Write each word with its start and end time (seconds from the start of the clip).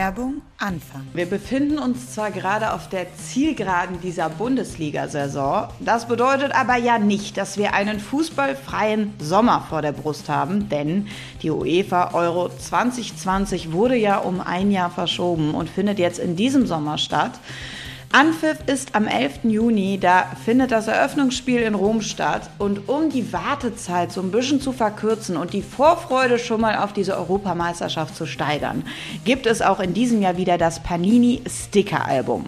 Werbung 0.00 0.40
Anfang. 0.56 1.02
Wir 1.12 1.26
befinden 1.26 1.78
uns 1.78 2.14
zwar 2.14 2.30
gerade 2.30 2.72
auf 2.72 2.88
der 2.88 3.14
Zielgeraden 3.16 4.00
dieser 4.00 4.30
Bundesliga-Saison, 4.30 5.68
das 5.78 6.08
bedeutet 6.08 6.52
aber 6.54 6.76
ja 6.76 6.98
nicht, 6.98 7.36
dass 7.36 7.58
wir 7.58 7.74
einen 7.74 8.00
fußballfreien 8.00 9.12
Sommer 9.18 9.66
vor 9.68 9.82
der 9.82 9.92
Brust 9.92 10.30
haben, 10.30 10.70
denn 10.70 11.08
die 11.42 11.50
UEFA 11.50 12.14
Euro 12.14 12.48
2020 12.48 13.72
wurde 13.72 13.94
ja 13.94 14.16
um 14.16 14.40
ein 14.40 14.70
Jahr 14.70 14.88
verschoben 14.88 15.54
und 15.54 15.68
findet 15.68 15.98
jetzt 15.98 16.18
in 16.18 16.34
diesem 16.34 16.66
Sommer 16.66 16.96
statt. 16.96 17.32
Anpfiff 18.12 18.58
ist 18.66 18.96
am 18.96 19.06
11. 19.06 19.44
Juni, 19.44 19.96
da 20.00 20.24
findet 20.44 20.72
das 20.72 20.88
Eröffnungsspiel 20.88 21.60
in 21.60 21.76
Rom 21.76 22.02
statt. 22.02 22.50
Und 22.58 22.88
um 22.88 23.08
die 23.08 23.32
Wartezeit 23.32 24.10
so 24.10 24.20
ein 24.20 24.32
bisschen 24.32 24.60
zu 24.60 24.72
verkürzen 24.72 25.36
und 25.36 25.52
die 25.52 25.62
Vorfreude 25.62 26.40
schon 26.40 26.60
mal 26.60 26.78
auf 26.78 26.92
diese 26.92 27.16
Europameisterschaft 27.16 28.16
zu 28.16 28.26
steigern, 28.26 28.82
gibt 29.24 29.46
es 29.46 29.62
auch 29.62 29.78
in 29.78 29.94
diesem 29.94 30.20
Jahr 30.22 30.36
wieder 30.36 30.58
das 30.58 30.82
Panini 30.82 31.42
Sticker 31.48 32.04
Album. 32.04 32.46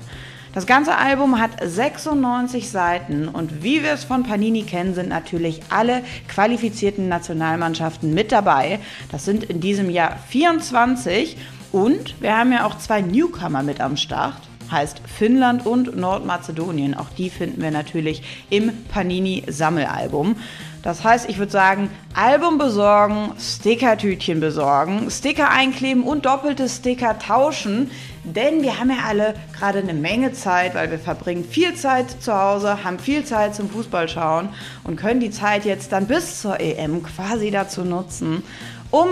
Das 0.52 0.66
ganze 0.66 0.96
Album 0.96 1.38
hat 1.38 1.52
96 1.64 2.68
Seiten 2.68 3.28
und 3.28 3.62
wie 3.62 3.84
wir 3.84 3.92
es 3.92 4.02
von 4.02 4.24
Panini 4.24 4.64
kennen, 4.64 4.94
sind 4.94 5.08
natürlich 5.08 5.60
alle 5.70 6.02
qualifizierten 6.26 7.08
Nationalmannschaften 7.08 8.12
mit 8.12 8.32
dabei. 8.32 8.80
Das 9.12 9.24
sind 9.24 9.44
in 9.44 9.60
diesem 9.60 9.90
Jahr 9.90 10.18
24 10.28 11.36
und 11.70 12.20
wir 12.20 12.36
haben 12.36 12.50
ja 12.50 12.66
auch 12.66 12.78
zwei 12.78 13.00
Newcomer 13.00 13.62
mit 13.62 13.80
am 13.80 13.96
Start 13.96 14.51
heißt 14.72 15.02
Finnland 15.06 15.66
und 15.66 15.96
Nordmazedonien. 15.96 16.94
Auch 16.94 17.10
die 17.10 17.30
finden 17.30 17.62
wir 17.62 17.70
natürlich 17.70 18.22
im 18.50 18.72
Panini-Sammelalbum. 18.88 20.36
Das 20.82 21.04
heißt, 21.04 21.28
ich 21.28 21.38
würde 21.38 21.52
sagen, 21.52 21.90
Album 22.14 22.58
besorgen, 22.58 23.34
Stickertütchen 23.38 24.40
besorgen, 24.40 25.08
Sticker 25.10 25.50
einkleben 25.50 26.02
und 26.02 26.26
doppelte 26.26 26.68
Sticker 26.68 27.18
tauschen. 27.20 27.90
Denn 28.24 28.62
wir 28.62 28.80
haben 28.80 28.90
ja 28.90 29.04
alle 29.06 29.34
gerade 29.56 29.78
eine 29.78 29.94
Menge 29.94 30.32
Zeit, 30.32 30.74
weil 30.74 30.90
wir 30.90 30.98
verbringen 30.98 31.44
viel 31.44 31.74
Zeit 31.74 32.10
zu 32.20 32.34
Hause, 32.34 32.82
haben 32.82 32.98
viel 32.98 33.24
Zeit 33.24 33.54
zum 33.54 33.70
Fußballschauen 33.70 34.48
und 34.84 34.96
können 34.96 35.20
die 35.20 35.30
Zeit 35.30 35.64
jetzt 35.64 35.92
dann 35.92 36.06
bis 36.06 36.40
zur 36.40 36.58
EM 36.60 37.02
quasi 37.02 37.50
dazu 37.50 37.84
nutzen, 37.84 38.42
um 38.90 39.08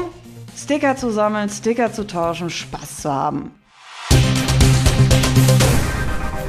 Sticker 0.57 0.97
zu 0.97 1.11
sammeln, 1.11 1.49
Sticker 1.49 1.93
zu 1.93 2.07
tauschen, 2.07 2.51
Spaß 2.51 3.03
zu 3.03 3.13
haben. 3.13 3.53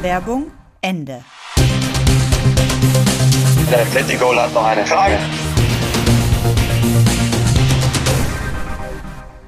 Werbung 0.01 0.51
Ende. 0.81 1.23
Der 3.71 3.81
Atletico 3.81 4.35
hat 4.35 4.53
noch 4.53 4.65
eine 4.65 4.83
Frage. 4.85 5.17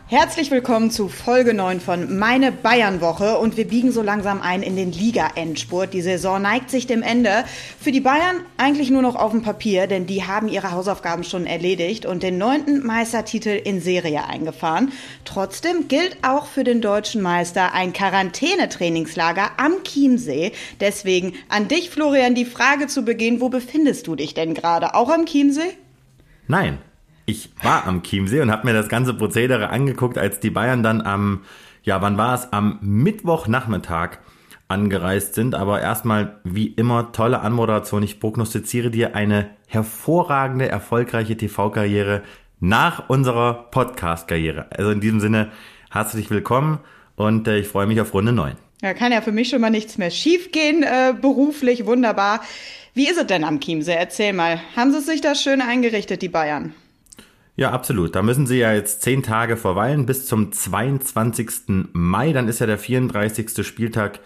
Herzlich 0.08 0.52
willkommen 0.52 0.92
zu 0.92 1.08
Folge 1.08 1.54
9 1.54 1.80
von 1.80 2.20
Meine 2.20 2.52
Bayern-Woche 2.52 3.38
und 3.38 3.56
wir 3.56 3.66
biegen 3.66 3.94
so 3.94 4.02
langsam 4.02 4.42
ein 4.42 4.62
in 4.62 4.76
den 4.76 4.92
Liga-Endspurt. 4.92 5.94
Die 5.94 6.02
Saison 6.02 6.42
neigt 6.42 6.70
sich 6.70 6.86
dem 6.86 7.02
Ende. 7.02 7.46
Für 7.80 7.94
die 7.94 8.02
Bayern 8.02 8.42
eigentlich 8.58 8.90
nur 8.90 9.02
noch 9.02 9.16
auf 9.16 9.32
dem 9.32 9.44
Papier, 9.44 9.88
denn 9.88 10.06
die 10.06 10.26
haben 10.26 10.50
ihre 10.50 10.72
Hausaufgaben 10.72 11.24
schon 11.24 11.46
erledigt 11.46 12.06
und 12.06 12.22
den 12.22 12.38
neunten 12.38 12.86
Meistertitel 12.86 13.50
in 13.64 13.80
Serie 13.80 14.28
eingefahren. 14.28 14.92
Trotzdem 15.24 15.88
gilt 15.88 16.18
auch 16.22 16.48
für 16.48 16.66
den 16.66 16.82
deutschen 16.82 17.22
Meister 17.22 17.74
ein 17.74 17.94
Quarantänetrainingslager 17.94 19.52
am 19.56 19.84
Chiemsee. 19.84 20.52
Deswegen 20.82 21.34
an 21.48 21.70
dich, 21.70 21.90
Florian, 21.90 22.36
die 22.36 22.46
Frage 22.46 22.88
zu 22.88 23.04
Beginn, 23.04 23.40
wo 23.40 23.48
befindest 23.48 24.06
du 24.06 24.16
dich 24.16 24.34
denn 24.34 24.54
gerade? 24.54 24.96
Auch 24.96 25.10
am 25.10 25.26
Chiemsee? 25.26 25.78
Nein, 26.48 26.80
ich 27.26 27.50
war 27.62 27.88
am 27.88 28.04
Chiemsee 28.04 28.42
und 28.42 28.52
habe 28.52 28.68
mir 28.68 28.74
das 28.74 28.90
ganze 28.90 29.14
Prozedere 29.14 29.70
angeguckt, 29.70 30.18
als 30.18 30.40
die 30.40 30.50
Bayern 30.50 30.84
dann 30.84 31.02
am, 31.02 31.42
ja, 31.84 32.02
wann 32.02 32.18
war 32.18 32.36
es? 32.36 32.52
Am 32.52 32.80
Mittwochnachmittag 32.82 34.20
angereist 34.68 35.36
sind. 35.36 35.56
Aber 35.56 35.82
erstmal, 35.82 36.40
wie 36.44 36.68
immer, 36.68 37.12
tolle 37.12 37.42
Anmoderation. 37.42 38.04
Ich 38.04 38.20
prognostiziere 38.20 38.92
dir 38.92 39.16
eine 39.16 39.50
hervorragende, 39.68 40.68
erfolgreiche 40.68 41.38
TV-Karriere 41.38 42.24
nach 42.60 43.10
unserer 43.10 43.70
Podcast-Karriere. 43.72 44.68
Also 44.72 44.92
in 44.92 45.02
diesem 45.02 45.20
Sinne, 45.20 45.52
herzlich 45.92 46.30
willkommen 46.30 46.80
und 47.16 47.48
äh, 47.48 47.60
ich 47.60 47.68
freue 47.68 47.88
mich 47.88 48.00
auf 48.02 48.14
Runde 48.14 48.32
9. 48.32 48.56
Ja, 48.82 48.94
kann 48.94 49.12
ja 49.12 49.22
für 49.22 49.32
mich 49.32 49.50
schon 49.50 49.62
mal 49.62 49.70
nichts 49.70 49.98
mehr 49.98 50.12
schiefgehen, 50.12 50.84
äh, 50.84 51.14
beruflich, 51.20 51.86
wunderbar. 51.86 52.42
Wie 52.94 53.08
ist 53.10 53.18
es 53.18 53.28
denn 53.28 53.44
am 53.44 53.60
Chiemsee? 53.60 53.96
Erzähl 53.98 54.34
mal. 54.34 54.62
Haben 54.76 54.92
sie 54.92 55.02
sich 55.02 55.22
da 55.22 55.36
schön 55.36 55.62
eingerichtet, 55.62 56.22
die 56.22 56.30
Bayern? 56.30 56.74
Ja, 57.56 57.72
absolut. 57.72 58.16
Da 58.16 58.24
müssen 58.24 58.48
Sie 58.48 58.58
ja 58.58 58.74
jetzt 58.74 59.04
zehn 59.04 59.22
Tage 59.22 59.58
verweilen 59.58 60.08
bis 60.08 60.26
zum 60.26 60.52
22. 60.52 61.88
Mai. 61.94 62.34
Dann 62.34 62.48
ist 62.48 62.60
ja 62.60 62.66
der 62.66 62.80
34. 62.80 63.66
Spieltag 63.66 64.20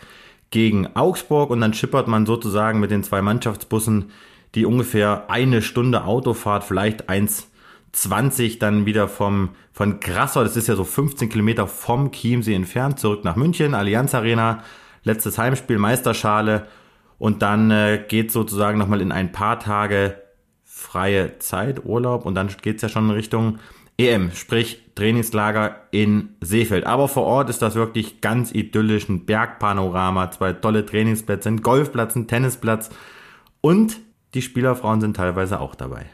gegen 0.50 0.96
Augsburg 0.96 1.50
und 1.50 1.60
dann 1.60 1.74
schippert 1.74 2.08
man 2.08 2.26
sozusagen 2.26 2.80
mit 2.80 2.90
den 2.92 3.04
zwei 3.04 3.22
Mannschaftsbussen, 3.22 4.12
die 4.56 4.66
ungefähr 4.66 5.30
eine 5.30 5.62
Stunde 5.62 6.06
Autofahrt, 6.06 6.64
vielleicht 6.64 7.10
1,20 7.10 8.60
dann 8.60 8.86
wieder 8.86 9.10
vom, 9.10 9.50
von 9.74 10.00
Grassau, 10.00 10.44
das 10.44 10.56
ist 10.56 10.68
ja 10.68 10.76
so 10.76 10.86
15 10.86 11.28
Kilometer 11.28 11.68
vom 11.68 12.12
Chiemsee 12.12 12.54
entfernt, 12.54 12.98
zurück 12.98 13.26
nach 13.26 13.36
München, 13.36 13.74
Allianz 13.74 14.16
Arena, 14.16 14.64
letztes 15.04 15.38
Heimspiel, 15.38 15.78
Meisterschale 15.78 16.68
und 17.20 17.42
dann 17.42 17.72
äh, 17.72 18.06
geht 18.08 18.32
sozusagen 18.32 18.78
nochmal 18.78 19.02
in 19.02 19.12
ein 19.12 19.34
paar 19.34 19.60
Tage 19.60 20.22
freie 20.88 21.38
Zeit, 21.40 21.84
Urlaub 21.84 22.26
und 22.26 22.36
dann 22.36 22.48
geht 22.62 22.78
es 22.78 22.82
ja 22.82 22.90
schon 22.90 23.10
in 23.10 23.16
Richtung 23.16 23.60
EM, 23.98 24.32
sprich 24.32 24.84
Trainingslager 24.96 25.76
in 25.92 26.30
Seefeld. 26.40 26.86
Aber 26.86 27.08
vor 27.08 27.24
Ort 27.24 27.50
ist 27.50 27.62
das 27.62 27.76
wirklich 27.76 28.22
ganz 28.22 28.52
idyllisch, 28.54 29.10
ein 29.10 29.26
Bergpanorama, 29.26 30.32
zwei 30.32 30.54
tolle 30.54 30.86
Trainingsplätze, 30.86 31.50
ein 31.50 31.62
Golfplatz, 31.62 32.16
ein 32.16 32.28
Tennisplatz 32.28 32.90
und 33.60 34.00
die 34.34 34.42
Spielerfrauen 34.42 35.02
sind 35.02 35.18
teilweise 35.18 35.60
auch 35.60 35.76
dabei. 35.76 36.06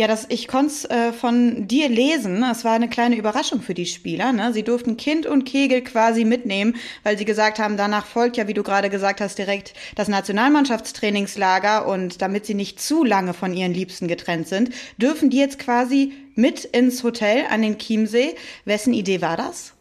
Ja, 0.00 0.06
das, 0.06 0.24
ich 0.30 0.48
konnte 0.48 0.72
es 0.72 0.84
äh, 0.86 1.12
von 1.12 1.68
dir 1.68 1.90
lesen. 1.90 2.42
Es 2.42 2.64
war 2.64 2.72
eine 2.72 2.88
kleine 2.88 3.16
Überraschung 3.16 3.60
für 3.60 3.74
die 3.74 3.84
Spieler. 3.84 4.32
Ne? 4.32 4.50
Sie 4.54 4.62
durften 4.62 4.96
Kind 4.96 5.26
und 5.26 5.44
Kegel 5.44 5.82
quasi 5.82 6.24
mitnehmen, 6.24 6.76
weil 7.02 7.18
sie 7.18 7.26
gesagt 7.26 7.58
haben, 7.58 7.76
danach 7.76 8.06
folgt 8.06 8.38
ja, 8.38 8.48
wie 8.48 8.54
du 8.54 8.62
gerade 8.62 8.88
gesagt 8.88 9.20
hast, 9.20 9.36
direkt 9.36 9.74
das 9.96 10.08
Nationalmannschaftstrainingslager. 10.08 11.86
Und 11.86 12.22
damit 12.22 12.46
sie 12.46 12.54
nicht 12.54 12.80
zu 12.80 13.04
lange 13.04 13.34
von 13.34 13.52
ihren 13.52 13.74
Liebsten 13.74 14.08
getrennt 14.08 14.48
sind, 14.48 14.70
dürfen 14.96 15.28
die 15.28 15.36
jetzt 15.36 15.58
quasi 15.58 16.14
mit 16.34 16.64
ins 16.64 17.04
Hotel 17.04 17.44
an 17.50 17.60
den 17.60 17.76
Chiemsee. 17.76 18.36
Wessen 18.64 18.94
Idee 18.94 19.20
war 19.20 19.36
das? 19.36 19.74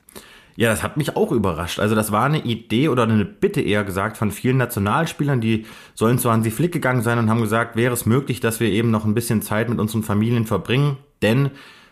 Ja, 0.60 0.68
das 0.68 0.84
hat 0.84 0.98
mich 0.98 1.16
auch 1.16 1.32
überrascht. 1.32 1.80
Also 1.80 1.96
das 1.96 2.12
war 2.12 2.26
eine 2.26 2.44
Idee 2.44 2.90
oder 2.90 3.04
eine 3.04 3.24
Bitte 3.24 3.62
eher 3.62 3.86
gesagt 3.86 4.18
von 4.18 4.30
vielen 4.30 4.58
Nationalspielern, 4.58 5.40
die 5.40 5.66
sollen 5.96 6.20
zu 6.20 6.30
Hansi 6.30 6.52
Flick 6.52 6.74
gegangen 6.74 7.02
sein 7.02 7.18
und 7.18 7.30
haben 7.30 7.40
gesagt, 7.40 7.78
wäre 7.78 7.94
es 7.94 8.06
möglich, 8.06 8.42
dass 8.42 8.60
wir 8.60 8.68
eben 8.68 8.92
noch 8.92 9.06
ein 9.06 9.14
bisschen 9.14 9.42
Zeit 9.42 9.70
mit 9.70 9.80
unseren 9.80 10.04
Familien 10.04 10.46
verbringen, 10.46 10.98
denn 11.22 11.52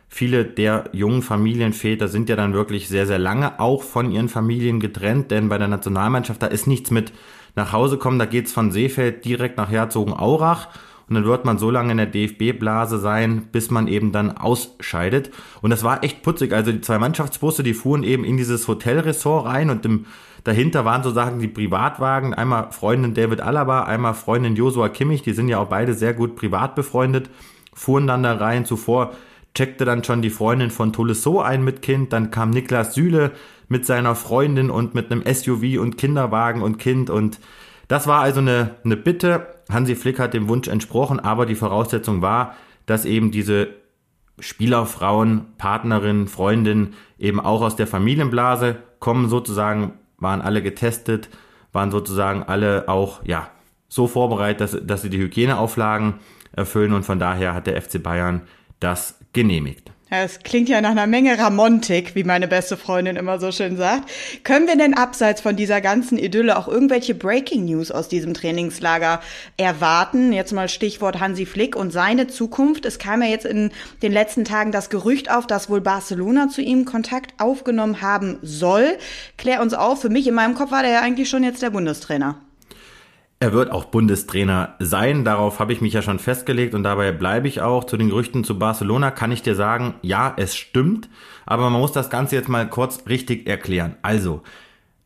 viele 0.10 0.44
der 0.44 0.90
jungen 0.92 1.22
Familienväter 1.22 2.10
sind 2.10 2.28
ja 2.28 2.36
dann 2.36 2.54
wirklich 2.54 2.90
sehr, 2.90 3.08
sehr 3.08 3.20
lange 3.20 3.58
auch 3.62 3.84
von 3.84 4.12
ihren 4.12 4.28
Familien 4.28 4.82
getrennt, 4.82 5.32
denn 5.32 5.48
bei 5.48 5.58
der 5.58 5.70
Nationalmannschaft, 5.70 6.44
da 6.44 6.48
ist 6.48 6.68
nichts 6.68 6.92
mit 6.92 7.14
nach 7.56 7.72
Hause 7.72 7.98
kommen, 7.98 8.20
da 8.20 8.26
geht's 8.26 8.52
von 8.52 8.74
Seefeld 8.74 9.24
direkt 9.24 9.56
nach 9.56 9.72
Herzogenaurach 9.72 10.68
und 11.10 11.16
dann 11.16 11.26
wird 11.26 11.46
man 11.46 11.58
so 11.58 11.72
lange 11.72 11.92
in 11.92 11.98
der 11.98 12.08
DFB-Blase 12.08 13.00
sein, 13.00 13.48
bis 13.52 13.72
man 13.72 13.88
eben 13.88 14.12
dann 14.12 14.38
ausscheidet. 14.38 15.32
Und 15.62 15.70
das 15.70 15.84
war 15.84 16.04
echt 16.04 16.22
putzig. 16.22 16.52
Also 16.52 16.72
die 16.72 16.82
zwei 16.82 17.00
Mannschaftsbusse, 17.00 17.64
die 17.64 17.74
fuhren 17.74 18.04
eben 18.04 18.26
in 18.26 18.36
dieses 18.36 18.68
Hotelressort 18.68 19.46
rein 19.46 19.70
und 19.70 19.86
im, 19.86 20.06
dahinter 20.44 20.84
waren 20.84 21.04
sozusagen 21.04 21.40
die 21.40 21.48
Privatwagen. 21.48 22.34
Einmal 22.34 22.72
Freundin 22.72 23.14
David 23.14 23.40
Alaba, 23.40 23.84
einmal 23.84 24.16
Freundin 24.16 24.56
Josua 24.56 24.90
Kimmich, 24.90 25.22
die 25.22 25.34
sind 25.34 25.48
ja 25.48 25.60
auch 25.60 25.70
beide 25.70 25.94
sehr 25.94 26.14
gut 26.14 26.36
privat 26.36 26.76
befreundet, 26.76 27.30
fuhren 27.74 28.08
dann 28.08 28.24
da 28.24 28.34
rein. 28.36 28.66
Zuvor 28.66 29.14
checkte 29.54 29.86
dann 29.86 30.04
schon 30.04 30.22
die 30.22 30.30
Freundin 30.30 30.72
von 30.72 30.92
Tolisso 30.92 31.42
ein 31.42 31.64
mit 31.64 31.82
Kind, 31.82 32.12
dann 32.12 32.32
kam 32.32 32.50
Niklas 32.50 32.94
Süle 32.94 33.32
mit 33.70 33.86
seiner 33.86 34.14
Freundin 34.14 34.70
und 34.70 34.94
mit 34.94 35.12
einem 35.12 35.24
SUV 35.26 35.80
und 35.80 35.98
Kinderwagen 35.98 36.62
und 36.62 36.78
Kind 36.78 37.10
und 37.10 37.40
das 37.88 38.08
war 38.08 38.22
also 38.22 38.42
eine, 38.42 38.76
eine 38.84 38.98
Bitte. 38.98 39.48
Hansi 39.70 39.96
Flick 39.96 40.20
hat 40.20 40.34
dem 40.34 40.48
Wunsch 40.48 40.68
entsprochen, 40.68 41.20
aber 41.20 41.46
die 41.46 41.56
Voraussetzung 41.56 42.22
war, 42.22 42.56
dass 42.86 43.06
eben 43.06 43.32
diese 43.32 43.70
Spielerfrauen, 44.40 45.46
Partnerinnen, 45.58 46.28
Freundinnen 46.28 46.94
eben 47.18 47.40
auch 47.40 47.62
aus 47.62 47.76
der 47.76 47.88
Familienblase 47.88 48.78
kommen 49.00 49.30
sozusagen, 49.30 49.94
waren 50.18 50.42
alle 50.42 50.62
getestet, 50.62 51.30
waren 51.72 51.92
sozusagen 51.92 52.44
alle 52.44 52.88
auch, 52.88 53.26
ja, 53.26 53.50
so 53.90 54.08
vorbereitet, 54.08 54.62
dass, 54.62 54.86
dass 54.86 55.02
sie 55.02 55.10
die 55.10 55.20
Hygieneauflagen 55.20 56.16
erfüllen 56.52 56.94
und 56.94 57.04
von 57.04 57.20
daher 57.20 57.54
hat 57.54 57.68
der 57.68 57.82
FC 57.82 58.02
Bayern 58.02 58.42
das 58.80 59.20
genehmigt. 59.34 59.92
Ja, 60.10 60.24
es 60.24 60.40
klingt 60.40 60.70
ja 60.70 60.80
nach 60.80 60.92
einer 60.92 61.06
Menge 61.06 61.38
Ramontik, 61.38 62.16
wie 62.16 62.24
meine 62.24 62.48
beste 62.48 62.78
Freundin 62.78 63.18
immer 63.18 63.40
so 63.40 63.52
schön 63.52 63.76
sagt. 63.76 64.10
Können 64.46 64.66
wir 64.66 64.78
denn 64.78 64.94
abseits 64.94 65.42
von 65.42 65.58
dieser 65.58 65.82
ganzen 65.82 66.18
Idylle 66.18 66.58
auch 66.58 66.70
irgendwelche 66.70 67.14
Breaking 67.14 67.66
News 67.66 67.92
aus 67.92 68.08
diesem 68.08 68.34
Trainingslager 68.34 69.20
erwarten? 69.58 70.32
Jetzt 70.32 70.54
mal 70.54 70.70
Stichwort 70.70 71.20
Hansi 71.20 71.46
Flick 71.46 71.76
und 71.76 71.92
seine 71.92 72.28
Zukunft. 72.28 72.86
Es 72.86 73.00
kam 73.00 73.22
ja 73.22 73.28
jetzt 73.28 73.46
in 73.46 73.72
den 74.02 74.14
letzten 74.14 74.46
Tagen 74.46 74.72
das 74.72 74.90
Gerücht 74.90 75.30
auf, 75.30 75.46
dass 75.46 75.70
wohl 75.70 75.82
Barcelona 75.82 76.48
zu 76.48 76.62
ihm 76.62 76.86
Kontakt 76.86 77.34
aufgenommen 77.38 78.02
haben 78.02 78.40
soll. 78.42 78.98
Klär 79.38 79.62
uns 79.62 79.74
auf. 79.74 80.00
Für 80.00 80.10
mich 80.10 80.26
in 80.26 80.36
meinem 80.36 80.56
Kopf 80.56 80.72
war 80.72 80.84
der 80.84 80.92
ja 80.92 81.02
eigentlich 81.02 81.28
schon 81.28 81.44
jetzt 81.44 81.62
der 81.62 81.72
Bundestrainer. 81.72 82.47
Er 83.40 83.54
wird 83.54 83.72
auch 83.72 83.86
Bundestrainer 83.86 84.76
sein, 84.80 85.24
darauf 85.24 85.60
habe 85.60 85.72
ich 85.72 85.80
mich 85.80 85.94
ja 85.94 86.02
schon 86.02 86.18
festgelegt 86.18 86.74
und 86.74 86.82
dabei 86.82 87.12
bleibe 87.12 87.48
ich 87.48 87.62
auch. 87.62 87.84
Zu 87.84 87.96
den 87.96 88.10
Gerüchten 88.10 88.44
zu 88.44 88.58
Barcelona 88.58 89.12
kann 89.12 89.32
ich 89.32 89.44
dir 89.44 89.54
sagen, 89.54 89.94
ja, 90.02 90.34
es 90.38 90.56
stimmt, 90.56 91.08
aber 91.46 91.70
man 91.70 91.80
muss 91.80 91.92
das 91.92 92.10
Ganze 92.10 92.36
jetzt 92.36 92.50
mal 92.50 92.68
kurz 92.68 93.04
richtig 93.08 93.48
erklären. 93.48 93.96
Also, 94.02 94.42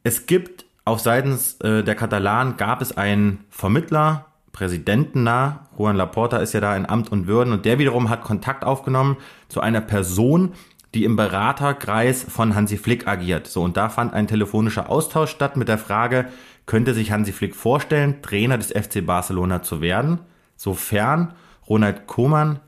es 0.04 0.28
gibt 0.28 0.63
auf 0.86 1.01
seitens 1.01 1.60
äh, 1.60 1.83
der 1.83 1.95
Katalanen 1.95 2.56
gab 2.56 2.81
es 2.81 2.95
einen 2.95 3.44
Vermittler, 3.50 4.28
Präsidenten 4.54 5.24
nah, 5.24 5.68
Juan 5.77 5.95
Laporta 5.95 6.38
ist 6.38 6.54
ja 6.54 6.62
da 6.62 6.75
in 6.75 6.88
Amt 6.88 7.12
und 7.12 7.27
Würden 7.27 7.54
und 7.54 7.66
der 7.66 7.80
wiederum 7.80 8.10
hat 8.10 8.24
Kontakt 8.24 8.63
aufgenommen 8.63 9.18
zu 9.50 9.60
einer 9.60 9.81
Person, 9.81 10.54
die 10.94 11.06
im 11.06 11.16
Beraterkreis 11.16 12.24
von 12.24 12.54
Hansi 12.56 12.77
Flick 12.77 13.07
agiert. 13.07 13.48
So, 13.48 13.62
und 13.62 13.77
da 13.77 13.89
fand 13.89 14.13
ein 14.13 14.27
telefonischer 14.27 14.89
Austausch 14.89 15.31
statt 15.31 15.56
mit 15.56 15.68
der 15.68 15.77
Frage, 15.77 16.27
könnte 16.66 16.94
sich 16.94 17.12
Hansi 17.12 17.31
Flick 17.31 17.56
vorstellen, 17.56 18.22
Trainer 18.22 18.58
des 18.58 18.72
FC 18.72 19.06
Barcelona 19.06 19.62
zu 19.62 19.81
werden, 19.81 20.19
sofern 20.56 21.34
Ronald 21.68 22.08
Koeman 22.08 22.60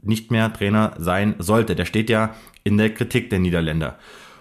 nicht 0.00 0.30
mehr 0.30 0.52
Trainer 0.52 0.94
sein 0.98 1.34
sollte. 1.38 1.74
Der 1.74 1.84
steht 1.84 2.10
ja 2.10 2.34
in 2.64 2.78
der 2.78 2.94
Kritik 2.94 3.30
der 3.30 3.38
Niederländer. 3.38 3.98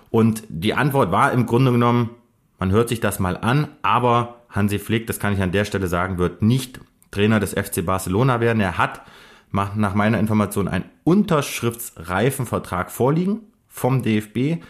Und 0.09 0.44
die 0.50 0.74
Antwort 0.74 1.12
war 1.12 1.31
im 1.31 1.45
Grunde 1.45 1.71
genommen, 1.71 2.12
man 2.59 2.71
hört 2.71 2.89
sich 2.89 3.00
das 3.00 3.19
mal 3.19 3.38
an, 3.38 3.68
aber 3.81 4.42
Hansi 4.50 4.80
Flick, 4.80 5.07
das 5.07 5.19
kann 5.19 5.33
ich 5.33 5.42
an 5.42 5.51
der 5.51 5.65
Stelle 5.65 5.88
sagen, 5.88 6.18
wird 6.18 6.42
nicht 6.42 6.80
Trainer 7.12 7.39
des 7.39 7.54
FC 7.54 7.86
Barcelona 7.86 8.39
werden. 8.39 8.59
Er 8.59 8.77
hat 8.77 9.01
nach 9.51 9.95
meiner 9.95 10.19
Information 10.19 10.68
einen 10.68 10.86
unterschriftsreifen 11.04 12.45
Vertrag 12.45 12.92
vorliegen 12.92 13.42
vom 13.68 14.04
DFB. 14.04 14.63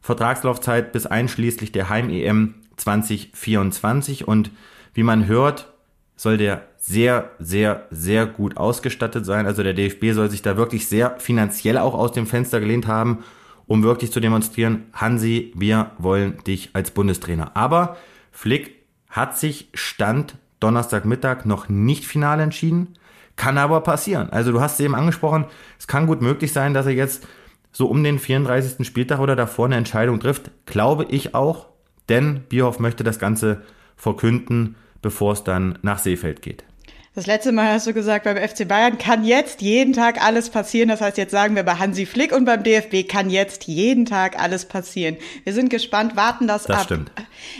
Vertragslaufzeit 0.00 0.92
bis 0.92 1.06
einschließlich 1.06 1.72
der 1.72 1.88
Heim-EM 1.88 2.54
2024 2.80 4.26
und 4.26 4.50
wie 4.94 5.02
man 5.02 5.26
hört, 5.26 5.72
soll 6.16 6.36
der 6.36 6.62
sehr, 6.76 7.30
sehr, 7.38 7.86
sehr 7.90 8.26
gut 8.26 8.56
ausgestattet 8.56 9.24
sein. 9.24 9.46
Also 9.46 9.62
der 9.62 9.74
DFB 9.74 10.12
soll 10.12 10.30
sich 10.30 10.42
da 10.42 10.56
wirklich 10.56 10.86
sehr 10.86 11.18
finanziell 11.18 11.78
auch 11.78 11.94
aus 11.94 12.12
dem 12.12 12.26
Fenster 12.26 12.60
gelehnt 12.60 12.86
haben, 12.86 13.24
um 13.66 13.82
wirklich 13.82 14.12
zu 14.12 14.20
demonstrieren, 14.20 14.86
Hansi, 14.92 15.52
wir 15.54 15.92
wollen 15.98 16.38
dich 16.46 16.70
als 16.72 16.90
Bundestrainer. 16.90 17.56
Aber 17.56 17.96
Flick 18.32 18.76
hat 19.08 19.38
sich 19.38 19.68
Stand 19.74 20.36
Donnerstagmittag 20.58 21.44
noch 21.44 21.68
nicht 21.68 22.04
final 22.04 22.40
entschieden, 22.40 22.98
kann 23.36 23.56
aber 23.56 23.80
passieren. 23.80 24.28
Also 24.30 24.52
du 24.52 24.60
hast 24.60 24.74
es 24.74 24.80
eben 24.80 24.94
angesprochen, 24.94 25.46
es 25.78 25.86
kann 25.86 26.06
gut 26.06 26.20
möglich 26.20 26.52
sein, 26.52 26.74
dass 26.74 26.86
er 26.86 26.92
jetzt 26.92 27.26
so 27.72 27.86
um 27.86 28.04
den 28.04 28.18
34. 28.18 28.86
Spieltag 28.86 29.20
oder 29.20 29.36
davor 29.36 29.66
eine 29.66 29.76
Entscheidung 29.76 30.20
trifft. 30.20 30.50
Glaube 30.66 31.06
ich 31.08 31.34
auch, 31.34 31.69
denn 32.10 32.42
Bierhoff 32.48 32.78
möchte 32.78 33.04
das 33.04 33.18
Ganze 33.18 33.62
verkünden, 33.96 34.76
bevor 35.00 35.32
es 35.32 35.44
dann 35.44 35.78
nach 35.82 35.98
Seefeld 35.98 36.42
geht. 36.42 36.64
Das 37.12 37.26
letzte 37.26 37.50
Mal 37.50 37.72
hast 37.72 37.88
du 37.88 37.92
gesagt, 37.92 38.22
beim 38.22 38.36
FC 38.36 38.68
Bayern 38.68 38.96
kann 38.96 39.24
jetzt 39.24 39.62
jeden 39.62 39.92
Tag 39.92 40.22
alles 40.24 40.48
passieren. 40.48 40.88
Das 40.88 41.00
heißt, 41.00 41.18
jetzt 41.18 41.32
sagen 41.32 41.56
wir 41.56 41.64
bei 41.64 41.74
Hansi 41.74 42.06
Flick 42.06 42.30
und 42.30 42.44
beim 42.44 42.62
DFB 42.62 43.08
kann 43.08 43.30
jetzt 43.30 43.64
jeden 43.64 44.06
Tag 44.06 44.40
alles 44.40 44.64
passieren. 44.64 45.16
Wir 45.42 45.52
sind 45.52 45.70
gespannt, 45.70 46.14
warten 46.14 46.46
das, 46.46 46.66
das 46.66 46.76
ab. 46.76 46.84
Stimmt. 46.84 47.10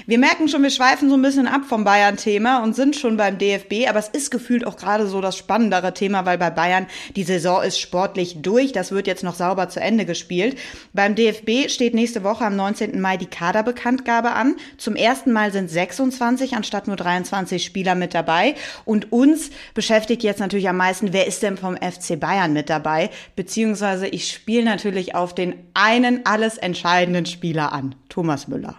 Wir 0.06 0.18
merken 0.18 0.46
schon, 0.46 0.62
wir 0.62 0.70
schweifen 0.70 1.08
so 1.08 1.16
ein 1.16 1.22
bisschen 1.22 1.48
ab 1.48 1.62
vom 1.68 1.82
Bayern-Thema 1.82 2.62
und 2.62 2.76
sind 2.76 2.94
schon 2.94 3.16
beim 3.16 3.38
DFB, 3.38 3.88
aber 3.88 3.98
es 3.98 4.06
ist 4.06 4.30
gefühlt 4.30 4.64
auch 4.64 4.76
gerade 4.76 5.08
so 5.08 5.20
das 5.20 5.36
spannendere 5.36 5.94
Thema, 5.94 6.26
weil 6.26 6.38
bei 6.38 6.50
Bayern 6.50 6.86
die 7.16 7.24
Saison 7.24 7.60
ist 7.60 7.80
sportlich 7.80 8.42
durch. 8.42 8.70
Das 8.70 8.92
wird 8.92 9.08
jetzt 9.08 9.24
noch 9.24 9.34
sauber 9.34 9.68
zu 9.68 9.80
Ende 9.80 10.04
gespielt. 10.04 10.58
Beim 10.92 11.16
DFB 11.16 11.68
steht 11.68 11.94
nächste 11.94 12.22
Woche 12.22 12.44
am 12.44 12.54
19. 12.54 13.00
Mai 13.00 13.16
die 13.16 13.26
Kaderbekanntgabe 13.26 14.30
an. 14.30 14.54
Zum 14.78 14.94
ersten 14.94 15.32
Mal 15.32 15.50
sind 15.50 15.68
26 15.68 16.54
anstatt 16.54 16.86
nur 16.86 16.94
23 16.94 17.64
Spieler 17.64 17.96
mit 17.96 18.14
dabei 18.14 18.54
und 18.84 19.10
uns 19.10 19.39
uns 19.40 19.50
beschäftigt 19.74 20.22
jetzt 20.22 20.40
natürlich 20.40 20.68
am 20.68 20.76
meisten, 20.76 21.12
wer 21.12 21.26
ist 21.26 21.42
denn 21.42 21.56
vom 21.56 21.76
FC 21.76 22.18
Bayern 22.18 22.52
mit 22.52 22.70
dabei? 22.70 23.10
Beziehungsweise 23.36 24.06
ich 24.06 24.30
spiele 24.30 24.64
natürlich 24.64 25.14
auf 25.14 25.34
den 25.34 25.54
einen 25.74 26.26
alles 26.26 26.58
entscheidenden 26.58 27.26
Spieler 27.26 27.72
an, 27.72 27.94
Thomas 28.08 28.48
Müller. 28.48 28.76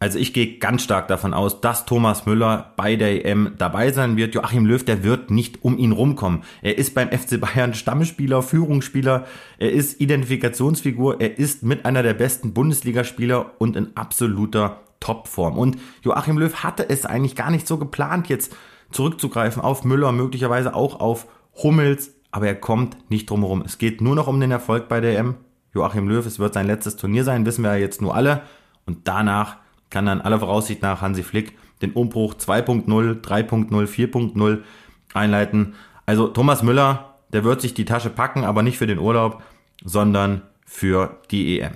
Also 0.00 0.20
ich 0.20 0.32
gehe 0.32 0.58
ganz 0.58 0.84
stark 0.84 1.08
davon 1.08 1.34
aus, 1.34 1.60
dass 1.60 1.84
Thomas 1.84 2.24
Müller 2.24 2.72
bei 2.76 2.94
der 2.94 3.26
EM 3.26 3.54
dabei 3.58 3.90
sein 3.90 4.16
wird. 4.16 4.32
Joachim 4.32 4.64
Löw, 4.64 4.84
der 4.84 5.02
wird 5.02 5.32
nicht 5.32 5.64
um 5.64 5.76
ihn 5.76 5.90
rumkommen. 5.90 6.44
Er 6.62 6.78
ist 6.78 6.94
beim 6.94 7.08
FC 7.08 7.40
Bayern 7.40 7.74
Stammspieler, 7.74 8.42
Führungsspieler, 8.44 9.26
er 9.58 9.72
ist 9.72 10.00
Identifikationsfigur, 10.00 11.20
er 11.20 11.36
ist 11.36 11.64
mit 11.64 11.84
einer 11.84 12.04
der 12.04 12.14
besten 12.14 12.54
Bundesligaspieler 12.54 13.54
und 13.58 13.74
in 13.74 13.96
absoluter 13.96 14.82
Topform. 15.00 15.58
Und 15.58 15.78
Joachim 16.02 16.38
Löw 16.38 16.54
hatte 16.54 16.88
es 16.88 17.04
eigentlich 17.04 17.34
gar 17.34 17.50
nicht 17.50 17.66
so 17.66 17.76
geplant, 17.76 18.28
jetzt 18.28 18.54
zurückzugreifen 18.90 19.62
auf 19.62 19.84
Müller, 19.84 20.12
möglicherweise 20.12 20.74
auch 20.74 21.00
auf 21.00 21.26
Hummels, 21.62 22.14
aber 22.30 22.46
er 22.46 22.54
kommt 22.54 23.10
nicht 23.10 23.28
drumherum. 23.28 23.62
Es 23.62 23.78
geht 23.78 24.00
nur 24.00 24.14
noch 24.14 24.26
um 24.26 24.40
den 24.40 24.50
Erfolg 24.50 24.88
bei 24.88 25.00
der 25.00 25.18
M. 25.18 25.36
Joachim 25.74 26.08
Löw, 26.08 26.24
es 26.24 26.38
wird 26.38 26.54
sein 26.54 26.66
letztes 26.66 26.96
Turnier 26.96 27.24
sein, 27.24 27.46
wissen 27.46 27.62
wir 27.62 27.72
ja 27.72 27.78
jetzt 27.78 28.00
nur 28.00 28.14
alle. 28.14 28.42
Und 28.86 29.06
danach 29.06 29.56
kann 29.90 30.06
dann 30.06 30.20
aller 30.20 30.40
Voraussicht 30.40 30.82
nach 30.82 31.00
Hansi 31.00 31.22
Flick 31.22 31.56
den 31.82 31.92
Umbruch 31.92 32.34
2.0, 32.34 32.86
3.0, 33.20 33.68
4.0 33.70 34.62
einleiten. 35.14 35.74
Also 36.06 36.28
Thomas 36.28 36.62
Müller, 36.62 37.16
der 37.32 37.44
wird 37.44 37.60
sich 37.60 37.74
die 37.74 37.84
Tasche 37.84 38.10
packen, 38.10 38.44
aber 38.44 38.62
nicht 38.62 38.78
für 38.78 38.86
den 38.86 38.98
Urlaub, 38.98 39.42
sondern 39.84 40.42
für 40.64 41.18
die 41.30 41.60
EM. 41.60 41.72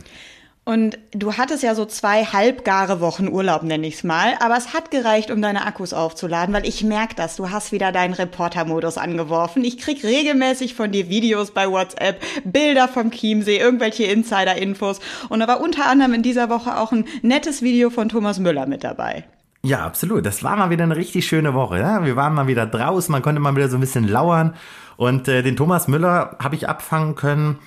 Und 0.64 0.96
du 1.10 1.34
hattest 1.34 1.64
ja 1.64 1.74
so 1.74 1.86
zwei 1.86 2.24
halbgare 2.24 3.00
Wochen 3.00 3.26
Urlaub, 3.26 3.64
nenne 3.64 3.84
ich 3.84 3.94
es 3.94 4.04
mal, 4.04 4.34
aber 4.38 4.56
es 4.56 4.72
hat 4.72 4.92
gereicht, 4.92 5.32
um 5.32 5.42
deine 5.42 5.66
Akkus 5.66 5.92
aufzuladen, 5.92 6.54
weil 6.54 6.66
ich 6.68 6.84
merke 6.84 7.16
das, 7.16 7.34
du 7.34 7.50
hast 7.50 7.72
wieder 7.72 7.90
deinen 7.90 8.14
Reporter-Modus 8.14 8.96
angeworfen. 8.96 9.64
Ich 9.64 9.78
krieg 9.78 10.04
regelmäßig 10.04 10.76
von 10.76 10.92
dir 10.92 11.08
Videos 11.08 11.50
bei 11.50 11.68
WhatsApp, 11.68 12.22
Bilder 12.44 12.86
vom 12.86 13.10
Chiemsee, 13.10 13.58
irgendwelche 13.58 14.04
Insider-Infos 14.04 15.00
und 15.28 15.40
da 15.40 15.48
war 15.48 15.60
unter 15.60 15.86
anderem 15.86 16.14
in 16.14 16.22
dieser 16.22 16.48
Woche 16.48 16.78
auch 16.78 16.92
ein 16.92 17.06
nettes 17.22 17.62
Video 17.62 17.90
von 17.90 18.08
Thomas 18.08 18.38
Müller 18.38 18.66
mit 18.66 18.84
dabei. 18.84 19.24
Ja, 19.64 19.84
absolut. 19.84 20.26
Das 20.26 20.44
war 20.44 20.56
mal 20.56 20.70
wieder 20.70 20.84
eine 20.84 20.96
richtig 20.96 21.26
schöne 21.26 21.54
Woche. 21.54 21.78
Ja? 21.78 22.04
Wir 22.04 22.16
waren 22.16 22.34
mal 22.34 22.48
wieder 22.48 22.66
draußen, 22.66 23.10
man 23.12 23.22
konnte 23.22 23.40
mal 23.40 23.54
wieder 23.54 23.68
so 23.68 23.76
ein 23.76 23.80
bisschen 23.80 24.08
lauern. 24.08 24.54
Und 24.96 25.28
äh, 25.28 25.42
den 25.42 25.56
Thomas 25.56 25.86
Müller 25.86 26.36
habe 26.42 26.56
ich 26.56 26.68
abfangen 26.68 27.14
können 27.14 27.58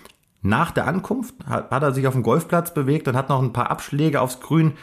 nach 0.46 0.72
der 0.72 0.88
Ankunft 0.88 1.36
hat, 1.48 1.72
hat 1.72 1.84
er 1.84 1.92
sich 1.92 2.08
auf 2.08 2.14
dem 2.14 2.24
Golfplatz 2.24 2.74
bewegt 2.74 3.08
und 3.08 3.18
hat 3.18 3.30
noch 3.30 3.42
ein 3.42 3.54
paar 3.54 3.72
Abschläge 3.72 4.22
aufs 4.22 4.40
Grün 4.40 4.74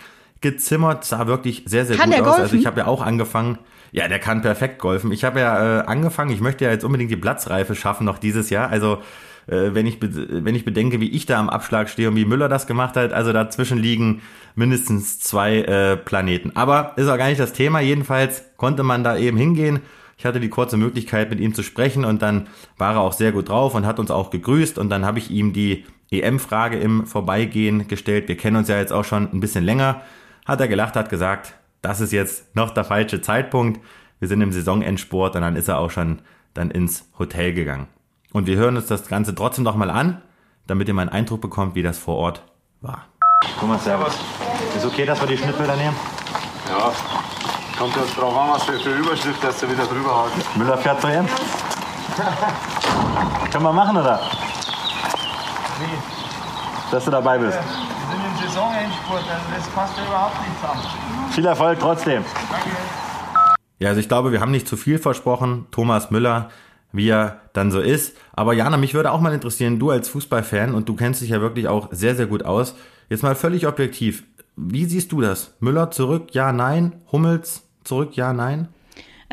gezimmert. 0.41 1.05
Sah 1.05 1.27
wirklich 1.27 1.63
sehr, 1.67 1.87
sehr 1.87 1.97
kann 1.97 2.11
gut 2.11 2.21
aus. 2.21 2.27
Golfen? 2.27 2.43
Also 2.43 2.57
ich 2.57 2.67
habe 2.67 2.81
ja 2.81 2.87
auch 2.87 3.01
angefangen. 3.01 3.59
Ja, 3.93 4.09
der 4.09 4.19
kann 4.19 4.43
perfekt 4.43 4.79
golfen. 4.79 5.13
Ich 5.13 5.23
habe 5.23 5.41
ja 5.41 5.81
äh, 5.81 5.85
angefangen, 5.85 6.31
ich 6.31 6.41
möchte 6.41 6.65
ja 6.65 6.71
jetzt 6.71 6.85
unbedingt 6.85 7.11
die 7.11 7.17
Platzreife 7.17 7.75
schaffen 7.75 8.05
noch 8.05 8.19
dieses 8.19 8.51
Jahr. 8.51 8.71
Also 8.71 9.03
äh, 9.47 9.75
wenn, 9.75 9.87
ich 9.87 9.99
wenn 10.01 10.55
ich 10.55 10.65
bedenke, 10.65 11.01
wie 11.01 11.11
ich 11.11 11.27
da 11.27 11.39
am 11.39 11.51
Abschlag 11.51 11.89
stehe 11.89 12.09
und 12.09 12.17
wie 12.17 12.25
Müller 12.25 12.49
das 12.49 12.67
gemacht 12.67 12.97
hat, 12.97 13.13
also 13.13 13.33
dazwischen 13.33 13.79
liegen 13.79 14.23
mindestens 14.55 15.21
zwei 15.21 15.59
äh, 15.59 15.97
Planeten. 15.97 16.53
Aber 16.55 16.93
ist 16.97 17.09
auch 17.09 17.19
gar 17.19 17.29
nicht 17.29 17.41
das 17.41 17.53
Thema. 17.53 17.81
Jedenfalls 17.81 18.45
konnte 18.57 18.83
man 18.83 19.05
da 19.05 19.17
eben 19.17 19.37
hingehen 19.37 19.81
ich 20.23 20.27
hatte 20.27 20.39
die 20.39 20.51
kurze 20.51 20.77
Möglichkeit, 20.77 21.31
mit 21.31 21.41
ihm 21.41 21.53
zu 21.53 21.65
sprechen 21.65 22.05
und 22.05 22.23
dann 22.23 22.47
war 22.79 22.95
er 22.95 23.01
auch 23.01 23.13
sehr 23.13 23.33
gut 23.33 23.49
drauf 23.49 23.75
und 23.75 23.85
hat 23.85 23.99
uns 23.99 24.13
auch 24.13 24.31
gegrüßt 24.31 24.79
und 24.79 24.89
dann 24.89 25.05
habe 25.05 25.19
ich 25.19 25.33
ihm 25.33 25.53
die 25.53 25.85
EM-Frage 26.13 26.79
im 26.79 27.07
Vorbeigehen 27.07 27.89
gestellt. 27.89 28.29
Wir 28.29 28.37
kennen 28.37 28.55
uns 28.55 28.69
ja 28.69 28.79
jetzt 28.79 28.93
auch 28.93 29.03
schon 29.05 29.33
ein 29.33 29.41
bisschen 29.41 29.65
länger. 29.65 30.03
Hat 30.47 30.61
er 30.61 30.69
gelacht, 30.69 30.95
hat 30.95 31.11
gesagt, 31.11 31.55
das 31.81 32.01
ist 32.01 32.13
jetzt 32.13 32.55
noch 32.55 32.71
der 32.71 32.85
falsche 32.85 33.21
Zeitpunkt. 33.21 33.81
Wir 34.21 34.29
sind 34.29 34.41
im 34.43 34.53
Saisonendsport 34.53 35.35
und 35.35 35.43
dann 35.43 35.57
ist 35.57 35.67
er 35.67 35.81
auch 35.81 35.91
schon 35.91 36.21
dann 36.55 36.71
ins 36.71 37.11
Hotel 37.19 37.53
gegangen. 37.53 37.89
Und 38.33 38.47
wir 38.47 38.55
hören 38.55 38.77
uns 38.77 38.87
das 38.87 39.09
Ganze 39.09 39.35
trotzdem 39.35 39.65
noch 39.65 39.75
mal 39.75 39.91
an, 39.91 40.23
damit 40.69 40.87
ihr 40.87 40.95
mal 40.95 41.03
einen 41.03 41.11
Eindruck 41.11 41.41
bekommt, 41.41 41.75
wie 41.75 41.83
das 41.83 41.99
vor 41.99 42.15
Ort 42.15 42.45
war. 42.81 43.07
Thomas, 43.59 43.83
servus. 43.83 44.17
Ist 44.77 44.87
okay, 44.87 45.05
dass 45.05 45.21
wir 45.21 45.27
die 45.27 45.37
Schnittbilder 45.37 45.75
nehmen? 45.75 45.97
Ja, 46.69 46.93
Kommt 47.79 47.97
jetzt 47.97 48.17
drauf 48.17 48.37
an, 48.37 48.51
was 48.51 48.65
für, 48.65 48.79
für 48.79 48.91
Überschrift 48.91 49.43
dass 49.43 49.59
du 49.59 49.71
wieder 49.71 49.85
drüber 49.85 50.15
haut. 50.15 50.57
Müller 50.57 50.79
fährt 50.79 51.01
zur 51.01 51.11
EM. 51.11 51.27
Können 53.51 53.65
wir 53.65 53.73
machen, 53.73 53.97
oder? 53.97 54.21
Wie? 55.79 56.91
Dass 56.91 57.05
du 57.05 57.11
dabei 57.11 57.39
bist. 57.39 57.59
Wir 57.59 58.17
sind 58.17 58.25
im 58.25 58.47
Saisonendspurt, 58.47 59.25
also 59.31 59.45
das 59.57 59.67
passt 59.69 59.97
ja 59.97 60.05
überhaupt 60.05 60.37
nicht 60.41 60.61
zusammen. 60.61 61.33
Viel 61.33 61.47
Erfolg 61.47 61.79
trotzdem. 61.81 62.25
Danke. 62.51 62.71
Ja, 63.79 63.89
also 63.89 64.01
ich 64.01 64.09
glaube, 64.09 64.33
wir 64.33 64.41
haben 64.41 64.53
nicht 64.53 64.69
zu 64.69 64.77
viel 64.77 64.99
versprochen. 64.99 65.67
Thomas 65.71 66.11
Müller 66.11 66.51
wie 66.93 67.09
er 67.09 67.41
dann 67.53 67.71
so 67.71 67.81
ist. 67.81 68.17
Aber 68.33 68.53
Jana, 68.53 68.77
mich 68.77 68.95
würde 68.95 69.11
auch 69.11 69.21
mal 69.21 69.33
interessieren, 69.33 69.79
du 69.79 69.91
als 69.91 70.09
Fußballfan 70.11 70.75
und 70.75 70.89
du 70.89 70.95
kennst 70.95 71.23
dich 71.23 71.31
ja 71.31 71.41
wirklich 71.41 71.69
auch 71.69 71.89
sehr, 71.91 72.15
sehr 72.15 72.27
gut 72.27 72.45
aus. 72.45 72.75
Jetzt 73.09 73.23
mal 73.23 73.35
völlig 73.35 73.67
objektiv. 73.67 74.25
Wie 74.57 74.85
siehst 74.85 75.13
du 75.13 75.21
das? 75.21 75.55
Müller 75.61 75.91
zurück, 75.91 76.29
ja, 76.33 76.53
nein? 76.53 77.01
Hummels 77.11 77.63
zurück, 77.85 78.17
ja, 78.17 78.33
nein? 78.33 78.69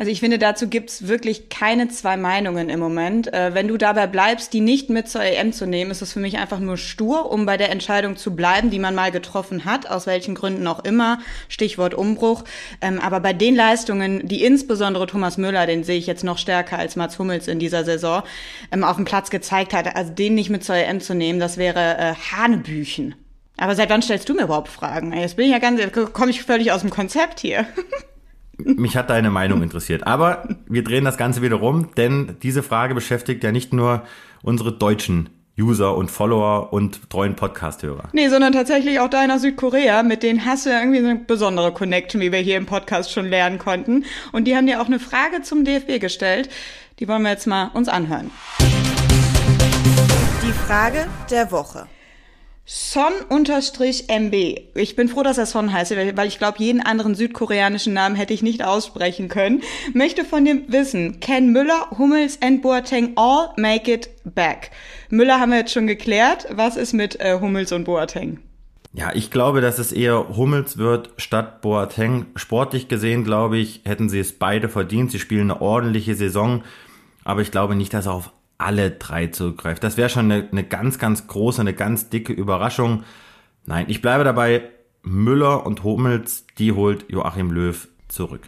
Also 0.00 0.10
ich 0.10 0.20
finde, 0.20 0.38
dazu 0.38 0.66
gibt's 0.66 1.08
wirklich 1.08 1.50
keine 1.50 1.88
zwei 1.88 2.16
Meinungen 2.16 2.70
im 2.70 2.80
Moment. 2.80 3.30
Äh, 3.34 3.52
wenn 3.52 3.68
du 3.68 3.76
dabei 3.76 4.06
bleibst, 4.06 4.54
die 4.54 4.62
nicht 4.62 4.88
mit 4.88 5.10
zur 5.10 5.22
EM 5.22 5.52
zu 5.52 5.66
nehmen, 5.66 5.90
ist 5.90 6.00
das 6.00 6.14
für 6.14 6.20
mich 6.20 6.38
einfach 6.38 6.58
nur 6.58 6.78
stur, 6.78 7.30
um 7.30 7.44
bei 7.44 7.58
der 7.58 7.70
Entscheidung 7.70 8.16
zu 8.16 8.34
bleiben, 8.34 8.70
die 8.70 8.78
man 8.78 8.94
mal 8.94 9.10
getroffen 9.10 9.66
hat, 9.66 9.90
aus 9.90 10.06
welchen 10.06 10.34
Gründen 10.34 10.66
auch 10.66 10.82
immer. 10.84 11.18
Stichwort 11.50 11.92
Umbruch. 11.92 12.44
Ähm, 12.80 12.98
aber 12.98 13.20
bei 13.20 13.34
den 13.34 13.54
Leistungen, 13.54 14.26
die 14.26 14.42
insbesondere 14.42 15.06
Thomas 15.06 15.36
Müller, 15.36 15.66
den 15.66 15.84
sehe 15.84 15.98
ich 15.98 16.06
jetzt 16.06 16.24
noch 16.24 16.38
stärker 16.38 16.78
als 16.78 16.96
Mats 16.96 17.18
Hummels 17.18 17.46
in 17.46 17.58
dieser 17.58 17.84
Saison, 17.84 18.22
ähm, 18.72 18.84
auf 18.84 18.96
dem 18.96 19.04
Platz 19.04 19.28
gezeigt 19.28 19.74
hat, 19.74 19.94
also 19.94 20.14
den 20.14 20.34
nicht 20.34 20.48
mit 20.48 20.64
zur 20.64 20.76
EM 20.76 21.02
zu 21.02 21.14
nehmen, 21.14 21.40
das 21.40 21.58
wäre 21.58 21.98
äh, 21.98 22.14
Hanebüchen. 22.14 23.16
Aber 23.56 23.74
seit 23.74 23.90
wann 23.90 24.02
stellst 24.02 24.28
du 24.28 24.34
mir 24.34 24.44
überhaupt 24.44 24.68
Fragen? 24.68 25.12
Jetzt 25.12 25.36
bin 25.36 25.46
ich 25.46 25.52
ja 25.52 25.58
ganz, 25.58 25.80
komme 26.12 26.30
ich 26.30 26.42
völlig 26.42 26.72
aus 26.72 26.80
dem 26.80 26.90
Konzept 26.90 27.40
hier. 27.40 27.66
Mich 28.64 28.96
hat 28.96 29.10
deine 29.10 29.30
Meinung 29.30 29.62
interessiert. 29.62 30.06
Aber 30.06 30.48
wir 30.66 30.84
drehen 30.84 31.04
das 31.04 31.16
Ganze 31.16 31.42
wieder 31.42 31.56
rum, 31.56 31.90
denn 31.96 32.36
diese 32.42 32.62
Frage 32.62 32.94
beschäftigt 32.94 33.42
ja 33.44 33.52
nicht 33.52 33.72
nur 33.72 34.02
unsere 34.42 34.72
deutschen 34.72 35.30
User 35.58 35.96
und 35.96 36.10
Follower 36.10 36.72
und 36.72 37.10
treuen 37.10 37.36
Podcast-Hörer. 37.36 38.08
Nee, 38.12 38.28
sondern 38.28 38.52
tatsächlich 38.52 38.98
auch 39.00 39.10
deiner 39.10 39.38
Südkorea. 39.38 40.02
Mit 40.02 40.22
denen 40.22 40.44
hast 40.44 40.66
du 40.66 40.70
ja 40.70 40.80
irgendwie 40.80 41.00
so 41.00 41.08
eine 41.08 41.18
besondere 41.18 41.72
Connection, 41.72 42.20
wie 42.20 42.32
wir 42.32 42.38
hier 42.38 42.56
im 42.56 42.66
Podcast 42.66 43.12
schon 43.12 43.26
lernen 43.26 43.58
konnten. 43.58 44.04
Und 44.32 44.44
die 44.44 44.56
haben 44.56 44.66
dir 44.66 44.80
auch 44.80 44.86
eine 44.86 44.98
Frage 44.98 45.42
zum 45.42 45.64
DFB 45.64 46.00
gestellt. 46.00 46.48
Die 46.98 47.08
wollen 47.08 47.22
wir 47.22 47.30
jetzt 47.30 47.46
mal 47.46 47.70
uns 47.74 47.88
anhören. 47.88 48.30
Die 50.42 50.52
Frage 50.52 51.06
der 51.30 51.50
Woche. 51.52 51.86
Son-MB. 52.72 54.32
Ich 54.76 54.94
bin 54.94 55.08
froh, 55.08 55.24
dass 55.24 55.38
er 55.38 55.46
Son 55.46 55.72
heißt, 55.72 55.90
weil 55.90 56.28
ich 56.28 56.38
glaube, 56.38 56.58
jeden 56.60 56.80
anderen 56.80 57.16
südkoreanischen 57.16 57.92
Namen 57.92 58.14
hätte 58.14 58.32
ich 58.32 58.42
nicht 58.42 58.64
aussprechen 58.64 59.28
können. 59.28 59.62
Möchte 59.92 60.24
von 60.24 60.44
dem 60.44 60.72
wissen, 60.72 61.18
can 61.18 61.50
Müller, 61.50 61.90
Hummels 61.98 62.40
and 62.40 62.62
Boateng 62.62 63.14
all 63.16 63.48
make 63.56 63.92
it 63.92 64.10
back? 64.22 64.70
Müller 65.08 65.40
haben 65.40 65.50
wir 65.50 65.58
jetzt 65.58 65.72
schon 65.72 65.88
geklärt. 65.88 66.46
Was 66.52 66.76
ist 66.76 66.92
mit 66.92 67.18
äh, 67.18 67.40
Hummels 67.40 67.72
und 67.72 67.82
Boateng? 67.82 68.38
Ja, 68.92 69.10
ich 69.14 69.32
glaube, 69.32 69.60
dass 69.60 69.80
es 69.80 69.90
eher 69.90 70.36
Hummels 70.36 70.78
wird 70.78 71.10
statt 71.16 71.62
Boateng. 71.62 72.26
Sportlich 72.36 72.86
gesehen, 72.86 73.24
glaube 73.24 73.58
ich, 73.58 73.80
hätten 73.84 74.08
sie 74.08 74.20
es 74.20 74.38
beide 74.38 74.68
verdient. 74.68 75.10
Sie 75.10 75.18
spielen 75.18 75.50
eine 75.50 75.60
ordentliche 75.60 76.14
Saison. 76.14 76.62
Aber 77.24 77.42
ich 77.42 77.50
glaube 77.50 77.74
nicht, 77.74 77.92
dass 77.92 78.06
er 78.06 78.14
auf 78.14 78.30
alle 78.60 78.90
drei 78.90 79.28
zurückgreift. 79.28 79.82
Das 79.82 79.96
wäre 79.96 80.08
schon 80.08 80.30
eine, 80.30 80.48
eine 80.50 80.64
ganz, 80.64 80.98
ganz 80.98 81.26
große, 81.26 81.60
eine 81.60 81.74
ganz 81.74 82.10
dicke 82.10 82.32
Überraschung. 82.32 83.04
Nein, 83.66 83.86
ich 83.88 84.02
bleibe 84.02 84.24
dabei. 84.24 84.62
Müller 85.02 85.64
und 85.64 85.82
Hummels, 85.82 86.44
die 86.58 86.72
holt 86.72 87.06
Joachim 87.08 87.50
Löw 87.50 87.88
zurück. 88.08 88.42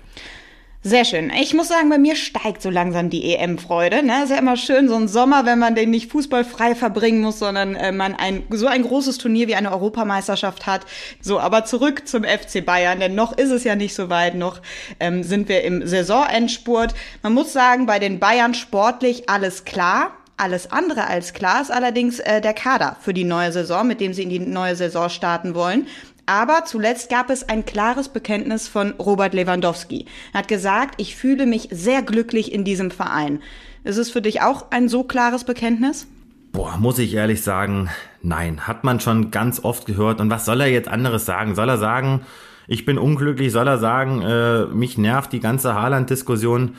Sehr 0.85 1.05
schön. 1.05 1.31
Ich 1.31 1.55
muss 1.55 1.69
sagen, 1.69 1.91
bei 1.91 1.99
mir 1.99 2.17
steigt 2.17 2.61
so 2.61 2.69
langsam 2.69 3.09
die 3.09 3.37
EM-Freude. 3.37 4.03
Ne? 4.03 4.25
Ist 4.25 4.31
ja 4.31 4.39
immer 4.39 4.57
schön, 4.57 4.89
so 4.89 4.97
ein 4.97 5.07
Sommer, 5.07 5.47
wenn 5.47 5.61
man 5.61 5.77
den 5.77 5.91
nicht 5.91 6.11
fußballfrei 6.11 6.75
verbringen 6.75 7.21
muss, 7.21 7.39
sondern 7.39 7.77
äh, 7.77 7.93
man 7.93 8.17
ein, 8.17 8.43
so 8.51 8.67
ein 8.67 8.83
großes 8.83 9.19
Turnier 9.19 9.47
wie 9.47 9.55
eine 9.55 9.71
Europameisterschaft 9.71 10.67
hat. 10.67 10.85
So, 11.21 11.39
aber 11.39 11.65
zurück 11.67 12.09
zum 12.09 12.25
FC 12.25 12.67
Bayern, 12.67 12.99
denn 12.99 13.15
noch 13.15 13.39
ist 13.39 13.53
es 13.53 13.62
ja 13.62 13.77
nicht 13.77 13.95
so 13.95 14.11
weit, 14.11 14.35
noch 14.35 14.61
ähm, 14.99 15.23
sind 15.23 15.49
wir 15.49 15.62
im 15.62 15.87
Saisonendspurt. 15.87 16.95
Man 17.23 17.35
muss 17.35 17.53
sagen, 17.53 17.87
bei 17.87 18.01
den 18.01 18.19
Bayern 18.19 18.53
sportlich 18.53 19.31
alles 19.31 19.65
klar. 19.65 20.11
Alles 20.37 20.73
andere 20.73 21.07
als 21.07 21.35
klar 21.35 21.62
ist 21.62 21.71
allerdings 21.71 22.19
äh, 22.19 22.41
der 22.41 22.55
Kader 22.55 22.97
für 23.01 23.15
die 23.15 23.23
neue 23.23 23.53
Saison, 23.53 23.87
mit 23.87 24.01
dem 24.01 24.12
sie 24.12 24.25
in 24.25 24.31
die 24.31 24.41
neue 24.41 24.75
Saison 24.75 25.09
starten 25.09 25.55
wollen. 25.55 25.87
Aber 26.26 26.64
zuletzt 26.64 27.11
gab 27.11 27.31
es 27.31 27.49
ein 27.49 27.64
klares 27.64 28.09
Bekenntnis 28.09 28.69
von 28.69 28.93
Robert 28.93 29.35
Lewandowski. 29.35 30.07
Er 30.33 30.41
hat 30.41 30.49
gesagt, 30.49 30.95
ich 30.99 31.17
fühle 31.17 31.47
mich 31.47 31.69
sehr 31.71 32.02
glücklich 32.02 32.52
in 32.52 32.64
diesem 32.64 32.91
Verein. 32.91 33.41
Ist 33.85 33.97
es 33.97 34.11
für 34.11 34.23
dich 34.23 34.41
auch 34.43 34.71
ein 34.71 34.88
so 34.88 35.02
klares 35.02 35.45
Bekenntnis? 35.45 36.07
Boah, 36.52 36.76
muss 36.76 36.99
ich 36.99 37.14
ehrlich 37.14 37.43
sagen, 37.43 37.88
nein. 38.23 38.67
Hat 38.69 38.85
man 38.85 39.00
schon 39.00 39.31
ganz 39.31 39.64
oft 39.64 39.87
gehört. 39.87 40.21
Und 40.21 40.31
was 40.31 40.45
soll 40.45 40.61
er 40.61 40.69
jetzt 40.69 40.88
anderes 40.88 41.25
sagen? 41.25 41.55
Soll 41.55 41.69
er 41.69 41.79
sagen, 41.79 42.21
ich 42.69 42.85
bin 42.85 42.99
unglücklich? 42.99 43.50
Soll 43.50 43.67
er 43.67 43.79
sagen, 43.79 44.23
äh, 44.23 44.67
mich 44.67 44.99
nervt 44.99 45.33
die 45.33 45.41
ganze 45.41 45.75
Haaland-Diskussion? 45.75 46.76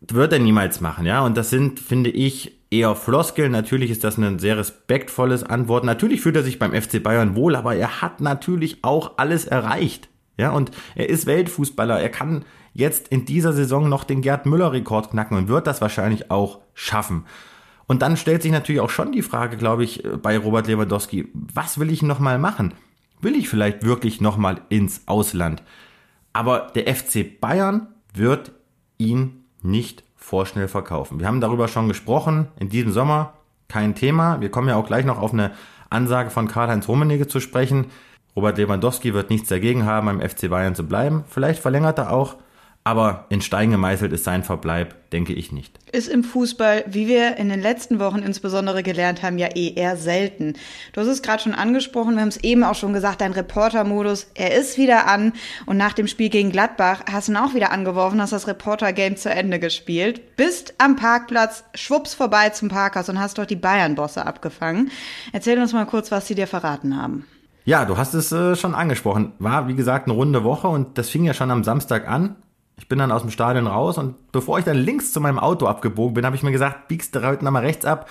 Wird 0.00 0.32
er 0.32 0.38
niemals 0.38 0.80
machen, 0.80 1.06
ja? 1.06 1.24
Und 1.24 1.36
das 1.36 1.50
sind, 1.50 1.80
finde 1.80 2.10
ich, 2.10 2.61
eher 2.72 2.96
Floskeln. 2.96 3.52
Natürlich 3.52 3.90
ist 3.90 4.02
das 4.02 4.16
ein 4.16 4.38
sehr 4.38 4.56
respektvolles 4.56 5.44
Antwort. 5.44 5.84
Natürlich 5.84 6.22
fühlt 6.22 6.36
er 6.36 6.42
sich 6.42 6.58
beim 6.58 6.72
FC 6.72 7.02
Bayern 7.02 7.36
wohl, 7.36 7.54
aber 7.54 7.76
er 7.76 8.00
hat 8.00 8.20
natürlich 8.20 8.82
auch 8.82 9.12
alles 9.18 9.44
erreicht. 9.44 10.08
Ja, 10.38 10.50
und 10.50 10.70
er 10.94 11.10
ist 11.10 11.26
Weltfußballer. 11.26 12.00
Er 12.00 12.08
kann 12.08 12.44
jetzt 12.72 13.08
in 13.08 13.26
dieser 13.26 13.52
Saison 13.52 13.88
noch 13.88 14.04
den 14.04 14.22
Gerd 14.22 14.46
Müller-Rekord 14.46 15.10
knacken 15.10 15.36
und 15.36 15.48
wird 15.48 15.66
das 15.66 15.82
wahrscheinlich 15.82 16.30
auch 16.30 16.60
schaffen. 16.72 17.26
Und 17.86 18.00
dann 18.00 18.16
stellt 18.16 18.42
sich 18.42 18.52
natürlich 18.52 18.80
auch 18.80 18.90
schon 18.90 19.12
die 19.12 19.20
Frage, 19.20 19.58
glaube 19.58 19.84
ich, 19.84 20.02
bei 20.22 20.38
Robert 20.38 20.66
Lewandowski, 20.66 21.28
was 21.34 21.78
will 21.78 21.90
ich 21.90 22.02
nochmal 22.02 22.38
machen? 22.38 22.72
Will 23.20 23.36
ich 23.36 23.50
vielleicht 23.50 23.84
wirklich 23.84 24.22
nochmal 24.22 24.62
ins 24.70 25.02
Ausland? 25.06 25.62
Aber 26.32 26.72
der 26.74 26.92
FC 26.94 27.38
Bayern 27.38 27.88
wird 28.14 28.52
ihn 28.96 29.44
nicht 29.62 30.04
vorschnell 30.22 30.68
verkaufen. 30.68 31.20
Wir 31.20 31.26
haben 31.26 31.40
darüber 31.40 31.68
schon 31.68 31.88
gesprochen 31.88 32.48
in 32.58 32.68
diesem 32.68 32.92
Sommer, 32.92 33.34
kein 33.68 33.94
Thema. 33.94 34.40
Wir 34.40 34.50
kommen 34.50 34.68
ja 34.68 34.76
auch 34.76 34.86
gleich 34.86 35.04
noch 35.04 35.20
auf 35.20 35.32
eine 35.32 35.52
Ansage 35.90 36.30
von 36.30 36.48
Karl-Heinz 36.48 36.88
Rummenigge 36.88 37.26
zu 37.26 37.40
sprechen. 37.40 37.86
Robert 38.34 38.56
Lewandowski 38.56 39.12
wird 39.14 39.30
nichts 39.30 39.48
dagegen 39.48 39.84
haben, 39.84 40.06
beim 40.06 40.20
FC 40.20 40.48
Bayern 40.48 40.74
zu 40.74 40.86
bleiben. 40.86 41.24
Vielleicht 41.28 41.60
verlängert 41.60 41.98
er 41.98 42.12
auch. 42.12 42.36
Aber 42.84 43.26
in 43.28 43.40
Stein 43.40 43.70
gemeißelt 43.70 44.12
ist 44.12 44.24
sein 44.24 44.42
Verbleib, 44.42 45.08
denke 45.10 45.32
ich 45.34 45.52
nicht. 45.52 45.78
Ist 45.92 46.08
im 46.08 46.24
Fußball, 46.24 46.82
wie 46.88 47.06
wir 47.06 47.36
in 47.36 47.48
den 47.48 47.60
letzten 47.60 48.00
Wochen 48.00 48.18
insbesondere 48.18 48.82
gelernt 48.82 49.22
haben, 49.22 49.38
ja 49.38 49.48
eh 49.54 49.72
eher 49.74 49.96
selten. 49.96 50.54
Du 50.92 51.00
hast 51.00 51.06
es 51.06 51.22
gerade 51.22 51.40
schon 51.40 51.54
angesprochen, 51.54 52.14
wir 52.14 52.22
haben 52.22 52.28
es 52.28 52.42
eben 52.42 52.64
auch 52.64 52.74
schon 52.74 52.92
gesagt, 52.92 53.20
dein 53.20 53.32
Reporter-Modus, 53.32 54.32
er 54.34 54.54
ist 54.56 54.78
wieder 54.78 55.06
an. 55.06 55.32
Und 55.66 55.76
nach 55.76 55.92
dem 55.92 56.08
Spiel 56.08 56.28
gegen 56.28 56.50
Gladbach 56.50 57.02
hast 57.08 57.28
du 57.28 57.32
ihn 57.32 57.36
auch 57.36 57.54
wieder 57.54 57.70
angeworfen, 57.70 58.20
hast 58.20 58.32
das 58.32 58.48
Reporter-Game 58.48 59.16
zu 59.16 59.30
Ende 59.30 59.60
gespielt, 59.60 60.34
bist 60.34 60.74
am 60.78 60.96
Parkplatz, 60.96 61.62
schwupps 61.74 62.14
vorbei 62.14 62.48
zum 62.48 62.68
Parkhaus 62.68 63.08
und 63.08 63.20
hast 63.20 63.38
doch 63.38 63.46
die 63.46 63.54
Bayern-Bosse 63.54 64.26
abgefangen. 64.26 64.90
Erzähl 65.32 65.60
uns 65.60 65.72
mal 65.72 65.86
kurz, 65.86 66.10
was 66.10 66.26
sie 66.26 66.34
dir 66.34 66.48
verraten 66.48 67.00
haben. 67.00 67.26
Ja, 67.64 67.84
du 67.84 67.96
hast 67.96 68.14
es 68.14 68.32
äh, 68.32 68.56
schon 68.56 68.74
angesprochen. 68.74 69.34
War, 69.38 69.68
wie 69.68 69.76
gesagt, 69.76 70.08
eine 70.08 70.14
runde 70.14 70.42
Woche 70.42 70.66
und 70.66 70.98
das 70.98 71.10
fing 71.10 71.22
ja 71.22 71.32
schon 71.32 71.52
am 71.52 71.62
Samstag 71.62 72.08
an. 72.08 72.34
Ich 72.82 72.88
bin 72.88 72.98
dann 72.98 73.12
aus 73.12 73.22
dem 73.22 73.30
Stadion 73.30 73.68
raus 73.68 73.96
und 73.96 74.32
bevor 74.32 74.58
ich 74.58 74.64
dann 74.64 74.76
links 74.76 75.12
zu 75.12 75.20
meinem 75.20 75.38
Auto 75.38 75.68
abgebogen 75.68 76.14
bin, 76.14 76.26
habe 76.26 76.34
ich 76.34 76.42
mir 76.42 76.50
gesagt, 76.50 76.88
biegst 76.88 77.14
du 77.14 77.24
heute 77.24 77.44
nochmal 77.44 77.62
rechts 77.62 77.84
ab. 77.84 78.10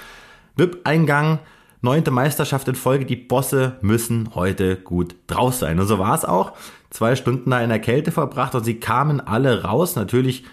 VIP-Eingang, 0.56 1.40
neunte 1.82 2.10
Meisterschaft 2.10 2.70
in 2.70 2.76
Folge, 2.76 3.06
die 3.06 3.18
Bosse 3.18 3.76
müssen 3.82 4.34
heute 4.34 4.78
gut 4.78 5.18
draus 5.28 5.60
sein. 5.60 5.78
Und 5.78 5.88
so 5.88 6.00
war 6.00 6.16
es 6.16 6.24
auch. 6.24 6.54
Zwei 6.90 7.18
Stunden 7.18 7.50
da 7.50 7.60
in 7.60 7.68
der 7.68 7.80
Kälte 7.80 8.14
verbracht 8.14 8.56
und 8.56 8.64
sie 8.64 8.80
kamen 8.80 9.20
alle 9.20 9.64
raus. 9.64 9.98
Natürlich 9.98 10.46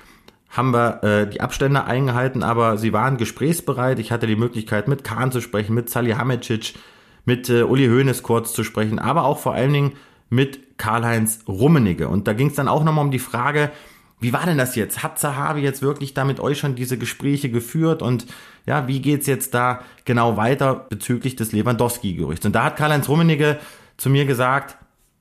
haben 0.49 0.73
wir 0.73 1.05
äh, 1.05 1.31
die 1.31 1.41
Abstände 1.41 1.85
eingehalten, 1.85 2.43
aber 2.43 2.77
sie 2.77 2.93
waren 2.93 3.19
gesprächsbereit. 3.19 4.01
Ich 4.01 4.11
hatte 4.11 4.27
die 4.27 4.35
Möglichkeit, 4.35 4.89
mit 4.89 5.05
Kahn 5.05 5.31
zu 5.31 5.41
sprechen, 5.41 5.75
mit 5.75 5.91
Salihamidzic, 5.91 6.75
mit 7.25 7.49
äh, 7.51 7.63
Uli 7.63 7.87
Hoeneß 7.87 8.25
kurz 8.25 8.53
zu 8.53 8.65
sprechen, 8.65 8.99
aber 8.99 9.23
auch 9.23 9.39
vor 9.39 9.55
allen 9.55 9.73
Dingen 9.73 9.93
mit 10.29 10.77
Karl-Heinz 10.77 11.45
Rummenigge. 11.47 12.09
Und 12.09 12.27
da 12.27 12.33
ging 12.33 12.49
es 12.49 12.57
dann 12.57 12.67
auch 12.67 12.83
nochmal 12.83 13.05
um 13.05 13.13
die 13.13 13.21
Frage, 13.21 13.71
wie 14.21 14.33
war 14.33 14.45
denn 14.47 14.59
das 14.59 14.75
jetzt? 14.75 15.03
Hat 15.03 15.19
Zahavi 15.19 15.61
jetzt 15.61 15.83
wirklich 15.83 16.15
da 16.15 16.25
mit 16.25 16.41
euch 16.41 16.59
schon 16.59 16.75
diese 16.75 16.99
Gespräche 16.99 17.51
geführt? 17.51 18.03
Und 18.03 18.27
ja, 18.67 18.89
wie 18.89 19.01
geht's 19.01 19.27
jetzt 19.27 19.55
da 19.55 19.83
genau 20.05 20.37
weiter 20.37 20.87
bezüglich 20.89 21.37
des 21.37 21.53
Lewandowski-Gerüchts? 21.53 22.45
Und 22.47 22.55
da 22.55 22.65
hat 22.65 22.77
Karl-Heinz 22.77 23.09
Rummenigge 23.09 23.59
zu 23.97 24.11
mir 24.11 24.25
gesagt, 24.25 24.77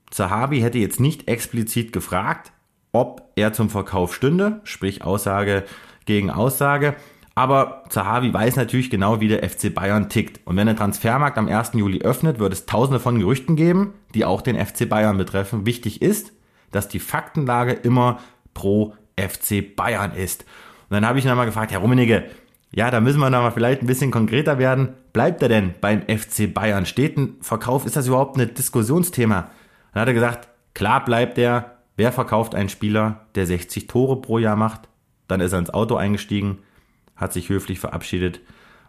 Zahavi 0.10 0.62
hätte 0.62 0.80
jetzt 0.80 1.00
nicht 1.00 1.27
explizit 1.27 1.94
gefragt, 1.94 2.51
ob 2.92 3.32
er 3.36 3.54
zum 3.54 3.70
Verkauf 3.70 4.16
stünde, 4.16 4.62
sprich 4.63 5.04
Aussage 5.04 5.63
gegen 6.06 6.32
Aussage. 6.32 6.96
Aber 7.36 7.84
Zahavi 7.89 8.34
weiß 8.34 8.56
natürlich 8.56 8.89
genau, 8.89 9.22
wie 9.22 9.27
der 9.27 9.48
FC 9.48 9.72
Bayern 9.72 10.10
tickt. 10.10 10.39
Und 10.46 10.58
wenn 10.58 10.66
der 10.66 10.75
Transfermarkt 10.75 11.38
am 11.38 11.48
1. 11.48 11.74
Juli 11.74 12.01
öffnet, 12.01 12.39
wird 12.39 12.51
es 12.51 12.66
tausende 12.66 13.00
von 13.00 13.20
Gerüchten 13.20 13.56
geben, 13.56 13.94
die 14.16 14.25
auch 14.25 14.42
den 14.42 14.58
FC 14.58 14.89
Bayern 14.89 15.20
betreffen. 15.20 15.68
Wichtig 15.68 16.01
ist, 16.01 16.32
dass 16.72 16.88
die 16.88 17.00
Faktenlage 17.00 17.74
immer 17.74 18.20
pro 18.58 18.96
FC 19.20 19.76
Bayern 19.76 20.14
ist. 20.14 20.42
Und 20.90 20.96
dann 20.96 21.06
habe 21.06 21.20
ich 21.20 21.26
ihn 21.26 21.30
einmal 21.30 21.46
gefragt, 21.46 21.72
Herr 21.72 21.80
Rummenigge, 21.80 22.24
ja, 22.72 22.90
da 22.90 23.00
müssen 23.00 23.20
wir 23.20 23.30
noch 23.30 23.44
mal 23.44 23.52
vielleicht 23.52 23.84
ein 23.84 23.88
bisschen 23.88 24.10
konkreter 24.10 24.58
werden. 24.58 24.96
Bleibt 25.14 25.44
er 25.44 25.50
denn 25.50 25.76
beim 25.80 26.02
FC 26.02 26.52
Bayern? 26.52 26.88
Steht 26.88 27.18
ein 27.18 27.36
Verkauf? 27.42 27.86
Ist 27.86 27.96
das 27.96 28.08
überhaupt 28.08 28.36
ein 28.36 28.54
Diskussionsthema? 28.56 29.52
Dann 29.94 30.02
hat 30.02 30.08
er 30.08 30.16
gesagt, 30.16 30.48
klar 30.74 31.06
bleibt 31.06 31.38
er. 31.38 31.78
Wer 31.98 32.12
verkauft 32.12 32.56
einen 32.56 32.70
Spieler, 32.70 33.28
der 33.36 33.46
60 33.46 33.86
Tore 33.86 34.22
pro 34.22 34.40
Jahr 34.40 34.56
macht? 34.56 34.90
Dann 35.28 35.40
ist 35.40 35.54
er 35.54 35.60
ins 35.60 35.70
Auto 35.70 35.96
eingestiegen, 35.96 36.60
hat 37.16 37.34
sich 37.34 37.50
höflich 37.50 37.80
verabschiedet 37.80 38.40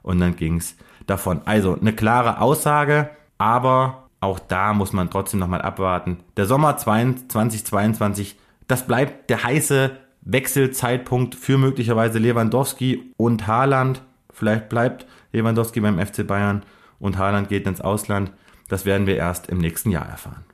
und 0.02 0.18
dann 0.18 0.36
ging's 0.36 0.76
davon. 1.06 1.42
Also 1.44 1.78
eine 1.78 1.92
klare 1.92 2.40
Aussage, 2.40 3.10
aber 3.36 4.08
auch 4.20 4.38
da 4.38 4.72
muss 4.72 4.92
man 4.92 5.10
trotzdem 5.10 5.40
nochmal 5.40 5.62
abwarten. 5.62 6.20
Der 6.36 6.46
Sommer 6.46 6.76
2022, 6.76 8.36
das 8.68 8.86
bleibt 8.86 9.30
der 9.30 9.42
heiße 9.42 9.90
Wechselzeitpunkt 10.20 11.34
für 11.34 11.58
möglicherweise 11.58 12.18
Lewandowski 12.18 13.12
und 13.16 13.46
Haaland. 13.46 14.02
Vielleicht 14.32 14.68
bleibt 14.68 15.06
Lewandowski 15.32 15.80
beim 15.80 15.98
FC 15.98 16.26
Bayern 16.26 16.62
und 17.00 17.18
Haaland 17.18 17.48
geht 17.48 17.66
ins 17.66 17.80
Ausland. 17.80 18.30
Das 18.68 18.84
werden 18.84 19.06
wir 19.06 19.16
erst 19.16 19.48
im 19.48 19.58
nächsten 19.58 19.90
Jahr 19.90 20.06
erfahren. 20.06 20.44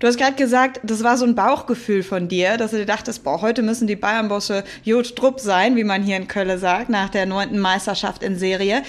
Du 0.00 0.06
hast 0.06 0.18
gerade 0.18 0.34
gesagt, 0.34 0.80
das 0.82 1.02
war 1.02 1.16
so 1.16 1.24
ein 1.24 1.34
Bauchgefühl 1.34 2.02
von 2.02 2.28
dir, 2.28 2.58
dass 2.58 2.72
du 2.72 2.76
dir 2.76 2.84
dachtest, 2.84 3.24
boah, 3.24 3.40
heute 3.40 3.62
müssen 3.62 3.86
die 3.86 3.96
Bayern-Bosse 3.96 4.64
Jod 4.82 5.16
Trupp 5.16 5.40
sein, 5.40 5.76
wie 5.76 5.84
man 5.84 6.02
hier 6.02 6.16
in 6.16 6.28
Köln 6.28 6.58
sagt, 6.58 6.90
nach 6.90 7.08
der 7.08 7.24
neunten 7.24 7.58
Meisterschaft 7.58 8.22
in 8.22 8.36
Serie. 8.36 8.82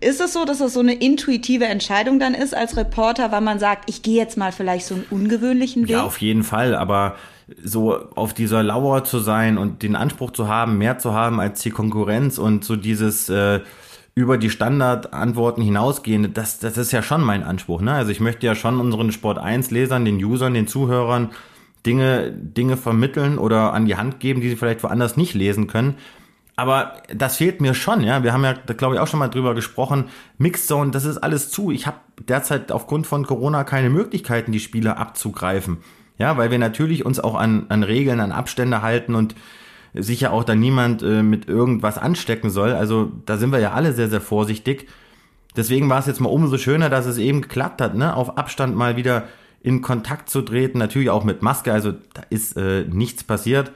Ist 0.00 0.20
es 0.20 0.32
so, 0.34 0.44
dass 0.44 0.58
das 0.58 0.74
so 0.74 0.80
eine 0.80 0.94
intuitive 0.94 1.64
Entscheidung 1.64 2.18
dann 2.18 2.34
ist 2.34 2.54
als 2.54 2.76
Reporter, 2.76 3.32
weil 3.32 3.40
man 3.40 3.58
sagt, 3.58 3.88
ich 3.88 4.02
gehe 4.02 4.16
jetzt 4.16 4.36
mal 4.36 4.52
vielleicht 4.52 4.86
so 4.86 4.96
einen 4.96 5.06
ungewöhnlichen 5.10 5.84
Weg? 5.84 5.90
Ja, 5.90 6.02
auf 6.02 6.20
jeden 6.20 6.42
Fall, 6.42 6.74
aber 6.74 7.16
so 7.62 8.10
auf 8.14 8.34
dieser 8.34 8.62
Lauer 8.62 9.04
zu 9.04 9.18
sein 9.18 9.58
und 9.58 9.82
den 9.82 9.96
Anspruch 9.96 10.32
zu 10.32 10.48
haben, 10.48 10.78
mehr 10.78 10.98
zu 10.98 11.14
haben 11.14 11.40
als 11.40 11.62
die 11.62 11.70
Konkurrenz 11.70 12.38
und 12.38 12.64
so 12.64 12.76
dieses 12.76 13.28
äh, 13.28 13.60
über 14.14 14.38
die 14.38 14.50
Standardantworten 14.50 15.62
hinausgehende, 15.62 16.30
das, 16.30 16.58
das 16.58 16.78
ist 16.78 16.90
ja 16.90 17.02
schon 17.02 17.22
mein 17.22 17.42
Anspruch. 17.42 17.82
Ne? 17.82 17.92
Also 17.92 18.10
ich 18.10 18.20
möchte 18.20 18.46
ja 18.46 18.54
schon 18.54 18.80
unseren 18.80 19.12
Sport 19.12 19.38
1-Lesern, 19.38 20.04
den 20.04 20.22
Usern, 20.24 20.54
den 20.54 20.66
Zuhörern 20.66 21.30
Dinge, 21.84 22.32
Dinge 22.32 22.76
vermitteln 22.76 23.38
oder 23.38 23.72
an 23.72 23.86
die 23.86 23.96
Hand 23.96 24.18
geben, 24.18 24.40
die 24.40 24.48
sie 24.48 24.56
vielleicht 24.56 24.82
woanders 24.82 25.16
nicht 25.16 25.34
lesen 25.34 25.68
können. 25.68 25.96
Aber 26.56 26.94
das 27.14 27.36
fehlt 27.36 27.60
mir 27.60 27.74
schon, 27.74 28.02
ja. 28.02 28.22
Wir 28.24 28.32
haben 28.32 28.42
ja, 28.42 28.54
glaube 28.54 28.94
ich, 28.94 29.00
auch 29.00 29.06
schon 29.06 29.20
mal 29.20 29.28
drüber 29.28 29.54
gesprochen. 29.54 30.06
Mixzone, 30.38 30.90
das 30.90 31.04
ist 31.04 31.18
alles 31.18 31.50
zu. 31.50 31.70
Ich 31.70 31.86
habe 31.86 31.98
derzeit 32.26 32.72
aufgrund 32.72 33.06
von 33.06 33.26
Corona 33.26 33.62
keine 33.62 33.90
Möglichkeiten, 33.90 34.52
die 34.52 34.60
Spiele 34.60 34.96
abzugreifen. 34.96 35.78
Ja, 36.18 36.36
weil 36.36 36.50
wir 36.50 36.58
natürlich 36.58 37.04
uns 37.04 37.20
auch 37.20 37.34
an, 37.34 37.66
an 37.68 37.82
Regeln, 37.82 38.20
an 38.20 38.32
Abstände 38.32 38.82
halten 38.82 39.14
und 39.14 39.34
sicher 39.94 40.32
auch 40.32 40.44
da 40.44 40.54
niemand 40.54 41.02
äh, 41.02 41.22
mit 41.22 41.48
irgendwas 41.48 41.98
anstecken 41.98 42.50
soll. 42.50 42.72
Also 42.72 43.12
da 43.26 43.36
sind 43.36 43.52
wir 43.52 43.58
ja 43.58 43.72
alle 43.72 43.92
sehr, 43.92 44.08
sehr 44.08 44.20
vorsichtig. 44.20 44.88
Deswegen 45.56 45.88
war 45.88 45.98
es 45.98 46.06
jetzt 46.06 46.20
mal 46.20 46.28
umso 46.28 46.58
schöner, 46.58 46.90
dass 46.90 47.06
es 47.06 47.18
eben 47.18 47.40
geklappt 47.40 47.80
hat, 47.80 47.94
ne? 47.94 48.14
auf 48.14 48.36
Abstand 48.36 48.76
mal 48.76 48.96
wieder 48.96 49.24
in 49.62 49.80
Kontakt 49.80 50.28
zu 50.28 50.42
treten. 50.42 50.78
Natürlich 50.78 51.10
auch 51.10 51.24
mit 51.24 51.42
Maske, 51.42 51.72
also 51.72 51.92
da 51.92 52.22
ist 52.28 52.56
äh, 52.56 52.84
nichts 52.84 53.24
passiert. 53.24 53.72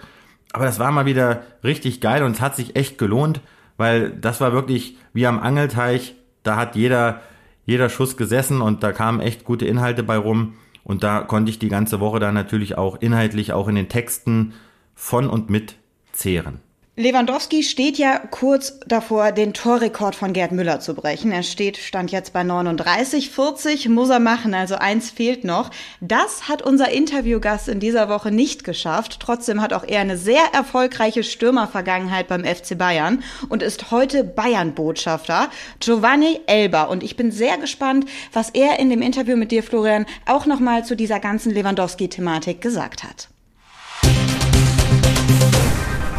Aber 0.53 0.65
das 0.65 0.79
war 0.79 0.91
mal 0.91 1.07
wieder 1.07 1.43
richtig 1.65 2.01
geil 2.01 2.23
und 2.23 2.33
es 2.33 2.41
hat 2.41 2.57
sich 2.57 2.77
echt 2.77 2.99
gelohnt, 2.99 3.41
weil 3.77 4.11
das 4.11 4.41
war 4.41 4.53
wirklich 4.53 4.97
wie 5.13 5.27
am 5.27 5.41
Angelteich. 5.41 6.15
Da 6.43 6.57
hat 6.57 6.77
jeder, 6.77 7.21
jeder 7.67 7.89
Schuss 7.89 8.17
gesessen 8.17 8.61
und 8.61 8.83
da 8.83 8.93
kamen 8.93 9.21
echt 9.21 9.45
gute 9.45 9.65
Inhalte 9.65 10.03
bei 10.03 10.17
rum. 10.17 10.55
Und 10.91 11.05
da 11.05 11.21
konnte 11.21 11.51
ich 11.51 11.61
die 11.61 11.69
ganze 11.69 12.01
Woche 12.01 12.19
dann 12.19 12.35
natürlich 12.35 12.77
auch 12.77 13.01
inhaltlich, 13.01 13.53
auch 13.53 13.69
in 13.69 13.77
den 13.77 13.89
Texten 13.89 14.55
von 14.97 15.31
und 15.31 15.49
mit 15.49 15.77
zehren. 16.11 16.59
Lewandowski 17.01 17.63
steht 17.63 17.97
ja 17.97 18.19
kurz 18.19 18.79
davor, 18.87 19.33
den 19.33 19.55
Torrekord 19.55 20.15
von 20.15 20.35
Gerd 20.35 20.53
Müller 20.53 20.81
zu 20.81 20.93
brechen. 20.93 21.33
Er 21.33 21.43
steht, 21.43 21.79
stand 21.79 22.13
jetzt 22.13 22.35
bei 22.35 22.45
39, 22.45 23.31
40 23.31 23.89
muss 23.89 24.11
er 24.11 24.21
machen, 24.21 24.53
also 24.53 24.75
eins 24.75 25.09
fehlt 25.11 25.43
noch. 25.43 25.71
Das 26.03 26.47
hat 26.47 26.61
unser 26.61 26.91
Interviewgast 26.91 27.69
in 27.69 27.81
dieser 27.81 28.11
Woche 28.11 28.31
nicht 28.31 28.65
geschafft. 28.65 29.17
Trotzdem 29.19 29.63
hat 29.63 29.73
auch 29.73 29.85
er 29.89 30.03
eine 30.03 30.19
sehr 30.19 30.43
erfolgreiche 30.53 31.25
Stürmervergangenheit 31.25 32.29
beim 32.29 32.45
FC 32.45 32.77
Bayern 32.77 33.23
und 33.49 33.63
ist 33.63 33.91
heute 33.91 34.23
Bayern-Botschafter, 34.23 35.49
Giovanni 35.81 36.41
Elber. 36.45 36.91
Und 36.91 37.03
ich 37.03 37.17
bin 37.17 37.33
sehr 37.33 37.57
gespannt, 37.57 38.05
was 38.35 38.51
er 38.51 38.79
in 38.79 38.91
dem 38.91 39.01
Interview 39.01 39.37
mit 39.37 39.53
dir, 39.53 39.63
Florian, 39.63 40.05
auch 40.27 40.45
nochmal 40.45 40.85
zu 40.85 40.97
dieser 40.97 41.19
ganzen 41.19 41.51
Lewandowski-Thematik 41.51 42.61
gesagt 42.61 43.05
hat. 43.05 43.31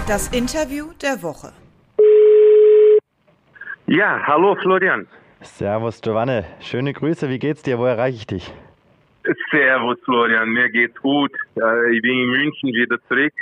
Das 0.07 0.27
Interview 0.29 0.85
der 1.01 1.21
Woche. 1.21 1.51
Ja, 3.85 4.19
hallo 4.25 4.55
Florian. 4.55 5.05
Servus 5.41 6.01
Giovanni, 6.01 6.43
schöne 6.59 6.93
Grüße, 6.93 7.29
wie 7.29 7.37
geht's 7.37 7.61
dir, 7.61 7.77
wo 7.77 7.85
erreiche 7.85 8.17
ich 8.17 8.27
dich? 8.27 8.53
Servus 9.51 9.97
Florian, 10.03 10.49
mir 10.49 10.69
geht's 10.69 10.99
gut. 11.01 11.31
Äh, 11.55 11.95
ich 11.95 12.01
bin 12.01 12.17
in 12.17 12.29
München 12.29 12.69
wieder 12.73 12.97
zurück 13.07 13.33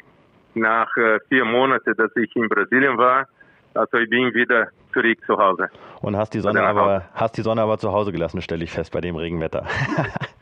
nach 0.53 0.95
äh, 0.97 1.19
vier 1.29 1.45
Monaten, 1.45 1.93
dass 1.95 2.13
ich 2.17 2.35
in 2.35 2.49
Brasilien 2.49 2.97
war. 2.97 3.27
Also 3.73 3.97
ich 3.97 4.09
bin 4.09 4.33
wieder 4.33 4.67
zurück 4.91 5.17
zu 5.25 5.37
Hause. 5.37 5.69
Und 6.01 6.17
hast 6.17 6.33
die 6.33 6.39
Sonne 6.39 6.61
aber 6.61 7.05
hast 7.13 7.37
die 7.37 7.41
Sonne 7.41 7.61
aber 7.61 7.77
zu 7.77 7.91
Hause 7.93 8.11
gelassen, 8.11 8.41
stelle 8.41 8.63
ich 8.63 8.71
fest 8.71 8.91
bei 8.91 9.01
dem 9.01 9.15
Regenwetter. 9.15 9.65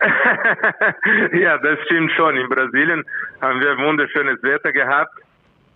ja, 1.34 1.58
das 1.60 1.80
stimmt 1.86 2.12
schon. 2.14 2.38
In 2.38 2.50
Brasilien 2.50 3.04
haben 3.42 3.60
wir 3.60 3.78
wunderschönes 3.78 4.42
Wetter 4.42 4.72
gehabt. 4.72 5.14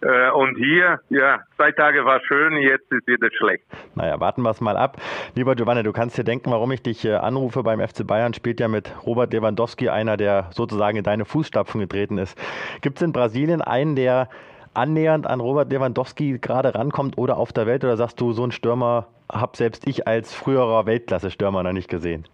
Äh, 0.01 0.31
und 0.31 0.55
hier, 0.55 0.99
ja, 1.09 1.41
zwei 1.55 1.71
Tage 1.71 2.03
war 2.05 2.19
schön, 2.21 2.57
jetzt 2.57 2.91
ist 2.91 3.05
wieder 3.07 3.29
schlecht. 3.37 3.63
Naja, 3.95 4.19
warten 4.19 4.41
wir 4.41 4.49
es 4.49 4.59
mal 4.59 4.75
ab. 4.75 4.97
Lieber 5.35 5.55
Giovanni, 5.55 5.83
du 5.83 5.93
kannst 5.93 6.17
dir 6.17 6.23
denken, 6.23 6.51
warum 6.51 6.71
ich 6.71 6.81
dich 6.81 7.05
äh, 7.05 7.13
anrufe. 7.13 7.61
Beim 7.61 7.79
FC 7.79 8.05
Bayern 8.05 8.33
spielt 8.33 8.59
ja 8.59 8.67
mit 8.67 8.91
Robert 9.05 9.31
Lewandowski 9.31 9.89
einer, 9.89 10.17
der 10.17 10.49
sozusagen 10.51 10.97
in 10.97 11.03
deine 11.03 11.25
Fußstapfen 11.25 11.79
getreten 11.81 12.17
ist. 12.17 12.37
Gibt 12.81 12.97
es 12.97 13.03
in 13.03 13.13
Brasilien 13.13 13.61
einen, 13.61 13.95
der 13.95 14.27
annähernd 14.73 15.27
an 15.27 15.39
Robert 15.39 15.71
Lewandowski 15.71 16.39
gerade 16.39 16.73
rankommt 16.73 17.17
oder 17.17 17.37
auf 17.37 17.53
der 17.53 17.67
Welt? 17.67 17.83
Oder 17.83 17.97
sagst 17.97 18.19
du, 18.19 18.31
so 18.31 18.41
einen 18.41 18.51
Stürmer 18.51 19.07
habe 19.31 19.55
selbst 19.55 19.87
ich 19.87 20.07
als 20.07 20.33
früherer 20.33 20.87
Weltklasse-Stürmer 20.87 21.61
noch 21.61 21.73
nicht 21.73 21.89
gesehen? 21.89 22.25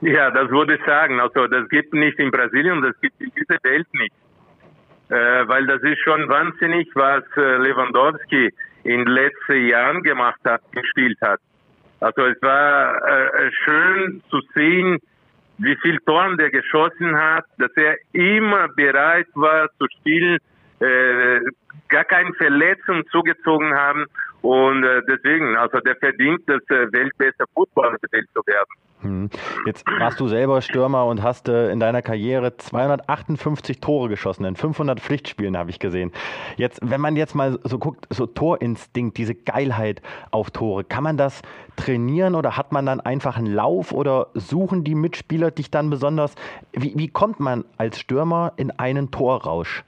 Ja, 0.00 0.30
das 0.30 0.50
würde 0.50 0.74
ich 0.74 0.84
sagen. 0.84 1.20
Also 1.20 1.46
das 1.46 1.68
gibt 1.68 1.94
nicht 1.94 2.18
in 2.18 2.32
Brasilien, 2.32 2.82
das 2.82 2.98
gibt 3.00 3.20
in 3.20 3.30
dieser 3.36 3.62
Welt 3.62 3.86
nicht 3.92 4.14
äh, 5.10 5.48
weil 5.48 5.66
das 5.66 5.82
ist 5.82 6.00
schon 6.00 6.28
wahnsinnig, 6.28 6.88
was 6.94 7.24
äh, 7.36 7.56
Lewandowski 7.58 8.50
in 8.84 9.04
den 9.04 9.08
letzten 9.08 9.66
Jahren 9.66 10.02
gemacht 10.02 10.40
hat, 10.44 10.62
gespielt 10.72 11.18
hat. 11.20 11.40
Also 12.00 12.24
es 12.26 12.40
war 12.40 12.96
äh, 12.96 13.50
schön 13.64 14.22
zu 14.30 14.40
sehen, 14.54 14.98
wie 15.58 15.76
viel 15.76 15.98
Toren 16.06 16.38
der 16.38 16.50
geschossen 16.50 17.16
hat, 17.16 17.44
dass 17.58 17.70
er 17.76 17.96
immer 18.12 18.68
bereit 18.68 19.26
war 19.34 19.68
zu 19.78 19.86
spielen, 19.98 20.38
äh, 20.80 21.40
gar 21.88 22.04
keine 22.04 22.32
Verletzung 22.34 23.02
zugezogen 23.10 23.74
haben 23.74 24.06
und 24.42 24.84
äh, 24.84 25.02
deswegen, 25.06 25.56
also 25.56 25.80
der 25.80 25.96
verdient 25.96 26.40
das 26.46 26.62
äh, 26.70 26.90
weltbeste 26.92 27.44
Fußballer 27.54 27.96
zu 28.00 28.40
werden. 28.46 28.68
Hm. 29.02 29.30
Jetzt 29.66 29.86
warst 29.98 30.20
du 30.20 30.28
selber 30.28 30.62
Stürmer 30.62 31.06
und 31.06 31.22
hast 31.22 31.48
äh, 31.48 31.70
in 31.70 31.80
deiner 31.80 32.00
Karriere 32.00 32.56
258 32.56 33.80
Tore 33.80 34.08
geschossen, 34.08 34.44
in 34.44 34.56
500 34.56 35.00
Pflichtspielen 35.00 35.56
habe 35.56 35.70
ich 35.70 35.78
gesehen. 35.78 36.12
Jetzt, 36.56 36.80
wenn 36.82 37.00
man 37.00 37.16
jetzt 37.16 37.34
mal 37.34 37.58
so 37.64 37.78
guckt, 37.78 38.06
so 38.10 38.26
Torinstinkt, 38.26 39.18
diese 39.18 39.34
Geilheit 39.34 40.00
auf 40.30 40.50
Tore, 40.50 40.84
kann 40.84 41.04
man 41.04 41.16
das 41.16 41.42
trainieren 41.76 42.34
oder 42.34 42.56
hat 42.56 42.72
man 42.72 42.86
dann 42.86 43.00
einfach 43.00 43.36
einen 43.36 43.52
Lauf 43.52 43.92
oder 43.92 44.28
suchen 44.34 44.84
die 44.84 44.94
Mitspieler 44.94 45.50
dich 45.50 45.70
dann 45.70 45.90
besonders? 45.90 46.34
Wie, 46.72 46.92
wie 46.96 47.08
kommt 47.08 47.40
man 47.40 47.64
als 47.76 47.98
Stürmer 47.98 48.52
in 48.56 48.70
einen 48.70 49.10
Torrausch? 49.10 49.84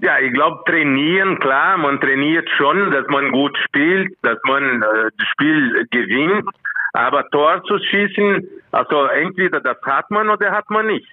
Ja, 0.00 0.18
ich 0.20 0.32
glaube, 0.32 0.62
trainieren, 0.64 1.40
klar, 1.40 1.76
man 1.76 2.00
trainiert 2.00 2.48
schon, 2.56 2.92
dass 2.92 3.06
man 3.08 3.32
gut 3.32 3.58
spielt, 3.64 4.12
dass 4.22 4.38
man 4.44 4.82
äh, 4.82 5.10
das 5.16 5.26
Spiel 5.32 5.86
gewinnt. 5.90 6.48
Aber 6.92 7.28
Tor 7.30 7.62
zu 7.64 7.78
schießen, 7.78 8.48
also 8.70 9.06
entweder 9.06 9.60
das 9.60 9.76
hat 9.82 10.10
man 10.10 10.30
oder 10.30 10.52
hat 10.52 10.70
man 10.70 10.86
nicht. 10.86 11.08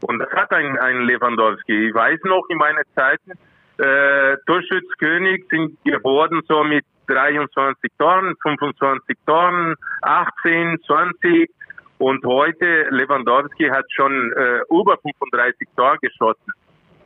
Und 0.00 0.18
das 0.18 0.30
hat 0.32 0.50
ein, 0.52 0.78
ein 0.78 1.02
Lewandowski. 1.02 1.88
Ich 1.88 1.94
weiß 1.94 2.20
noch, 2.24 2.44
in 2.48 2.56
meiner 2.56 2.82
Zeit, 2.94 3.20
äh, 3.78 4.36
Torschützkönig 4.46 5.44
sind 5.50 5.78
geworden 5.84 6.40
so 6.48 6.64
mit 6.64 6.84
23 7.08 7.90
Toren, 7.98 8.34
25 8.42 9.16
Toren, 9.26 9.74
18, 10.02 10.78
20. 10.86 11.50
Und 11.98 12.24
heute 12.24 12.86
Lewandowski 12.90 13.68
hat 13.68 13.84
schon 13.92 14.32
äh, 14.32 14.60
über 14.70 14.96
35 15.02 15.68
Tore 15.76 15.98
geschossen. 16.00 16.52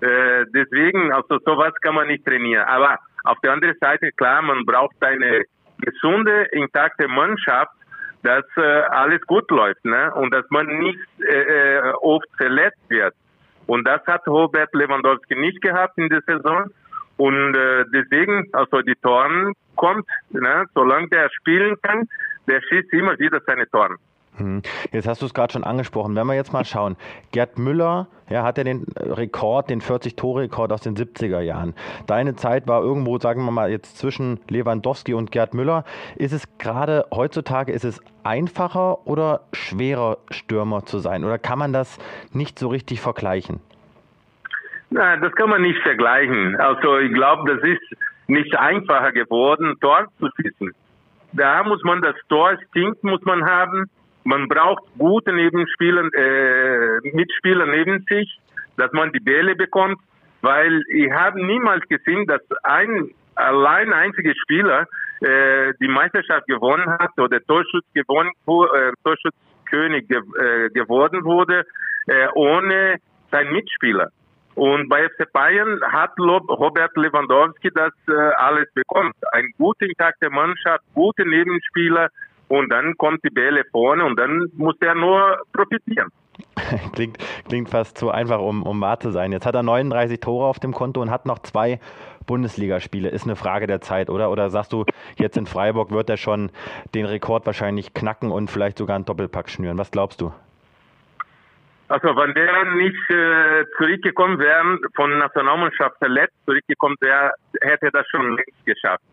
Äh, 0.01 0.45
deswegen, 0.55 1.13
also 1.13 1.39
sowas 1.45 1.73
kann 1.81 1.95
man 1.95 2.09
nicht 2.09 2.25
trainieren. 2.25 2.65
Aber 2.65 2.99
auf 3.25 3.39
der 3.41 3.53
anderen 3.53 3.77
Seite, 3.81 4.11
klar, 4.13 4.43
man 4.43 4.65
braucht 4.65 4.97
eine 5.01 5.45
gesunde, 5.79 6.45
intakte 6.53 7.09
Mannschaft, 7.09 7.73
dass 8.23 8.45
äh, 8.57 8.61
alles 8.61 9.21
gut 9.23 9.51
läuft 9.51 9.85
ne? 9.85 10.13
und 10.15 10.33
dass 10.33 10.45
man 10.51 10.67
nicht 10.67 10.99
äh, 11.21 11.77
äh, 11.77 11.93
oft 12.01 12.27
verletzt 12.37 12.83
wird. 12.89 13.15
Und 13.67 13.87
das 13.87 14.05
hat 14.07 14.27
Robert 14.27 14.73
Lewandowski 14.75 15.37
nicht 15.37 15.61
gehabt 15.61 15.97
in 15.99 16.09
der 16.09 16.23
Saison. 16.27 16.71
Und 17.17 17.55
äh, 17.55 17.85
deswegen, 17.93 18.49
also 18.53 18.83
die 18.83 18.95
Toren 19.03 19.55
kommt, 19.77 20.07
ne? 20.31 20.65
solange 20.75 21.09
der 21.09 21.31
spielen 21.31 21.77
kann, 21.83 22.09
der 22.49 22.61
schießt 22.63 22.93
immer 22.93 23.19
wieder 23.19 23.41
seine 23.47 23.69
Toren. 23.69 23.97
Hm. 24.39 24.63
Jetzt 24.93 25.09
hast 25.09 25.23
du 25.23 25.27
es 25.27 25.35
gerade 25.35 25.53
schon 25.53 25.65
angesprochen. 25.65 26.15
Wenn 26.15 26.27
wir 26.27 26.35
jetzt 26.35 26.53
mal 26.53 26.65
schauen, 26.65 26.97
Gerd 27.33 27.59
Müller, 27.59 28.09
ja, 28.29 28.43
hat 28.43 28.59
ja 28.59 28.65
den 28.65 28.85
Rekord, 28.97 29.71
den 29.71 29.81
40-Tore-Rekord 29.81 30.73
aus 30.73 30.83
den 30.83 30.95
70er 30.95 31.41
Jahren. 31.41 31.75
Deine 32.07 32.37
Zeit 32.37 32.67
war 32.67 32.83
irgendwo, 32.83 33.19
sagen 33.19 33.45
wir 33.45 33.51
mal, 33.51 33.71
jetzt 33.71 33.97
zwischen 33.99 34.41
Lewandowski 34.49 35.15
und 35.15 35.31
Gerd 35.31 35.55
Müller. 35.55 35.85
Ist 36.17 36.33
es 36.33 36.59
gerade 36.59 37.07
heutzutage, 37.15 37.73
ist 37.73 37.85
es 37.85 38.03
einfacher 38.25 39.07
oder 39.07 39.41
schwerer, 39.53 40.19
Stürmer 40.31 40.85
zu 40.85 40.99
sein? 40.99 41.25
Oder 41.25 41.39
kann 41.39 41.59
man 41.59 41.73
das 41.73 41.99
nicht 42.33 42.59
so 42.59 42.69
richtig 42.69 43.01
vergleichen? 43.01 43.61
Na, 44.91 45.17
das 45.17 45.33
kann 45.33 45.49
man 45.49 45.63
nicht 45.63 45.81
vergleichen. 45.83 46.57
Also 46.57 46.99
ich 46.99 47.13
glaube, 47.13 47.55
das 47.55 47.63
ist 47.69 47.81
nicht 48.29 48.57
einfacher 48.59 49.13
geworden, 49.13 49.77
Tor 49.81 50.07
zu 50.19 50.29
schießen. 50.37 50.73
Da 51.33 51.63
muss 51.65 51.83
man 51.85 52.03
das 52.03 52.15
Torinstinkt 52.29 53.03
muss 53.03 53.23
man 53.25 53.45
haben 53.45 53.91
man 54.27 54.49
braucht 54.49 54.85
gute 54.99 55.33
Nebenspieler, 55.33 56.03
äh, 56.13 57.01
Mitspieler 57.13 57.67
neben 57.67 58.05
sich, 58.09 58.39
dass 58.77 58.93
man 58.93 59.13
die 59.13 59.21
Bälle 59.21 59.55
bekommt, 59.55 59.99
weil 60.43 60.83
ich 60.89 61.11
habe 61.11 61.45
niemals 61.45 61.87
gesehen, 61.89 62.27
dass 62.27 62.43
ein 62.65 63.11
allein 63.37 63.93
einziger 63.93 64.35
Spieler 64.43 64.87
äh, 65.21 65.73
die 65.81 65.89
Meisterschaft 65.89 66.47
gewonnen 66.47 66.91
hat 66.99 67.19
oder 67.19 67.41
Torschutz 67.41 67.87
gewonnen, 67.95 68.31
äh, 68.47 68.93
Torschutzkönig 69.05 70.09
ge 70.09 70.19
äh, 70.19 70.71
geworden 70.71 71.25
wurde, 71.25 71.65
äh, 72.07 72.27
ohne 72.35 72.97
seinen 73.31 73.53
Mitspieler. 73.53 74.11
Und 74.57 74.89
bei 74.89 75.07
FC 75.09 75.31
Bayern 75.33 75.81
hat 75.83 76.19
Robert 76.19 76.97
Lewandowski 76.97 77.71
das 77.75 77.93
äh, 78.09 78.13
alles 78.39 78.73
bekommen. 78.73 79.13
Eine 79.33 79.49
gut 79.59 79.77
intakte 79.81 80.31
Mannschaft, 80.31 80.83
gute 80.95 81.29
Nebenspieler, 81.29 82.09
und 82.49 82.71
dann 82.71 82.97
kommt 82.97 83.25
die 83.25 83.31
Bälle 83.31 83.65
vorne 83.71 84.05
und 84.05 84.19
dann 84.19 84.51
muss 84.57 84.77
er 84.81 84.95
nur 84.95 85.39
profitieren. 85.53 86.11
klingt, 86.95 87.19
klingt 87.49 87.69
fast 87.69 87.99
zu 87.99 88.11
einfach, 88.11 88.41
um, 88.41 88.63
um 88.63 88.81
wahr 88.81 89.01
zu 89.01 89.11
sein. 89.11 89.33
Jetzt 89.33 89.47
hat 89.47 89.55
er 89.55 89.63
39 89.63 90.21
Tore 90.21 90.47
auf 90.47 90.59
dem 90.59 90.73
Konto 90.73 91.01
und 91.01 91.11
hat 91.11 91.27
noch 91.27 91.39
zwei 91.41 91.81
Bundesligaspiele. 92.27 93.09
Ist 93.09 93.25
eine 93.25 93.37
Frage 93.37 93.67
der 93.67 93.81
Zeit, 93.81 94.11
oder? 94.11 94.31
Oder 94.31 94.51
sagst 94.51 94.73
du, 94.73 94.85
jetzt 95.17 95.37
in 95.37 95.47
Freiburg 95.47 95.91
wird 95.91 96.11
er 96.11 96.17
schon 96.17 96.51
den 96.95 97.07
Rekord 97.07 97.47
wahrscheinlich 97.47 97.95
knacken 97.95 98.31
und 98.31 98.51
vielleicht 98.51 98.79
sogar 98.79 98.97
einen 98.97 99.05
Doppelpack 99.05 99.49
schnüren? 99.49 99.79
Was 99.79 99.91
glaubst 99.91 100.21
du? 100.21 100.33
Also 101.89 102.09
wenn 102.09 102.35
der 102.35 102.65
nicht 102.75 103.11
äh, 103.11 103.65
zurückgekommen 103.77 104.39
wäre, 104.41 104.79
von 104.97 105.19
Nationalmannschaft 105.19 105.97
verletzt 105.99 106.35
zurückgekommen 106.45 106.97
wäre, 107.01 107.33
hätte 107.61 107.87
er 107.87 107.93
das 107.93 108.07
schon 108.09 108.35
längst 108.35 108.67
geschafft. 108.67 109.05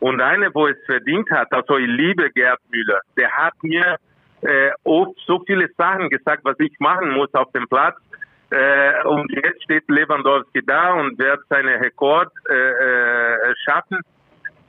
Und 0.00 0.20
eine, 0.20 0.54
wo 0.54 0.66
es 0.66 0.76
verdient 0.84 1.30
hat, 1.30 1.52
also 1.52 1.78
ich 1.78 1.86
liebe 1.86 2.30
Gerd 2.30 2.60
Müller, 2.70 3.00
der 3.16 3.30
hat 3.30 3.54
mir 3.62 3.96
äh, 4.42 4.70
oft 4.84 5.18
so 5.26 5.42
viele 5.46 5.68
Sachen 5.76 6.10
gesagt, 6.10 6.44
was 6.44 6.58
ich 6.60 6.78
machen 6.78 7.10
muss 7.10 7.32
auf 7.34 7.50
dem 7.52 7.66
Platz. 7.68 7.96
Äh, 8.50 9.02
und 9.04 9.30
jetzt 9.32 9.64
steht 9.64 9.88
Lewandowski 9.88 10.60
da 10.64 10.92
und 10.94 11.18
wird 11.18 11.40
seine 11.48 11.80
Rekord 11.80 12.30
äh, 12.48 12.54
äh, 12.54 13.54
schaffen. 13.64 14.00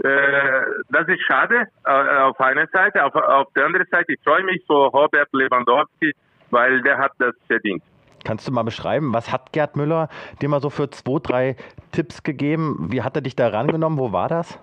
Äh, 0.04 0.62
das 0.90 1.08
ist 1.08 1.22
schade 1.28 1.68
äh, 1.86 1.90
auf 1.90 2.40
einer 2.40 2.68
Seite. 2.68 3.04
Auf, 3.04 3.14
auf 3.16 3.48
der 3.56 3.66
anderen 3.66 3.88
Seite, 3.92 4.14
ich 4.14 4.20
freue 4.24 4.44
mich 4.44 4.64
für 4.66 4.88
Robert 4.88 5.30
Lewandowski, 5.34 6.14
weil 6.50 6.82
der 6.82 6.98
hat 6.98 7.12
das 7.20 7.36
verdient. 7.48 7.84
Kannst 8.24 8.48
du 8.48 8.52
mal 8.52 8.64
beschreiben, 8.64 9.14
was 9.14 9.32
hat 9.32 9.54
Gerd 9.54 9.76
Müller 9.76 10.10
dir 10.42 10.50
mal 10.50 10.60
so 10.60 10.70
für 10.70 10.90
zwei, 10.90 11.20
drei 11.22 11.56
Tipps 11.92 12.24
gegeben? 12.24 12.88
Wie 12.92 13.04
hat 13.04 13.16
er 13.16 13.22
dich 13.22 13.36
da 13.36 13.48
rangenommen? 13.48 14.00
Wo 14.00 14.12
war 14.12 14.28
das? 14.28 14.60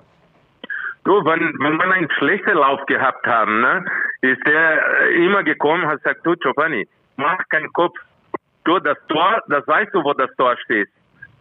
Du, 1.05 1.13
wenn, 1.25 1.53
wenn 1.61 1.77
man 1.77 1.93
einen 1.93 2.11
schlechten 2.13 2.55
Lauf 2.55 2.85
gehabt 2.87 3.27
haben, 3.27 3.61
ne, 3.61 3.85
ist 4.23 4.47
er 4.47 5.03
äh, 5.03 5.25
immer 5.25 5.43
gekommen, 5.43 5.87
hat 5.87 6.03
gesagt, 6.03 6.21
du 6.25 6.35
Giovanni, 6.37 6.89
mach 7.17 7.39
keinen 7.51 7.73
Kopf. 7.73 7.99
Du, 8.65 8.79
das 8.79 8.97
Tor, 9.09 9.43
das 9.49 9.67
weißt 9.67 9.93
du, 9.93 10.03
wo 10.03 10.15
das 10.15 10.35
Tor 10.37 10.57
steht. 10.65 10.89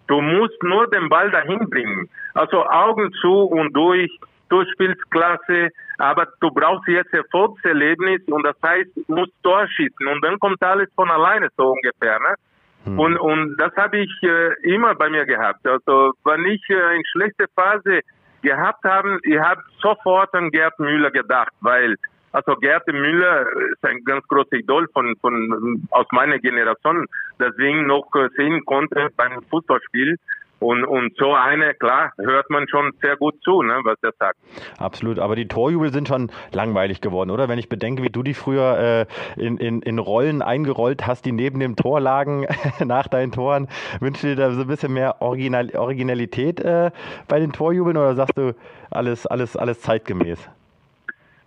Du 0.08 0.20
musst 0.20 0.62
nur 0.64 0.90
den 0.90 1.08
Ball 1.08 1.32
dahin 1.32 1.70
bringen. 1.70 2.10
Also 2.34 2.66
Augen 2.66 3.14
zu 3.22 3.44
und 3.44 3.74
durch. 3.74 4.12
Du 4.50 4.64
spielst 4.74 5.10
klasse, 5.10 5.70
aber 5.98 6.28
du 6.42 6.52
brauchst 6.52 6.88
jetzt 6.88 7.14
Erfolgserlebnis 7.14 8.22
und 8.28 8.44
das 8.44 8.58
heißt, 8.62 8.90
du 8.96 9.16
musst 9.16 9.32
Tor 9.42 9.66
schießen 9.68 10.06
und 10.08 10.24
dann 10.24 10.38
kommt 10.40 10.62
alles 10.62 10.90
von 10.96 11.10
alleine 11.10 11.48
so 11.58 11.72
ungefähr, 11.72 12.20
ne? 12.20 12.36
Hm. 12.84 13.00
Und, 13.00 13.18
und 13.18 13.58
das 13.58 13.74
habe 13.78 13.98
ich 13.98 14.12
äh, 14.22 14.54
immer 14.64 14.94
bei 14.96 15.10
mir 15.10 15.26
gehabt. 15.26 15.66
Also 15.66 16.12
wenn 16.26 16.46
ich 16.46 16.62
äh, 16.70 16.96
in 16.98 17.04
schlechte 17.06 17.46
Phase 17.56 18.02
gehabt 18.44 18.84
haben, 18.84 19.20
ich 19.24 19.40
habe 19.40 19.62
sofort 19.82 20.34
an 20.36 20.52
Gerd 20.52 20.78
Müller 20.80 21.12
gedacht, 21.12 21.52
weil 21.62 21.96
also 22.32 22.56
Gerd 22.56 22.88
Müller 22.88 23.46
ist 23.72 23.84
ein 23.86 24.04
ganz 24.04 24.28
großer 24.28 24.54
Idol 24.54 24.88
von, 24.94 25.16
von 25.22 25.88
aus 25.92 26.08
meiner 26.12 26.40
Generation, 26.40 27.06
deswegen 27.40 27.86
noch 27.86 28.10
sehen 28.36 28.66
konnte 28.66 29.10
beim 29.16 29.42
Fußballspiel. 29.50 30.18
Und, 30.60 30.86
und 30.86 31.16
so 31.18 31.34
eine, 31.34 31.74
klar, 31.74 32.14
hört 32.18 32.50
man 32.50 32.68
schon 32.70 32.94
sehr 33.02 33.18
gut 33.18 33.36
zu, 33.44 33.62
ne, 33.64 33.82
was 33.84 33.98
er 34.02 34.14
sagt. 34.18 34.38
Absolut, 34.80 35.20
aber 35.20 35.36
die 35.36 35.48
Torjubel 35.48 35.92
sind 35.92 36.08
schon 36.08 36.32
langweilig 36.54 37.02
geworden, 37.02 37.32
oder? 37.32 37.50
Wenn 37.50 37.60
ich 37.60 37.68
bedenke, 37.68 38.02
wie 38.02 38.10
du 38.10 38.24
die 38.24 38.34
früher 38.34 39.08
äh, 39.38 39.42
in, 39.42 39.58
in, 39.58 39.82
in 39.82 40.00
Rollen 40.00 40.42
eingerollt 40.42 41.06
hast, 41.06 41.26
die 41.26 41.34
neben 41.34 41.60
dem 41.60 41.76
Tor 41.76 42.00
lagen 42.00 42.48
nach 42.86 43.08
deinen 43.10 43.34
Toren, 43.34 43.68
wünschst 44.00 44.24
du 44.24 44.28
dir 44.28 44.36
da 44.38 44.52
so 44.52 44.62
ein 44.62 44.68
bisschen 44.68 44.94
mehr 44.94 45.22
Original, 45.22 45.70
Originalität 45.76 46.62
äh, 46.62 46.92
bei 47.28 47.40
den 47.40 47.52
Torjubeln 47.52 47.98
oder 47.98 48.16
sagst 48.16 48.38
du 48.38 48.56
alles, 48.90 49.28
alles, 49.28 49.58
alles 49.58 49.82
zeitgemäß? 49.82 50.50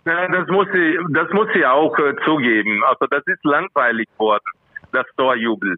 Ja, 0.05 0.27
das 0.27 0.47
muss 0.47 0.67
ich, 0.73 0.95
das 1.09 1.29
muss 1.33 1.47
ich 1.53 1.65
auch 1.65 1.97
äh, 1.97 2.15
zugeben. 2.23 2.83
Also 2.85 3.07
das 3.07 3.23
ist 3.25 3.43
langweilig 3.43 4.07
worden, 4.17 4.45
das 4.93 5.05
Torjubel. 5.17 5.75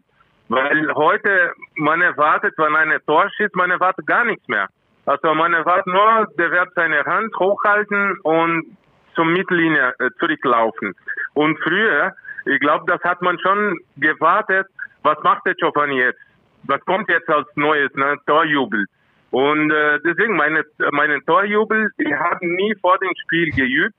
Weil 0.50 0.92
heute, 0.96 1.52
man 1.76 2.02
erwartet, 2.02 2.54
wenn 2.56 2.74
einer 2.74 2.98
Tor 3.04 3.30
schießt, 3.36 3.54
man 3.54 3.70
erwartet 3.70 4.04
gar 4.04 4.24
nichts 4.24 4.48
mehr. 4.48 4.66
Also 5.06 5.32
man 5.32 5.54
erwartet 5.54 5.86
nur, 5.86 6.26
der 6.38 6.50
wird 6.50 6.70
seine 6.74 7.04
Hand 7.04 7.32
hochhalten 7.38 8.18
und 8.24 8.76
zum 9.14 9.32
Mittellinie 9.32 9.94
äh, 10.00 10.10
zurücklaufen. 10.18 10.96
Und 11.34 11.56
früher, 11.60 12.12
ich 12.46 12.58
glaube, 12.58 12.84
das 12.88 13.00
hat 13.04 13.22
man 13.22 13.38
schon 13.38 13.78
gewartet, 13.96 14.66
was 15.04 15.22
macht 15.22 15.46
der 15.46 15.54
Giovanni 15.54 15.98
jetzt? 15.98 16.20
Was 16.64 16.84
kommt 16.84 17.08
jetzt 17.08 17.28
als 17.28 17.46
Neues, 17.54 17.94
ne? 17.94 18.16
Torjubel. 18.26 18.86
Und 19.30 19.70
äh, 19.70 20.00
deswegen 20.04 20.34
meine, 20.34 20.64
meine 20.90 21.24
Torjubel, 21.26 21.92
ich 21.96 22.12
habe 22.12 22.44
nie 22.44 22.74
vor 22.80 22.98
dem 22.98 23.12
Spiel 23.22 23.50
geübt, 23.50 23.94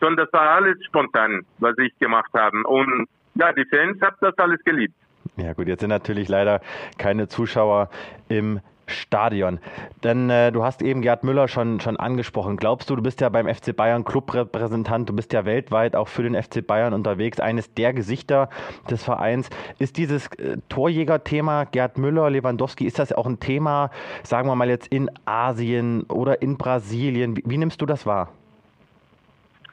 sondern 0.00 0.24
das 0.24 0.32
war 0.32 0.48
alles 0.48 0.82
spontan, 0.86 1.44
was 1.58 1.76
ich 1.76 1.96
gemacht 1.98 2.30
habe. 2.32 2.56
Und 2.64 3.06
ja, 3.34 3.52
die 3.52 3.66
Fans 3.66 4.00
haben 4.00 4.16
das 4.22 4.38
alles 4.38 4.64
geliebt. 4.64 4.94
Ja 5.40 5.52
gut, 5.54 5.68
jetzt 5.68 5.80
sind 5.80 5.90
natürlich 5.90 6.28
leider 6.28 6.60
keine 6.98 7.28
Zuschauer 7.28 7.88
im 8.28 8.60
Stadion. 8.90 9.60
Denn 10.02 10.28
äh, 10.30 10.52
du 10.52 10.64
hast 10.64 10.82
eben 10.82 11.00
Gerd 11.00 11.24
Müller 11.24 11.48
schon, 11.48 11.80
schon 11.80 11.96
angesprochen. 11.96 12.56
Glaubst 12.56 12.90
du, 12.90 12.96
du 12.96 13.02
bist 13.02 13.20
ja 13.20 13.28
beim 13.28 13.52
FC 13.52 13.74
Bayern 13.74 14.04
Clubrepräsentant, 14.04 15.08
du 15.08 15.14
bist 15.14 15.32
ja 15.32 15.44
weltweit 15.44 15.96
auch 15.96 16.08
für 16.08 16.22
den 16.22 16.40
FC 16.40 16.66
Bayern 16.66 16.92
unterwegs, 16.92 17.40
eines 17.40 17.72
der 17.74 17.92
Gesichter 17.92 18.48
des 18.90 19.02
Vereins. 19.02 19.48
Ist 19.78 19.96
dieses 19.96 20.26
äh, 20.38 20.58
Torjäger-Thema 20.68 21.64
Gerd 21.64 21.98
Müller, 21.98 22.30
Lewandowski, 22.30 22.84
ist 22.84 22.98
das 22.98 23.12
auch 23.12 23.26
ein 23.26 23.40
Thema, 23.40 23.90
sagen 24.24 24.48
wir 24.48 24.56
mal 24.56 24.68
jetzt 24.68 24.88
in 24.88 25.10
Asien 25.24 26.02
oder 26.04 26.42
in 26.42 26.58
Brasilien? 26.58 27.36
Wie, 27.36 27.42
wie 27.46 27.58
nimmst 27.58 27.80
du 27.80 27.86
das 27.86 28.06
wahr? 28.06 28.30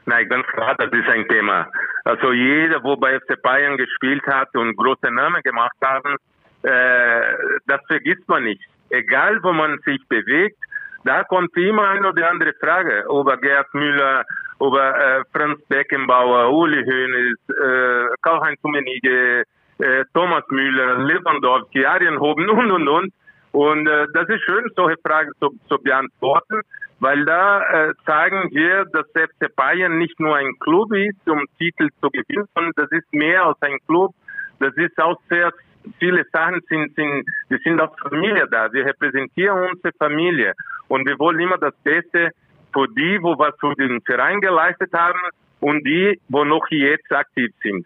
Nein, 0.07 0.29
ganz 0.29 0.47
klar, 0.47 0.73
das 0.77 0.89
ist 0.93 1.09
ein 1.09 1.27
Thema. 1.27 1.67
Also 2.05 2.31
jeder, 2.31 2.81
wo 2.81 2.95
bei 2.95 3.19
FC 3.19 3.41
Bayern 3.41 3.75
gespielt 3.75 4.25
hat 4.25 4.55
und 4.55 4.77
große 4.77 5.11
Namen 5.11 5.41
gemacht 5.43 5.75
haben, 5.83 6.15
äh, 6.63 7.35
das 7.65 7.81
vergisst 7.87 8.25
man 8.29 8.45
nicht. 8.45 8.61
Egal, 8.89 9.43
wo 9.43 9.51
man 9.51 9.77
sich 9.79 9.99
bewegt, 10.07 10.57
da 11.03 11.25
kommt 11.25 11.55
immer 11.57 11.89
eine 11.89 12.07
oder 12.07 12.29
andere 12.29 12.53
Frage 12.53 13.03
über 13.09 13.35
Gerd 13.35 13.67
Müller, 13.73 14.23
über 14.61 14.97
äh, 14.97 15.23
Franz 15.33 15.61
Beckenbauer, 15.67 16.53
Uli 16.53 16.85
Hoeneß, 16.85 17.39
äh, 17.49 18.15
Karl-Heinz 18.21 18.63
Rummenigge, 18.63 19.43
äh, 19.79 20.05
Thomas 20.13 20.45
Müller, 20.49 20.99
Lewandowski, 20.99 21.85
Arjen 21.85 22.17
Hoben 22.17 22.49
und, 22.49 22.71
und, 22.71 22.87
und. 22.87 23.13
Und 23.51 23.87
äh, 23.87 24.07
das 24.13 24.29
ist 24.29 24.43
schön, 24.45 24.71
solche 24.73 24.97
Fragen 25.05 25.31
zu, 25.41 25.49
zu 25.67 25.77
beantworten 25.79 26.61
weil 26.99 27.25
da 27.25 27.61
äh, 27.61 27.93
zeigen 28.05 28.49
wir, 28.51 28.85
dass 28.85 29.05
FC 29.07 29.55
Bayern 29.55 29.97
nicht 29.97 30.19
nur 30.19 30.35
ein 30.35 30.57
Club 30.59 30.93
ist, 30.93 31.29
um 31.29 31.45
Titel 31.57 31.89
zu 32.01 32.09
gewinnen, 32.09 32.47
sondern 32.55 32.73
das 32.75 32.91
ist 32.91 33.11
mehr 33.13 33.45
als 33.45 33.61
ein 33.61 33.77
Club. 33.87 34.13
Das 34.59 34.75
ist 34.75 34.97
auch 34.99 35.19
sehr 35.29 35.51
viele 35.99 36.25
Sachen 36.33 36.61
sind, 36.67 36.95
sind, 36.95 37.25
wir 37.49 37.59
sind 37.59 37.79
als 37.79 37.93
Familie 38.01 38.47
da. 38.49 38.71
Wir 38.73 38.85
repräsentieren 38.85 39.69
unsere 39.69 39.93
Familie 39.97 40.53
und 40.87 41.07
wir 41.07 41.17
wollen 41.19 41.39
immer 41.39 41.57
das 41.57 41.75
Beste 41.83 42.31
für 42.73 42.87
die, 42.87 43.19
wo 43.21 43.37
was 43.37 43.53
für 43.59 43.75
den 43.75 44.01
Verein 44.01 44.41
geleistet 44.41 44.91
haben 44.93 45.19
und 45.59 45.85
die, 45.85 46.19
wo 46.29 46.43
noch 46.43 46.67
jetzt 46.69 47.11
aktiv 47.11 47.53
sind. 47.61 47.85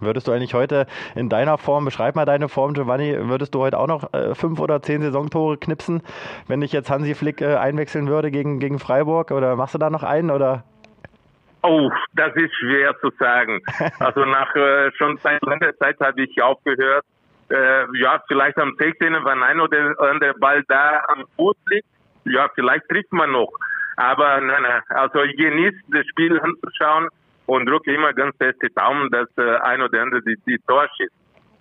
Würdest 0.00 0.28
du 0.28 0.32
eigentlich 0.32 0.54
heute 0.54 0.86
in 1.14 1.28
deiner 1.28 1.58
Form, 1.58 1.84
beschreib 1.84 2.16
mal 2.16 2.24
deine 2.24 2.48
Form, 2.48 2.74
Giovanni, 2.74 3.16
würdest 3.28 3.54
du 3.54 3.60
heute 3.60 3.78
auch 3.78 3.86
noch 3.86 4.12
äh, 4.12 4.34
fünf 4.34 4.60
oder 4.60 4.82
zehn 4.82 5.02
Saisontore 5.02 5.56
knipsen, 5.56 6.02
wenn 6.48 6.60
dich 6.60 6.72
jetzt 6.72 6.90
Hansi 6.90 7.14
Flick 7.14 7.40
äh, 7.40 7.56
einwechseln 7.56 8.08
würde 8.08 8.30
gegen, 8.30 8.60
gegen 8.60 8.78
Freiburg? 8.78 9.30
Oder 9.30 9.56
machst 9.56 9.74
du 9.74 9.78
da 9.78 9.90
noch 9.90 10.02
einen? 10.02 10.30
Oder? 10.30 10.64
Oh, 11.62 11.90
das 12.14 12.34
ist 12.36 12.54
schwer 12.54 12.94
zu 13.00 13.10
sagen. 13.18 13.60
Also 13.98 14.24
nach 14.24 14.54
äh, 14.54 14.90
schon 14.96 15.18
seit 15.18 15.42
langer 15.42 15.76
Zeit 15.78 15.98
habe 16.00 16.22
ich 16.22 16.42
aufgehört. 16.42 17.04
Äh, 17.50 17.98
ja, 17.98 18.22
vielleicht 18.26 18.58
am 18.58 18.74
16. 18.78 19.14
wenn 19.24 19.42
ein 19.42 19.60
oder 19.60 19.94
andere 19.98 20.34
Ball 20.34 20.62
da 20.68 21.02
am 21.08 21.24
Fuß 21.36 21.56
liegt. 21.70 21.86
Ja, 22.24 22.48
vielleicht 22.54 22.88
trifft 22.88 23.12
man 23.12 23.32
noch. 23.32 23.50
Aber 23.96 24.40
nein, 24.40 24.62
nein, 24.62 24.82
also 24.88 25.22
ich 25.22 25.36
genieße 25.36 25.78
das 25.88 26.06
Spiel 26.06 26.38
anzuschauen 26.38 27.08
und 27.46 27.66
drücke 27.66 27.94
immer 27.94 28.12
ganz 28.12 28.36
fest 28.36 28.58
die 28.62 28.72
Daumen, 28.74 29.10
dass 29.10 29.28
äh, 29.36 29.56
ein 29.62 29.80
oder 29.82 30.02
andere 30.02 30.22
die, 30.22 30.36
die 30.46 30.58
Tor 30.66 30.86
schießt. 30.96 31.12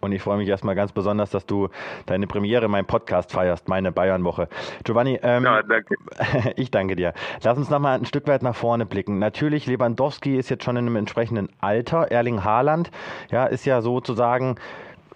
Und 0.06 0.12
ich 0.12 0.22
freue 0.22 0.38
mich 0.38 0.48
erstmal 0.48 0.76
ganz 0.76 0.92
besonders, 0.92 1.32
dass 1.32 1.48
du 1.48 1.70
deine 2.06 2.28
Premiere 2.28 2.66
in 2.66 2.72
meinem 2.72 2.86
Podcast 2.86 3.32
feierst, 3.32 3.68
meine 3.68 3.92
Bayernwoche. 3.92 4.48
Giovanni, 4.84 5.20
ähm, 5.24 5.44
Ja, 5.44 5.64
danke. 5.64 5.96
ich 6.58 6.70
danke 6.70 6.96
dir. 6.96 7.14
Lass 7.44 7.58
uns 7.58 7.72
nochmal 7.72 7.98
ein 7.98 8.06
Stück 8.06 8.28
weit 8.28 8.44
nach 8.44 8.56
vorne 8.56 8.86
blicken. 8.86 9.18
Natürlich, 9.18 9.66
Lewandowski 9.66 10.38
ist 10.38 10.50
jetzt 10.50 10.64
schon 10.64 10.78
in 10.78 10.86
einem 10.86 10.96
entsprechenden 10.98 11.50
Alter. 11.60 12.12
Erling 12.12 12.44
Haaland 12.44 12.92
ja, 13.32 13.46
ist 13.48 13.66
ja 13.66 13.82
sozusagen, 13.82 14.58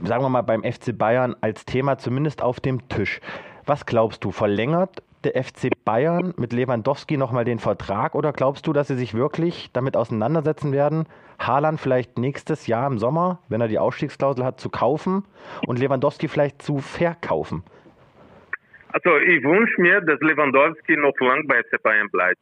sagen 0.01 0.23
wir 0.23 0.29
mal, 0.29 0.41
beim 0.41 0.63
FC 0.63 0.97
Bayern 0.97 1.35
als 1.39 1.65
Thema 1.65 1.99
zumindest 1.99 2.41
auf 2.41 2.59
dem 2.59 2.87
Tisch. 2.89 3.21
Was 3.65 3.85
glaubst 3.85 4.23
du, 4.23 4.31
verlängert 4.31 5.03
der 5.23 5.43
FC 5.43 5.69
Bayern 5.85 6.33
mit 6.37 6.53
Lewandowski 6.53 7.17
nochmal 7.17 7.45
den 7.45 7.59
Vertrag 7.59 8.15
oder 8.15 8.31
glaubst 8.31 8.67
du, 8.67 8.73
dass 8.73 8.87
sie 8.87 8.95
sich 8.95 9.13
wirklich 9.13 9.71
damit 9.73 9.97
auseinandersetzen 9.97 10.71
werden, 10.71 11.07
Haaland 11.39 11.79
vielleicht 11.79 12.17
nächstes 12.17 12.67
Jahr 12.67 12.87
im 12.87 12.99
Sommer, 12.99 13.39
wenn 13.49 13.61
er 13.61 13.67
die 13.67 13.79
Ausstiegsklausel 13.79 14.45
hat, 14.45 14.59
zu 14.59 14.69
kaufen 14.69 15.23
und 15.67 15.79
Lewandowski 15.79 16.27
vielleicht 16.27 16.61
zu 16.61 16.79
verkaufen? 16.79 17.63
Also 18.89 19.17
ich 19.17 19.43
wünsche 19.43 19.81
mir, 19.81 20.01
dass 20.01 20.19
Lewandowski 20.19 20.97
noch 20.97 21.17
lang 21.19 21.47
bei 21.47 21.61
FC 21.63 21.81
Bayern 21.81 22.09
bleibt. 22.09 22.39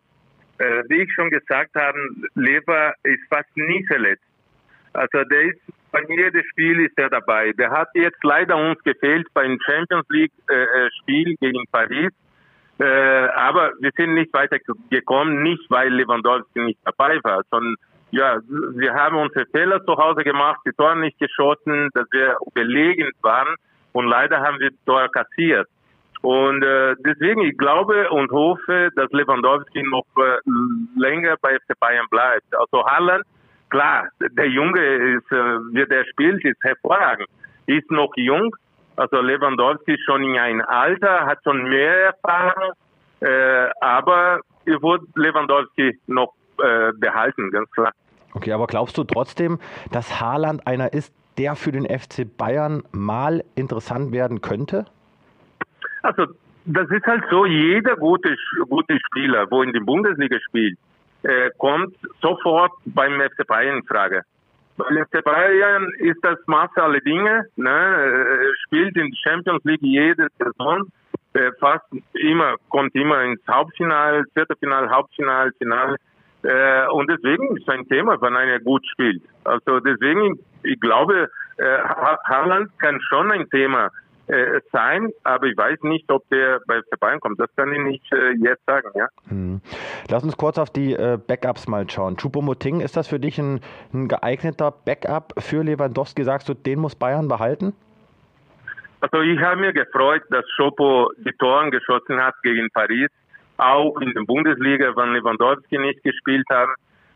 Äh, 0.60 0.84
wie 0.88 1.04
ich 1.04 1.14
schon 1.14 1.30
gesagt 1.30 1.76
habe, 1.76 1.98
Lever 2.36 2.94
ist 3.04 3.22
fast 3.30 3.56
nie 3.56 3.86
verletzt. 3.86 4.24
Also 4.94 5.24
der 5.26 5.42
ist 5.42 5.60
bei 5.92 6.02
jedem 6.08 6.44
Spiel 6.50 6.86
ist 6.86 6.98
er 6.98 7.10
dabei. 7.10 7.52
Der 7.54 7.70
hat 7.70 7.90
jetzt 7.94 8.24
leider 8.24 8.58
uns 8.58 8.82
gefehlt 8.84 9.28
beim 9.34 9.58
Champions 9.66 10.06
League 10.10 10.32
äh, 10.50 10.54
äh, 10.54 10.90
Spiel 11.02 11.36
gegen 11.40 11.64
Paris. 11.72 12.12
Äh, 12.80 13.28
aber 13.30 13.72
wir 13.80 13.92
sind 13.96 14.14
nicht 14.14 14.32
weitergekommen, 14.34 15.42
nicht 15.42 15.64
weil 15.70 15.92
Lewandowski 15.94 16.60
nicht 16.60 16.80
dabei 16.86 17.20
war, 17.24 17.42
sondern 17.50 17.76
ja, 18.12 18.40
wir 18.48 18.94
haben 18.94 19.18
unsere 19.18 19.46
Fehler 19.48 19.84
zu 19.84 19.98
Hause 19.98 20.24
gemacht, 20.24 20.60
die 20.66 20.72
Tore 20.72 20.96
nicht 20.96 21.20
geschossen, 21.20 21.90
dass 21.94 22.06
wir 22.12 22.38
überlegend 22.46 23.14
waren 23.22 23.56
und 23.94 24.08
leider 24.08 24.40
haben 24.40 24.60
wir 24.60 24.72
Tore 24.86 25.10
kassiert. 25.10 25.68
Und 26.22 26.64
äh, 26.64 26.96
deswegen, 27.00 27.42
ich 27.42 27.58
glaube 27.58 28.10
und 28.10 28.32
hoffe, 28.32 28.90
dass 28.96 29.12
Lewandowski 29.12 29.84
noch 29.84 30.06
äh, 30.18 30.38
länger 31.00 31.36
bei 31.42 31.56
FC 31.56 31.80
Bayern 31.80 32.08
bleibt. 32.10 32.46
Also 32.58 32.86
Haaland, 32.86 33.24
klar, 33.70 34.08
der 34.20 34.48
Junge 34.48 34.82
ist, 34.82 35.32
äh, 35.32 35.60
wie 35.74 35.86
der 35.86 36.06
spielt, 36.06 36.44
ist 36.44 36.64
hervorragend. 36.64 37.28
Ist 37.68 37.92
noch 37.92 38.12
jung, 38.16 38.56
also 38.98 39.22
Lewandowski 39.22 39.94
ist 39.94 40.04
schon 40.06 40.24
in 40.24 40.38
ein 40.38 40.62
Alter, 40.62 41.26
hat 41.26 41.40
schon 41.44 41.64
mehr 41.70 42.14
Erfahrung, 42.14 42.74
äh, 43.22 43.70
aber 43.80 44.42
ich 44.66 44.82
würde 44.82 45.06
Lewandowski 45.16 46.00
noch 46.08 46.34
äh, 46.62 46.92
behalten, 46.94 47.52
ganz 47.52 47.70
klar. 47.72 47.92
Okay, 48.34 48.52
aber 48.52 48.68
glaubst 48.68 48.98
du 48.98 49.04
trotzdem, 49.04 49.60
dass 49.92 50.20
Haaland 50.20 50.68
einer 50.68 50.94
ist, 50.94 51.14
der 51.38 51.56
für 51.56 51.72
den 51.72 51.86
FC 51.86 52.26
Bayern 52.38 52.84
mal 52.92 53.44
interessant 53.56 54.12
werden 54.12 54.42
könnte? 54.42 54.86
Also 56.02 56.26
das 56.66 56.90
ist 56.90 57.06
halt 57.06 57.24
so, 57.30 57.46
jeder 57.46 57.96
gute, 57.96 58.36
gute 58.68 59.00
Spieler, 59.08 59.50
wo 59.50 59.62
in 59.64 59.74
der 59.74 59.80
Bundesliga 59.82 60.38
spielt, 60.48 60.78
äh, 61.24 61.50
kommt 61.58 61.96
sofort 62.22 62.72
beim 62.86 63.22
FC 63.22 63.46
Bayern 63.48 63.78
in 63.78 63.84
Frage. 63.84 64.24
Beim 64.78 64.98
FC 65.06 65.24
Bayern 65.24 65.92
ist 65.98 66.20
das 66.24 66.38
Maß 66.46 66.70
aller 66.78 67.00
Dinge, 67.00 67.46
ne, 67.56 68.54
spielt 68.66 68.96
in 68.96 69.10
der 69.12 69.18
Champions 69.32 69.64
League 69.64 69.82
jede 69.82 70.28
Saison, 70.40 70.88
fast 71.60 71.86
immer, 72.14 72.56
kommt 72.70 72.96
immer 72.96 73.22
ins 73.24 73.42
Hauptfinale, 73.50 74.24
Viertelfinale, 74.34 74.90
Hauptfinale, 74.90 75.52
Finale. 75.58 75.98
Äh, 76.44 76.88
und 76.90 77.10
deswegen 77.10 77.58
ist 77.58 77.70
ein 77.70 77.88
Thema, 77.88 78.20
wenn 78.22 78.36
einer 78.36 78.60
gut 78.60 78.86
spielt. 78.88 79.22
Also 79.44 79.80
deswegen, 79.80 80.40
ich 80.64 80.80
glaube, 80.80 81.30
äh, 81.58 81.64
Ha- 81.64 82.20
Haaland 82.26 82.70
kann 82.80 83.00
schon 83.02 83.32
ein 83.32 83.50
Thema 83.50 83.90
äh, 84.28 84.62
sein, 84.72 85.10
aber 85.24 85.48
ich 85.48 85.58
weiß 85.58 85.84
nicht, 85.84 86.12
ob 86.12 86.28
der 86.30 86.60
bei 86.68 86.82
Bayern 87.00 87.20
kommt. 87.20 87.40
Das 87.40 87.50
kann 87.56 87.72
ich 87.72 87.80
nicht 87.80 88.14
äh, 88.14 88.32
jetzt 88.34 88.66
sagen, 88.66 88.90
ja. 88.96 89.08
Hm. 89.30 89.62
Lass 90.10 90.24
uns 90.24 90.36
kurz 90.38 90.58
auf 90.58 90.70
die 90.70 90.94
äh, 90.94 91.18
Backups 91.18 91.68
mal 91.68 91.90
schauen. 91.90 92.18
Choupo-Moting, 92.18 92.82
ist 92.82 92.98
das 92.98 93.08
für 93.08 93.20
dich 93.20 93.40
ein, 93.40 93.62
ein 93.94 94.08
geeigneter 94.08 94.72
Backup 94.72 95.34
für 95.38 95.64
Lewandowski? 95.64 96.24
Sagst 96.24 96.50
du, 96.50 96.54
den 96.54 96.80
muss 96.80 96.96
Bayern 96.96 97.28
behalten? 97.28 97.74
Also 99.00 99.22
ich 99.22 99.40
habe 99.40 99.62
mir 99.62 99.74
gefreut, 99.74 100.24
dass 100.30 100.44
Schopo 100.56 101.12
die 101.18 101.34
Toren 101.34 101.72
geschossen 101.72 102.20
hat 102.20 102.36
gegen 102.42 102.68
Paris, 102.72 103.10
auch 103.58 103.96
in 104.02 104.14
der 104.14 104.24
Bundesliga, 104.24 104.96
wenn 104.96 105.14
Lewandowski 105.14 105.78
nicht 105.78 106.04
gespielt 106.04 106.46
hat, 106.50 106.70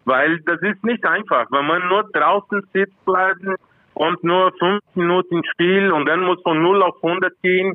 weil 0.06 0.40
das 0.42 0.62
ist 0.62 0.84
nicht 0.84 1.06
einfach. 1.06 1.48
Wenn 1.52 1.66
man 1.66 1.88
nur 1.88 2.04
draußen 2.14 2.62
sitzt 2.74 3.06
bleiben, 3.06 3.56
kommt 3.94 4.24
nur 4.24 4.52
fünf 4.58 4.82
Minuten 4.96 5.38
ins 5.38 5.48
Spiel 5.48 5.92
und 5.92 6.06
dann 6.06 6.22
muss 6.22 6.42
von 6.44 6.62
0 6.62 6.84
auf 6.84 6.96
100 7.04 7.34
gehen. 7.42 7.74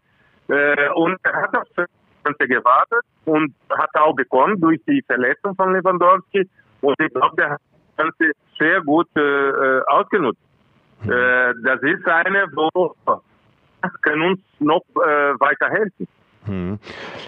Äh, 0.48 0.90
und 0.90 1.18
er 1.22 1.34
hat 1.34 1.56
auf 1.56 1.68
das 1.76 1.88
Ganze 2.24 2.48
gewartet 2.48 3.02
und 3.24 3.54
hat 3.70 3.90
auch 3.94 4.14
bekommen 4.14 4.60
durch 4.60 4.80
die 4.86 5.02
Verletzung 5.06 5.54
von 5.56 5.72
Lewandowski. 5.72 6.48
Und 6.80 6.96
ich 7.00 7.12
glaube, 7.12 7.36
der 7.36 7.50
hat 7.50 7.60
das 7.96 8.06
Ganze 8.06 8.32
sehr 8.58 8.80
gut 8.82 9.08
äh, 9.16 9.20
äh, 9.20 9.82
ausgenutzt. 9.86 10.40
Äh, 11.04 11.52
das 11.62 11.82
ist 11.82 12.06
eine, 12.06 12.46
wo 12.54 12.94
kann 14.02 14.22
uns 14.22 14.40
noch 14.58 14.82
äh, 14.96 15.34
weiterhelfen. 15.38 16.08
Hm. 16.46 16.78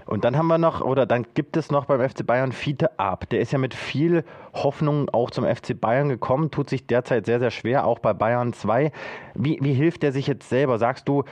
Und 0.07 0.25
dann 0.25 0.37
haben 0.37 0.47
wir 0.47 0.59
noch, 0.59 0.81
oder 0.81 1.07
dann 1.07 1.27
gibt 1.35 1.57
es 1.57 1.71
noch 1.71 1.87
beim 1.87 2.01
FC 2.07 2.27
Bayern 2.27 2.53
Fiete 2.53 2.99
Ab. 2.99 3.29
Der 3.31 3.41
ist 3.41 3.53
ja 3.53 3.59
mit 3.59 3.75
viel 3.75 4.25
Hoffnung 4.55 5.09
auch 5.11 5.31
zum 5.31 5.45
FC 5.45 5.79
Bayern 5.79 6.09
gekommen, 6.09 6.51
tut 6.51 6.69
sich 6.69 6.87
derzeit 6.87 7.27
sehr, 7.27 7.39
sehr 7.39 7.51
schwer, 7.51 7.85
auch 7.85 7.99
bei 7.99 8.13
Bayern 8.13 8.53
2. 8.53 8.93
Wie, 9.35 9.59
wie 9.61 9.73
hilft 9.73 10.05
er 10.05 10.13
sich 10.13 10.27
jetzt 10.27 10.49
selber? 10.49 10.79
Sagst 10.79 11.09
du, 11.09 11.25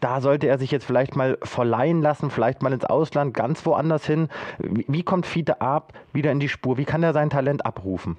da 0.00 0.20
sollte 0.20 0.46
er 0.46 0.58
sich 0.58 0.70
jetzt 0.70 0.84
vielleicht 0.84 1.16
mal 1.16 1.38
verleihen 1.42 2.02
lassen, 2.02 2.30
vielleicht 2.30 2.62
mal 2.62 2.72
ins 2.72 2.84
Ausland, 2.84 3.34
ganz 3.34 3.64
woanders 3.66 4.06
hin? 4.06 4.28
Wie, 4.58 4.84
wie 4.88 5.02
kommt 5.02 5.26
Fiete 5.26 5.60
Ab 5.60 5.92
wieder 6.12 6.32
in 6.32 6.40
die 6.40 6.48
Spur? 6.48 6.78
Wie 6.78 6.84
kann 6.84 7.02
er 7.02 7.12
sein 7.12 7.30
Talent 7.30 7.64
abrufen? 7.64 8.18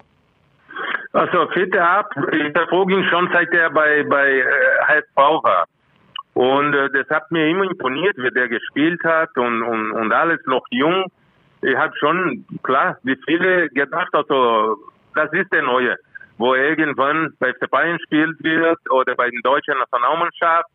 Also 1.13 1.47
Fiete 1.53 1.81
Ab, 1.83 2.11
ich 2.31 2.51
verfolge 2.51 2.95
ihn 2.95 3.03
schon 3.05 3.29
seit 3.33 3.51
er 3.53 3.69
bei, 3.71 4.03
bei 4.03 4.29
äh, 4.29 4.43
HSV 4.87 5.43
war. 5.43 5.65
Und 6.37 6.75
äh, 6.75 6.91
das 6.91 7.09
hat 7.09 7.31
mir 7.31 7.47
immer 7.47 7.63
imponiert, 7.63 8.15
wie 8.17 8.29
der 8.29 8.47
gespielt 8.47 9.03
hat 9.03 9.35
und, 9.37 9.63
und, 9.63 9.91
und 9.91 10.13
alles 10.13 10.39
noch 10.45 10.63
jung. 10.69 11.05
Ich 11.63 11.75
habe 11.75 11.97
schon, 11.97 12.45
klar, 12.61 12.99
wie 13.01 13.17
viele 13.25 13.69
gedacht, 13.69 14.13
also 14.13 14.77
das 15.15 15.33
ist 15.33 15.51
der 15.51 15.63
Neue, 15.63 15.95
wo 16.37 16.53
irgendwann 16.53 17.33
bei 17.39 17.53
FC 17.53 17.67
Bayern 17.71 17.97
spielt 18.05 18.37
wird 18.43 18.77
oder 18.91 19.15
bei 19.15 19.31
der 19.31 19.41
deutschen 19.41 19.79
Nationalmannschaft. 19.79 20.69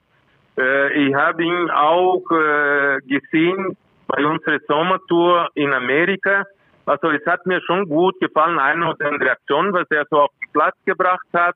Äh, 0.59 1.07
ich 1.07 1.15
habe 1.15 1.45
ihn 1.45 1.71
auch 1.71 2.25
äh, 2.33 2.99
gesehen 3.07 3.77
bei 4.09 4.27
unserer 4.27 4.59
Sommertour 4.67 5.49
in 5.55 5.73
Amerika. 5.73 6.43
Also 6.87 7.09
es 7.11 7.25
hat 7.25 7.47
mir 7.47 7.61
schon 7.61 7.89
gut 7.89 8.19
gefallen, 8.19 8.59
eine 8.59 8.91
oder 8.91 9.07
andere 9.07 9.27
Reaktion, 9.27 9.73
was 9.73 9.87
er 9.91 10.07
so 10.11 10.23
auf 10.23 10.31
den 10.43 10.51
Platz 10.53 10.75
gebracht 10.85 11.29
hat. 11.33 11.55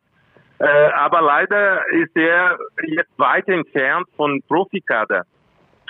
Äh, 0.59 0.67
aber 0.95 1.21
leider 1.21 1.87
ist 1.93 2.17
er 2.17 2.59
jetzt 2.87 3.19
weit 3.19 3.49
entfernt 3.49 4.07
von 4.17 4.41
Profikader. 4.49 5.25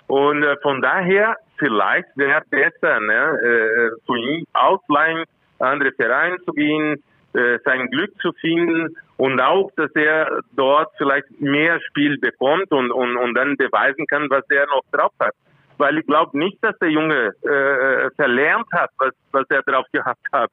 Und 0.09 0.42
äh, 0.42 0.57
von 0.62 0.81
daher, 0.83 1.37
vielleicht 1.59 2.09
wäre 2.16 2.42
es 2.42 2.48
besser, 2.48 3.00
ne, 3.00 3.38
äh, 3.42 4.07
zu 4.07 4.14
ihm 4.14 4.44
ausleihen, 4.52 5.24
andere 5.59 5.92
Vereine 5.92 6.37
zu 6.44 6.52
gehen, 6.52 7.02
äh, 7.35 7.59
sein 7.64 7.88
Glück 7.90 8.12
zu 8.20 8.33
finden 8.40 8.96
und 9.16 9.40
auch, 9.40 9.70
dass 9.76 9.90
er 9.94 10.40
dort 10.52 10.90
vielleicht 10.96 11.40
mehr 11.40 11.81
Spiel 11.88 12.18
bekommt 12.18 12.70
und, 12.70 12.90
und, 12.90 13.16
und 13.16 13.35
dann 13.35 13.57
beweisen 13.57 14.07
kann, 14.07 14.29
was 14.31 14.44
er 14.50 14.66
noch 14.66 14.83
drauf 14.92 15.12
hat. 15.20 15.35
Weil 15.79 15.98
ich 15.98 16.07
glaube 16.07 16.38
nicht, 16.38 16.59
dass 16.62 16.79
der 16.79 16.90
Junge 16.90 17.35
äh, 17.42 18.11
verlernt 18.16 18.66
hat, 18.72 18.90
was, 18.98 19.12
was 19.33 19.44
er 19.50 19.62
drauf 19.62 19.87
gehabt 19.92 20.26
hat. 20.33 20.50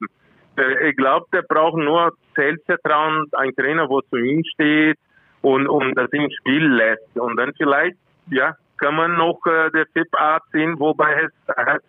Äh, 0.56 0.90
ich 0.90 0.96
glaube, 0.96 1.26
der 1.32 1.42
braucht 1.42 1.76
nur 1.76 2.12
Selbstvertrauen, 2.34 3.26
ein 3.32 3.54
Trainer, 3.54 3.88
wo 3.88 4.00
zu 4.02 4.16
ihm 4.16 4.42
steht 4.44 4.98
und, 5.42 5.68
und 5.68 5.94
das 5.94 6.10
im 6.12 6.30
Spiel 6.30 6.66
lässt. 6.66 7.16
Und 7.16 7.36
dann 7.36 7.52
vielleicht, 7.56 7.96
ja, 8.30 8.56
kann 8.78 8.96
man 8.96 9.16
noch 9.16 9.40
äh, 9.46 9.70
der 9.70 9.86
FIP-Art 9.92 10.42
sehen, 10.52 10.78
wobei 10.78 11.22
es 11.22 11.32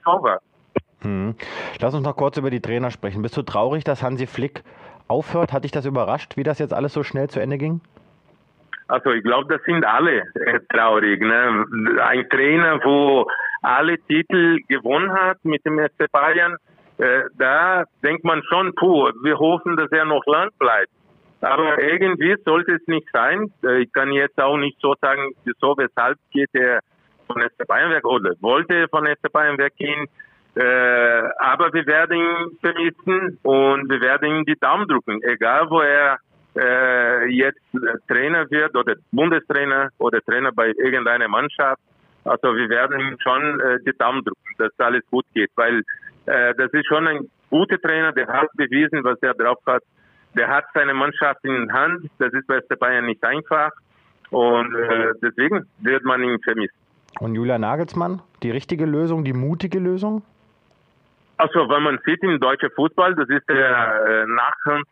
war. 0.05 0.39
Hm. 1.01 1.35
Lass 1.79 1.93
uns 1.93 2.03
noch 2.03 2.15
kurz 2.15 2.37
über 2.37 2.49
die 2.49 2.61
Trainer 2.61 2.91
sprechen. 2.91 3.21
Bist 3.21 3.37
du 3.37 3.41
traurig, 3.41 3.83
dass 3.83 4.01
Hansi 4.01 4.27
Flick 4.27 4.63
aufhört? 5.07 5.53
Hat 5.53 5.63
dich 5.63 5.71
das 5.71 5.85
überrascht, 5.85 6.37
wie 6.37 6.43
das 6.43 6.59
jetzt 6.59 6.73
alles 6.73 6.93
so 6.93 7.03
schnell 7.03 7.29
zu 7.29 7.39
Ende 7.39 7.57
ging? 7.57 7.81
Also 8.87 9.11
ich 9.11 9.23
glaube, 9.23 9.51
das 9.51 9.63
sind 9.65 9.83
alle 9.85 10.19
äh, 10.35 10.59
traurig. 10.69 11.21
Ne? 11.21 11.65
Ein 12.03 12.29
Trainer, 12.29 12.79
wo 12.83 13.27
alle 13.61 13.97
Titel 13.97 14.59
gewonnen 14.67 15.11
hat 15.11 15.43
mit 15.43 15.65
dem 15.65 15.79
FC 15.79 16.11
Bayern, 16.11 16.57
äh, 16.97 17.23
da 17.37 17.83
denkt 18.03 18.23
man 18.23 18.41
schon, 18.43 18.73
puh, 18.75 19.09
wir 19.23 19.37
hoffen, 19.37 19.75
dass 19.75 19.91
er 19.91 20.05
noch 20.05 20.25
lang 20.25 20.49
bleibt. 20.57 20.91
Aber 21.41 21.81
irgendwie 21.81 22.35
sollte 22.43 22.73
es 22.73 22.87
nicht 22.87 23.07
sein. 23.11 23.51
Äh, 23.63 23.83
ich 23.83 23.93
kann 23.93 24.11
jetzt 24.11 24.39
auch 24.41 24.57
nicht 24.57 24.79
so 24.81 24.95
sagen, 25.01 25.33
so 25.59 25.75
weshalb 25.77 26.17
geht 26.31 26.49
er 26.53 26.79
von 27.27 27.41
SC 27.41 27.67
Bayern 27.67 27.91
weg 27.91 28.05
oder 28.05 28.33
wollte 28.41 28.87
von 28.89 29.05
SC 29.05 29.31
Bayern 29.31 29.57
weggehen. 29.57 30.07
Äh, 30.55 31.29
aber 31.37 31.73
wir 31.73 31.85
werden 31.85 32.17
ihn 32.17 32.57
vermissen 32.61 33.37
und 33.43 33.89
wir 33.89 33.99
werden 33.99 34.37
ihm 34.37 34.45
die 34.45 34.55
Daumen 34.55 34.87
drücken, 34.87 35.21
egal 35.23 35.69
wo 35.69 35.81
er 35.81 36.17
äh, 36.55 37.27
jetzt 37.27 37.59
Trainer 38.07 38.49
wird 38.49 38.75
oder 38.75 38.95
Bundestrainer 39.11 39.89
oder 39.97 40.21
Trainer 40.21 40.53
bei 40.53 40.67
irgendeiner 40.67 41.27
Mannschaft. 41.27 41.81
Also 42.25 42.55
wir 42.55 42.69
werden 42.69 42.99
ihm 42.99 43.17
schon 43.19 43.59
äh, 43.59 43.79
die 43.85 43.97
Daumen 43.97 44.23
drücken, 44.23 44.55
dass 44.57 44.71
alles 44.79 45.03
gut 45.11 45.25
geht, 45.33 45.51
weil 45.55 45.83
äh, 46.25 46.53
das 46.55 46.71
ist 46.73 46.87
schon 46.87 47.07
ein 47.07 47.29
guter 47.49 47.79
Trainer, 47.79 48.11
der 48.11 48.27
hat 48.27 48.49
bewiesen, 48.53 49.03
was 49.03 49.21
er 49.21 49.33
drauf 49.33 49.59
hat. 49.65 49.83
Der 50.35 50.47
hat 50.49 50.65
seine 50.73 50.93
Mannschaft 50.93 51.43
in 51.43 51.71
Hand. 51.71 52.09
Das 52.17 52.33
ist 52.33 52.47
bei 52.47 52.59
der 52.59 52.75
Bayern 52.75 53.05
nicht 53.05 53.23
einfach. 53.23 53.71
Und 54.31 54.75
äh, 54.75 55.13
deswegen 55.21 55.65
wird 55.79 56.03
man 56.03 56.23
ihn 56.23 56.39
vermissen. 56.43 56.75
Und 57.19 57.35
Julian 57.35 57.61
Nagelsmann, 57.61 58.21
die 58.43 58.51
richtige 58.51 58.85
Lösung, 58.85 59.23
die 59.23 59.33
mutige 59.33 59.79
Lösung? 59.79 60.23
Also, 61.37 61.69
wenn 61.69 61.83
man 61.83 61.99
sieht 62.05 62.21
im 62.23 62.39
deutschen 62.39 62.69
Fußball, 62.71 63.15
das 63.15 63.29
ist 63.29 63.47
der 63.47 64.25
äh, 64.25 64.25
nach 64.27 64.55
Hans 64.65 64.87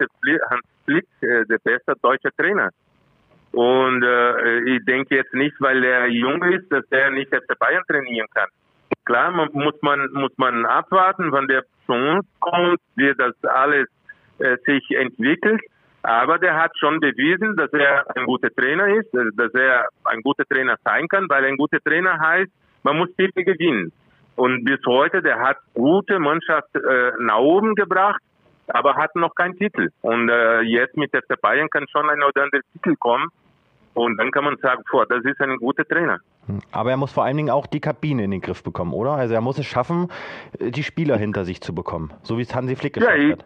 Flick 0.86 1.06
äh, 1.22 1.46
der 1.46 1.58
beste 1.64 1.94
deutsche 2.02 2.30
Trainer. 2.38 2.70
Und 3.54 4.04
äh, 4.04 4.62
ich 4.62 4.84
denke 4.86 5.16
jetzt 5.16 5.34
nicht, 5.34 5.56
weil 5.60 5.84
er 5.84 6.08
jung 6.08 6.42
ist, 6.44 6.72
dass 6.72 6.84
er 6.90 7.12
nicht 7.12 7.34
FC 7.34 7.58
Bayern 7.60 7.84
trainieren 7.88 8.28
kann. 8.34 8.50
Klar, 9.06 9.32
man, 9.32 9.50
muss 9.54 9.76
man 9.82 10.12
muss 10.14 10.32
man 10.38 10.66
abwarten, 10.66 11.32
wann 11.32 11.48
der 11.48 11.64
zu 11.86 11.94
uns 11.94 12.26
kommt, 12.40 12.80
wie 12.96 13.14
das 13.16 13.36
alles 13.44 13.88
äh, 14.40 14.58
sich 14.66 14.90
entwickelt. 14.98 15.62
Aber 16.02 16.40
der 16.40 16.56
hat 16.56 16.72
schon 16.80 17.00
bewiesen, 17.00 17.56
dass 17.56 17.72
er 17.74 18.06
ein 18.18 18.26
guter 18.26 18.50
Trainer 18.50 18.88
ist, 18.88 19.10
dass 19.14 19.54
er 19.54 19.88
ein 20.06 20.22
guter 20.22 20.46
Trainer 20.46 20.76
sein 20.84 21.08
kann, 21.08 21.30
weil 21.30 21.46
ein 21.46 21.56
guter 21.56 21.80
Trainer 21.80 22.20
heißt, 22.20 22.52
man 22.82 22.98
muss 22.98 23.16
Titel 23.16 23.44
gewinnen. 23.44 23.92
Und 24.36 24.66
bis 24.66 24.80
heute, 24.88 25.22
der 25.22 25.40
hat 25.40 25.58
gute 25.76 26.20
Mannschaft 26.20 26.76
äh, 26.76 27.12
nach 27.20 27.38
oben 27.38 27.76
gebracht, 27.76 28.20
aber 28.68 28.96
hat 28.96 29.16
noch 29.16 29.36
keinen 29.36 29.56
Titel. 29.58 29.90
Und 30.02 30.28
äh, 30.30 30.62
jetzt 30.62 30.98
mit 30.98 31.14
der 31.14 31.22
Bayern 31.42 31.70
kann 31.70 31.86
schon 31.90 32.10
ein 32.10 32.22
oder 32.24 32.44
andere 32.44 32.62
Titel 32.74 32.96
kommen. 32.96 33.30
Und 33.94 34.18
dann 34.18 34.32
kann 34.32 34.44
man 34.44 34.58
sagen, 34.58 34.84
boah, 34.92 35.06
das 35.06 35.24
ist 35.24 35.40
ein 35.40 35.58
guter 35.58 35.86
Trainer. 35.86 36.20
Hm. 36.48 36.60
Aber 36.72 36.92
er 36.92 36.98
muss 36.98 37.12
vor 37.12 37.24
allen 37.24 37.38
Dingen 37.38 37.50
auch 37.50 37.68
die 37.68 37.80
Kabine 37.80 38.24
in 38.24 38.32
den 38.32 38.42
Griff 38.42 38.64
bekommen, 38.64 38.94
oder? 38.94 39.12
Also 39.12 39.34
er 39.34 39.42
muss 39.42 39.58
es 39.60 39.66
schaffen, 39.66 40.10
äh, 40.60 40.72
die 40.72 40.84
Spieler 40.84 41.18
hinter 41.18 41.46
sich 41.46 41.62
zu 41.62 41.76
bekommen, 41.76 42.12
so 42.24 42.38
wie 42.38 42.42
es 42.42 42.54
Hansi 42.56 42.76
Flick 42.76 42.94
geschafft 42.94 43.18
ja, 43.18 43.24
ich, 43.24 43.32
hat. 43.34 43.46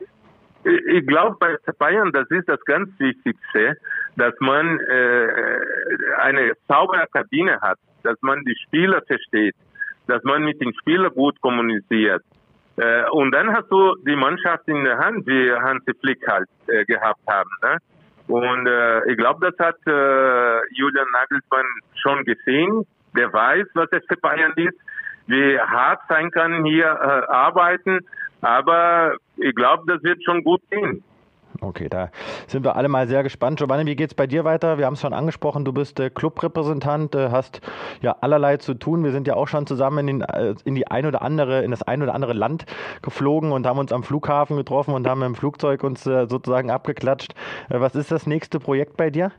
Ich, 0.63 0.95
ich 0.95 1.07
glaube, 1.07 1.35
bei 1.39 1.57
Bayern, 1.77 2.11
das 2.11 2.29
ist 2.31 2.47
das 2.47 2.63
ganz 2.65 2.89
Wichtigste, 2.97 3.77
dass 4.15 4.33
man 4.39 4.79
äh, 4.79 5.27
eine 6.19 6.53
saubere 6.67 7.07
Kabine 7.11 7.59
hat, 7.61 7.77
dass 8.03 8.17
man 8.21 8.43
die 8.45 8.55
Spieler 8.65 9.01
versteht, 9.05 9.55
dass 10.07 10.23
man 10.23 10.43
mit 10.43 10.61
den 10.61 10.73
Spielern 10.75 11.13
gut 11.13 11.39
kommuniziert. 11.41 12.23
Äh, 12.77 13.09
und 13.09 13.31
dann 13.31 13.53
hast 13.53 13.69
du 13.69 13.95
die 14.07 14.15
Mannschaft 14.15 14.67
in 14.67 14.83
der 14.83 14.97
Hand, 14.97 15.27
wie 15.27 15.51
Hansi 15.51 15.93
Flick 15.99 16.25
halt 16.27 16.47
äh, 16.67 16.85
gehabt 16.85 17.21
haben. 17.27 17.49
Ne? 17.61 17.77
Und 18.27 18.67
äh, 18.67 19.11
ich 19.11 19.17
glaube, 19.17 19.51
das 19.51 19.65
hat 19.65 19.77
äh, 19.87 20.73
Julian 20.73 21.07
Nagelsmann 21.13 21.65
schon 21.95 22.23
gesehen. 22.25 22.85
Der 23.15 23.31
weiß, 23.31 23.67
was 23.73 23.87
es 23.91 24.03
für 24.07 24.17
Bayern 24.17 24.53
ist, 24.55 24.77
wie 25.27 25.59
hart 25.59 26.01
sein 26.09 26.29
kann 26.31 26.65
hier 26.65 26.85
äh, 26.85 27.31
arbeiten. 27.31 27.99
Aber 28.41 29.15
ich 29.37 29.55
glaube, 29.55 29.83
das 29.87 30.03
wird 30.03 30.23
schon 30.23 30.43
gut 30.43 30.61
gehen. 30.69 31.03
Okay, 31.61 31.89
da 31.89 32.09
sind 32.47 32.63
wir 32.63 32.75
alle 32.75 32.87
mal 32.87 33.07
sehr 33.07 33.23
gespannt. 33.23 33.57
Giovanni, 33.59 33.85
wie 33.85 33.95
geht 33.95 34.11
es 34.11 34.15
bei 34.15 34.27
dir 34.27 34.43
weiter? 34.43 34.77
Wir 34.77 34.85
haben 34.85 34.93
es 34.93 35.01
schon 35.01 35.13
angesprochen, 35.13 35.65
du 35.65 35.73
bist 35.73 35.99
äh, 35.99 36.09
Clubrepräsentant, 36.09 37.15
äh, 37.15 37.29
hast 37.31 37.61
ja 38.01 38.15
allerlei 38.21 38.57
zu 38.57 38.75
tun. 38.75 39.03
Wir 39.03 39.11
sind 39.11 39.27
ja 39.27 39.35
auch 39.35 39.47
schon 39.47 39.65
zusammen 39.65 40.07
in, 40.07 40.21
äh, 40.21 40.53
in 40.65 40.75
die 40.75 40.87
ein 40.87 41.05
oder 41.05 41.21
andere, 41.21 41.63
in 41.63 41.71
das 41.71 41.81
ein 41.81 42.03
oder 42.03 42.13
andere 42.13 42.33
Land 42.33 42.65
geflogen 43.01 43.51
und 43.51 43.65
haben 43.65 43.79
uns 43.79 43.91
am 43.91 44.03
Flughafen 44.03 44.57
getroffen 44.57 44.93
und 44.93 45.07
haben 45.07 45.23
im 45.23 45.35
Flugzeug 45.35 45.83
uns 45.83 46.05
äh, 46.05 46.27
sozusagen 46.27 46.69
abgeklatscht. 46.69 47.33
Äh, 47.69 47.79
was 47.79 47.95
ist 47.95 48.11
das 48.11 48.27
nächste 48.27 48.59
Projekt 48.59 48.97
bei 48.97 49.09
dir? 49.09 49.31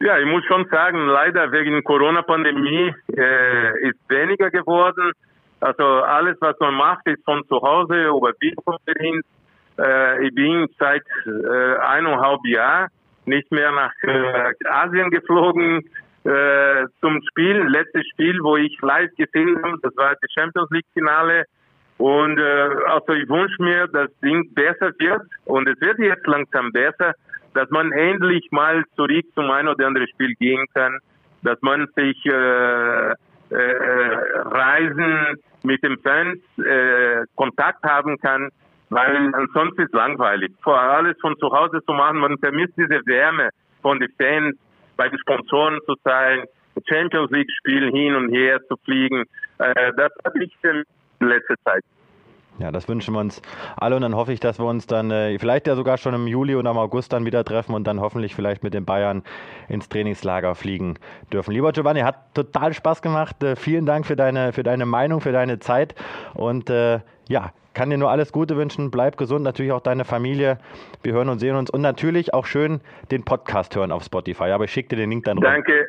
Ja, 0.00 0.18
ich 0.18 0.26
muss 0.26 0.44
schon 0.44 0.66
sagen, 0.70 1.06
leider 1.06 1.52
wegen 1.52 1.82
Corona-Pandemie 1.84 2.94
äh, 3.16 3.88
ist 3.88 3.98
weniger 4.08 4.50
geworden. 4.50 5.12
Also 5.60 5.84
alles, 5.84 6.38
was 6.40 6.58
man 6.58 6.74
macht, 6.74 7.06
ist 7.06 7.22
von 7.24 7.46
zu 7.48 7.60
Hause 7.60 8.08
über 8.08 8.32
Videokonferenz 8.40 9.26
äh, 9.80 10.26
ich 10.26 10.34
bin 10.34 10.66
seit 10.78 11.02
äh, 11.26 11.76
eineinhalb 11.78 12.44
Jahren 12.44 12.88
nicht 13.26 13.50
mehr 13.50 13.70
nach 13.72 13.92
äh, 14.02 14.52
Asien 14.68 15.10
geflogen 15.10 15.84
äh, 16.24 16.86
zum 17.00 17.20
Spiel. 17.30 17.66
Letztes 17.68 18.06
Spiel, 18.12 18.40
wo 18.42 18.56
ich 18.56 18.76
live 18.82 19.10
gesehen 19.16 19.62
habe, 19.62 19.78
das 19.82 19.96
war 19.96 20.14
das 20.20 20.30
Champions 20.32 20.70
League 20.70 20.86
Finale. 20.92 21.44
Und 21.98 22.38
äh, 22.38 22.68
also 22.86 23.12
ich 23.12 23.28
wünsche 23.28 23.62
mir, 23.62 23.86
dass 23.88 24.08
das 24.08 24.20
Ding 24.20 24.52
besser 24.54 24.90
wird 24.98 25.22
und 25.44 25.68
es 25.68 25.80
wird 25.80 25.98
jetzt 25.98 26.26
langsam 26.26 26.72
besser, 26.72 27.14
dass 27.54 27.68
man 27.70 27.92
endlich 27.92 28.48
mal 28.50 28.84
zurück 28.96 29.26
zum 29.34 29.50
ein 29.50 29.68
oder 29.68 29.86
anderen 29.86 30.08
Spiel 30.08 30.34
gehen 30.36 30.66
kann, 30.72 30.98
dass 31.42 31.60
man 31.60 31.86
sich 31.96 32.24
äh, 32.24 33.10
äh, 33.10 33.14
reisen 33.50 35.36
mit 35.62 35.82
den 35.82 35.98
Fans 35.98 36.38
äh, 36.58 37.26
Kontakt 37.34 37.82
haben 37.84 38.18
kann 38.18 38.50
weil 38.90 39.34
ansonsten 39.34 39.82
ist 39.82 39.88
es 39.88 39.92
langweilig. 39.92 40.52
Vor 40.62 40.78
alles 40.78 41.16
von 41.20 41.36
zu 41.38 41.50
Hause 41.50 41.80
zu 41.86 41.92
machen, 41.92 42.18
man 42.18 42.38
vermisst 42.38 42.74
diese 42.76 43.00
Wärme 43.06 43.50
von 43.82 43.98
den 43.98 44.10
Fans, 44.18 44.56
bei 44.96 45.08
den 45.08 45.18
Sponsoren 45.18 45.78
zu 45.86 45.94
sein, 46.04 46.44
Champions 46.88 47.30
League 47.30 47.50
Spiel 47.58 47.90
hin 47.90 48.14
und 48.14 48.30
her 48.30 48.60
zu 48.68 48.76
fliegen. 48.84 49.24
Äh, 49.58 49.92
das 49.96 50.12
habe 50.24 50.44
ich 50.44 50.52
in 50.62 50.84
letzter 51.20 51.54
Zeit. 51.64 51.82
Ja, 52.58 52.70
das 52.70 52.88
wünschen 52.88 53.14
wir 53.14 53.20
uns 53.20 53.40
alle 53.76 53.96
und 53.96 54.02
dann 54.02 54.14
hoffe 54.14 54.34
ich, 54.34 54.40
dass 54.40 54.58
wir 54.58 54.66
uns 54.66 54.86
dann 54.86 55.10
äh, 55.10 55.38
vielleicht 55.38 55.66
ja 55.66 55.76
sogar 55.76 55.96
schon 55.96 56.12
im 56.12 56.26
Juli 56.26 56.56
oder 56.56 56.70
im 56.72 56.76
August 56.76 57.12
dann 57.12 57.24
wieder 57.24 57.42
treffen 57.42 57.74
und 57.74 57.84
dann 57.84 58.00
hoffentlich 58.00 58.34
vielleicht 58.34 58.62
mit 58.62 58.74
den 58.74 58.84
Bayern 58.84 59.22
ins 59.68 59.88
Trainingslager 59.88 60.54
fliegen 60.54 60.98
dürfen. 61.32 61.52
Lieber 61.52 61.72
Giovanni, 61.72 62.00
hat 62.00 62.34
total 62.34 62.74
Spaß 62.74 63.00
gemacht. 63.00 63.42
Äh, 63.42 63.56
vielen 63.56 63.86
Dank 63.86 64.04
für 64.04 64.16
deine, 64.16 64.52
für 64.52 64.62
deine 64.62 64.84
Meinung, 64.84 65.22
für 65.22 65.32
deine 65.32 65.58
Zeit 65.58 65.94
und 66.34 66.68
äh, 66.68 67.00
ja, 67.28 67.52
kann 67.74 67.90
dir 67.90 67.98
nur 67.98 68.10
alles 68.10 68.32
Gute 68.32 68.56
wünschen. 68.56 68.90
Bleib 68.90 69.16
gesund, 69.16 69.44
natürlich 69.44 69.72
auch 69.72 69.80
deine 69.80 70.04
Familie. 70.04 70.58
Wir 71.02 71.12
hören 71.12 71.28
und 71.28 71.38
sehen 71.38 71.56
uns 71.56 71.70
und 71.70 71.80
natürlich 71.80 72.34
auch 72.34 72.46
schön 72.46 72.80
den 73.10 73.24
Podcast 73.24 73.76
hören 73.76 73.92
auf 73.92 74.02
Spotify. 74.04 74.50
Aber 74.50 74.64
ich 74.64 74.72
schicke 74.72 74.90
dir 74.90 74.96
den 74.96 75.10
Link 75.10 75.24
dann 75.24 75.38
rüber. 75.38 75.50
Danke, 75.50 75.86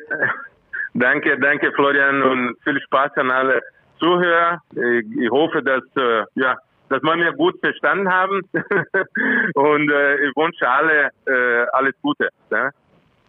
danke, 0.94 1.38
danke 1.38 1.72
Florian 1.72 2.22
und 2.22 2.56
viel 2.64 2.80
Spaß 2.80 3.12
an 3.16 3.30
alle 3.30 3.60
Zuhörer. 3.98 4.60
Ich, 4.74 5.30
hoffe, 5.30 5.62
dass 5.62 5.82
äh, 5.96 6.24
ja, 6.34 6.56
dass 6.88 7.02
wir 7.02 7.16
mir 7.16 7.32
gut 7.32 7.58
verstanden 7.60 8.10
haben 8.10 8.40
und 9.54 9.90
äh, 9.90 10.16
ich 10.26 10.36
wünsche 10.36 10.68
alle 10.68 11.10
äh, 11.26 11.66
alles 11.72 11.94
Gute 12.02 12.28
ja? 12.50 12.70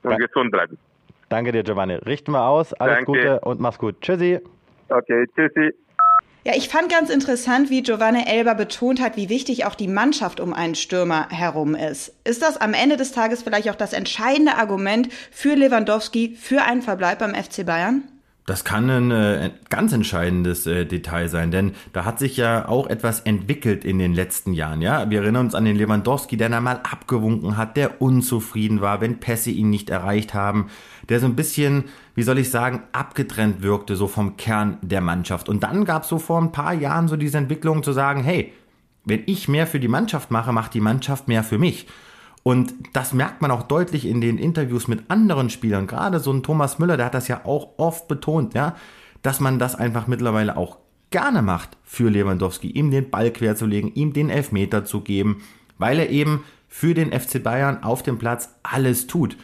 und 0.03 0.17
gesund 0.17 0.51
bleiben. 0.51 0.77
Danke 1.29 1.51
dir, 1.51 1.63
Giovanni. 1.63 1.95
Richten 1.95 2.31
wir 2.31 2.43
aus. 2.43 2.73
Alles 2.73 2.97
Danke. 2.97 3.11
Gute 3.11 3.39
und 3.39 3.59
mach's 3.59 3.79
gut. 3.79 4.01
Tschüssi. 4.01 4.39
Okay, 4.89 5.25
tschüssi. 5.35 5.73
Ja, 6.45 6.53
ich 6.57 6.67
fand 6.67 6.89
ganz 6.89 7.09
interessant, 7.09 7.69
wie 7.69 7.83
Giovanni 7.83 8.23
Elber 8.25 8.53
betont 8.53 8.99
hat, 8.99 9.15
wie 9.15 9.29
wichtig 9.29 9.65
auch 9.65 9.75
die 9.75 9.87
Mannschaft 9.87 10.41
um 10.41 10.53
einen 10.53 10.75
Stürmer 10.75 11.29
herum 11.29 11.73
ist. 11.73 12.11
Ist 12.25 12.41
das 12.41 12.57
am 12.57 12.73
Ende 12.73 12.97
des 12.97 13.13
Tages 13.13 13.43
vielleicht 13.43 13.69
auch 13.69 13.75
das 13.75 13.93
entscheidende 13.93 14.55
Argument 14.55 15.07
für 15.31 15.55
Lewandowski 15.55 16.35
für 16.37 16.63
einen 16.63 16.81
Verbleib 16.81 17.19
beim 17.19 17.33
FC 17.33 17.65
Bayern? 17.65 18.03
Das 18.45 18.65
kann 18.65 18.89
ein 18.89 19.11
äh, 19.11 19.51
ganz 19.69 19.93
entscheidendes 19.93 20.67
äh, 20.67 20.85
Detail 20.85 21.29
sein, 21.29 21.49
denn 21.49 21.75
da 21.93 22.03
hat 22.03 22.19
sich 22.19 22.35
ja 22.35 22.67
auch 22.67 22.87
etwas 22.87 23.21
entwickelt 23.21 23.85
in 23.85 23.99
den 23.99 24.13
letzten 24.13 24.51
Jahren. 24.51 24.81
Ja, 24.81 25.09
wir 25.09 25.21
erinnern 25.21 25.45
uns 25.45 25.55
an 25.55 25.63
den 25.63 25.77
Lewandowski, 25.77 26.35
der 26.35 26.49
da 26.49 26.59
mal 26.59 26.81
abgewunken 26.83 27.55
hat, 27.55 27.77
der 27.77 28.01
unzufrieden 28.01 28.81
war, 28.81 28.99
wenn 28.99 29.21
Pässe 29.21 29.49
ihn 29.49 29.69
nicht 29.69 29.89
erreicht 29.89 30.33
haben, 30.33 30.69
der 31.09 31.19
so 31.19 31.25
ein 31.25 31.35
bisschen, 31.35 31.85
wie 32.15 32.23
soll 32.23 32.39
ich 32.39 32.49
sagen, 32.49 32.83
abgetrennt 32.91 33.61
wirkte 33.61 33.95
so 33.95 34.07
vom 34.07 34.37
Kern 34.37 34.77
der 34.81 35.01
Mannschaft. 35.01 35.49
Und 35.49 35.63
dann 35.63 35.85
gab 35.85 36.03
es 36.03 36.09
so 36.09 36.19
vor 36.19 36.41
ein 36.41 36.51
paar 36.51 36.73
Jahren 36.73 37.07
so 37.07 37.17
diese 37.17 37.37
Entwicklung 37.37 37.83
zu 37.83 37.91
sagen, 37.91 38.23
hey, 38.23 38.53
wenn 39.05 39.23
ich 39.25 39.47
mehr 39.47 39.67
für 39.67 39.79
die 39.79 39.87
Mannschaft 39.87 40.31
mache, 40.31 40.53
macht 40.53 40.73
die 40.73 40.81
Mannschaft 40.81 41.27
mehr 41.27 41.43
für 41.43 41.57
mich. 41.57 41.87
Und 42.43 42.73
das 42.93 43.13
merkt 43.13 43.41
man 43.41 43.51
auch 43.51 43.63
deutlich 43.63 44.05
in 44.05 44.21
den 44.21 44.37
Interviews 44.37 44.87
mit 44.87 45.09
anderen 45.09 45.49
Spielern. 45.49 45.87
Gerade 45.87 46.19
so 46.19 46.31
ein 46.31 46.43
Thomas 46.43 46.79
Müller, 46.79 46.97
der 46.97 47.07
hat 47.07 47.13
das 47.13 47.27
ja 47.27 47.45
auch 47.45 47.69
oft 47.77 48.07
betont, 48.07 48.53
ja, 48.53 48.75
dass 49.21 49.39
man 49.39 49.59
das 49.59 49.75
einfach 49.75 50.07
mittlerweile 50.07 50.57
auch 50.57 50.77
gerne 51.09 51.41
macht 51.41 51.77
für 51.83 52.09
Lewandowski, 52.09 52.69
ihm 52.69 52.91
den 52.91 53.09
Ball 53.09 53.31
querzulegen, 53.31 53.93
ihm 53.93 54.13
den 54.13 54.29
Elfmeter 54.29 54.83
zu 54.83 55.01
geben, 55.01 55.43
weil 55.77 55.99
er 55.99 56.09
eben 56.09 56.43
für 56.67 56.93
den 56.93 57.11
FC 57.17 57.41
Bayern 57.41 57.83
auf 57.83 58.03
dem 58.03 58.17
Platz 58.17 58.49
alles 58.63 59.07
tut. 59.07 59.37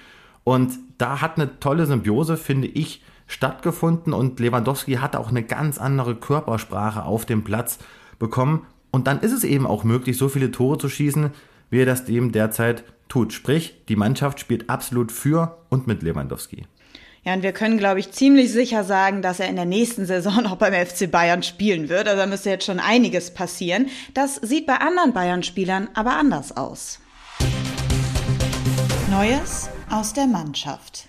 Und 0.44 0.80
da 1.00 1.22
hat 1.22 1.38
eine 1.38 1.60
tolle 1.60 1.88
Symbiose, 1.88 2.38
finde 2.38 2.68
ich, 2.68 3.02
stattgefunden 3.26 4.14
und 4.14 4.40
Lewandowski 4.40 4.96
hat 4.96 5.16
auch 5.16 5.30
eine 5.30 5.44
ganz 5.44 5.78
andere 5.80 6.16
Körpersprache 6.16 7.04
auf 7.04 7.26
dem 7.26 7.44
Platz 7.44 7.80
bekommen 8.20 8.68
Und 8.92 9.08
dann 9.08 9.20
ist 9.20 9.32
es 9.32 9.44
eben 9.44 9.68
auch 9.68 9.84
möglich, 9.84 10.18
so 10.18 10.30
viele 10.30 10.52
Tore 10.52 10.78
zu 10.78 10.90
schießen, 10.90 11.32
wie 11.70 11.80
er 11.80 11.86
das 11.86 12.10
eben 12.10 12.32
derzeit 12.32 12.84
tut. 13.08 13.34
Sprich, 13.34 13.76
die 13.88 13.96
Mannschaft 13.96 14.40
spielt 14.40 14.70
absolut 14.70 15.12
für 15.12 15.58
und 15.70 15.86
mit 15.86 16.02
Lewandowski. 16.02 16.66
Ja, 17.24 17.34
und 17.34 17.44
wir 17.44 17.52
können, 17.52 17.78
glaube 17.78 18.00
ich, 18.00 18.12
ziemlich 18.12 18.52
sicher 18.52 18.84
sagen, 18.84 19.22
dass 19.22 19.40
er 19.40 19.48
in 19.48 19.58
der 19.58 19.66
nächsten 19.66 20.06
Saison 20.06 20.44
noch 20.44 20.56
beim 20.56 20.74
FC 20.74 21.10
Bayern 21.10 21.44
spielen 21.44 21.88
wird. 21.88 22.08
Also 22.08 22.20
da 22.20 22.26
müsste 22.26 22.50
jetzt 22.50 22.66
schon 22.66 22.80
einiges 22.80 23.32
passieren. 23.34 23.88
Das 24.16 24.36
sieht 24.38 24.66
bei 24.66 24.78
anderen 24.78 25.14
Bayern-Spielern 25.14 25.90
aber 25.94 26.18
anders 26.18 26.58
aus. 26.58 27.00
Neues 29.12 29.70
aus 29.92 30.14
der 30.14 30.28
Mannschaft. 30.28 31.08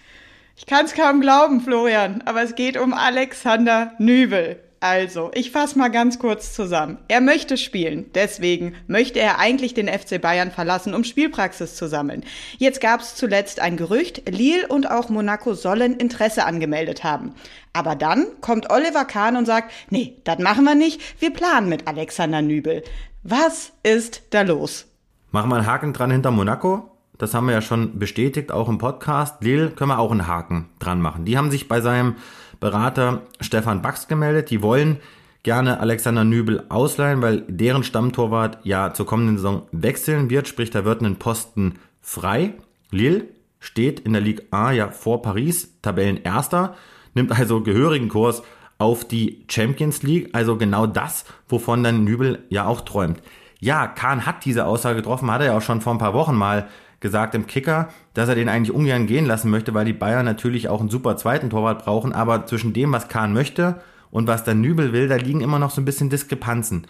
Ich 0.57 0.67
kann 0.67 0.85
es 0.85 0.95
kaum 0.95 1.21
glauben, 1.21 1.61
Florian, 1.61 2.23
aber 2.25 2.43
es 2.43 2.55
geht 2.55 2.77
um 2.77 2.93
Alexander 2.93 3.93
Nübel. 3.99 4.61
Also, 4.83 5.31
ich 5.35 5.51
fasse 5.51 5.79
mal 5.79 5.91
ganz 5.91 6.19
kurz 6.19 6.55
zusammen. 6.55 6.97
Er 7.09 7.21
möchte 7.21 7.59
spielen, 7.59 8.11
deswegen 8.15 8.75
möchte 8.87 9.21
er 9.21 9.39
eigentlich 9.39 9.75
den 9.75 9.89
FC 9.89 10.21
Bayern 10.21 10.51
verlassen, 10.51 10.95
um 10.95 11.05
Spielpraxis 11.05 11.77
zu 11.77 11.87
sammeln. 11.87 12.25
Jetzt 12.57 12.81
gab 12.81 13.01
es 13.01 13.15
zuletzt 13.15 13.61
ein 13.61 13.77
Gerücht, 13.77 14.23
Lille 14.31 14.67
und 14.69 14.91
auch 14.91 15.11
Monaco 15.11 15.53
sollen 15.53 15.97
Interesse 15.97 16.47
angemeldet 16.47 17.05
haben. 17.05 17.35
Aber 17.75 17.95
dann 17.95 18.27
kommt 18.41 18.71
Oliver 18.71 19.05
Kahn 19.05 19.37
und 19.37 19.45
sagt, 19.45 19.71
nee, 19.91 20.17
das 20.25 20.39
machen 20.39 20.65
wir 20.65 20.75
nicht, 20.75 21.21
wir 21.21 21.31
planen 21.31 21.69
mit 21.69 21.87
Alexander 21.87 22.41
Nübel. 22.41 22.83
Was 23.23 23.73
ist 23.83 24.23
da 24.31 24.41
los? 24.41 24.87
Machen 25.31 25.51
wir 25.51 25.57
einen 25.57 25.67
Haken 25.67 25.93
dran 25.93 26.11
hinter 26.11 26.31
Monaco. 26.31 26.90
Das 27.21 27.35
haben 27.35 27.47
wir 27.47 27.53
ja 27.53 27.61
schon 27.61 27.99
bestätigt, 27.99 28.51
auch 28.51 28.71
im 28.71 28.79
Podcast. 28.79 29.45
Lille 29.45 29.69
können 29.69 29.91
wir 29.91 29.99
auch 29.99 30.11
einen 30.11 30.27
Haken 30.27 30.71
dran 30.79 31.03
machen. 31.03 31.27
Die 31.27 31.37
haben 31.37 31.51
sich 31.51 31.69
bei 31.69 31.83
seinem 31.83 32.15
Berater 32.61 33.21
Stefan 33.43 33.83
Bax 33.83 34.09
gemeldet. 34.09 34.49
Die 34.49 34.63
wollen 34.63 34.97
gerne 35.43 35.81
Alexander 35.81 36.25
Nübel 36.25 36.65
ausleihen, 36.71 37.21
weil 37.21 37.43
deren 37.47 37.85
Stammtorwart 37.85 38.59
ja 38.65 38.95
zur 38.95 39.05
kommenden 39.05 39.37
Saison 39.37 39.63
wechseln 39.71 40.31
wird, 40.31 40.49
sprich 40.49 40.71
da 40.71 40.87
wird 40.87 41.03
ein 41.03 41.17
Posten 41.17 41.75
frei. 42.01 42.55
Lille 42.91 43.25
steht 43.59 44.01
in 44.01 44.15
der 44.15 44.23
Ligue 44.23 44.47
A 44.51 44.73
ja 44.73 44.91
vor 44.91 45.21
Paris, 45.21 45.75
Tabellenerster, 45.83 46.75
nimmt 47.13 47.33
also 47.33 47.61
gehörigen 47.61 48.09
Kurs 48.09 48.43
auf 48.79 49.05
die 49.05 49.45
Champions 49.51 50.03
League, 50.03 50.31
also 50.33 50.57
genau 50.57 50.87
das, 50.87 51.27
wovon 51.51 51.85
dann 51.85 52.05
Nübel 52.05 52.47
ja 52.49 52.65
auch 52.65 52.81
träumt. 52.81 53.21
Ja, 53.59 53.87
Kahn 53.89 54.25
hat 54.25 54.47
diese 54.47 54.65
Aussage 54.65 54.97
getroffen, 54.97 55.31
hat 55.31 55.43
er 55.43 55.49
ja 55.49 55.57
auch 55.59 55.63
schon 55.63 55.83
vor 55.83 55.93
ein 55.93 55.99
paar 55.99 56.15
Wochen 56.15 56.35
mal 56.35 56.67
gesagt 57.01 57.35
im 57.35 57.47
Kicker, 57.47 57.89
dass 58.15 58.29
er 58.29 58.35
den 58.35 58.49
eigentlich 58.49 58.75
ungern 58.75 59.07
gehen 59.07 59.27
lassen 59.27 59.51
möchte, 59.51 59.75
weil 59.75 59.87
die 59.87 59.93
Bayern 59.93 60.25
natürlich 60.25 60.69
auch 60.69 60.81
einen 60.81 60.91
super 60.91 61.17
zweiten 61.17 61.51
Torwart 61.51 61.85
brauchen. 61.85 62.13
Aber 62.13 62.47
zwischen 62.47 62.73
dem, 62.73 62.93
was 62.93 63.09
Kahn 63.09 63.33
möchte 63.33 63.81
und 64.11 64.27
was 64.27 64.45
der 64.45 64.55
Nübel 64.55 64.93
will, 64.93 65.09
da 65.09 65.17
liegen 65.17 65.41
immer 65.41 65.59
noch 65.59 65.71
so 65.71 65.81
ein 65.81 65.87
bisschen 65.87 66.11
Diskrepanzen. 66.11 66.87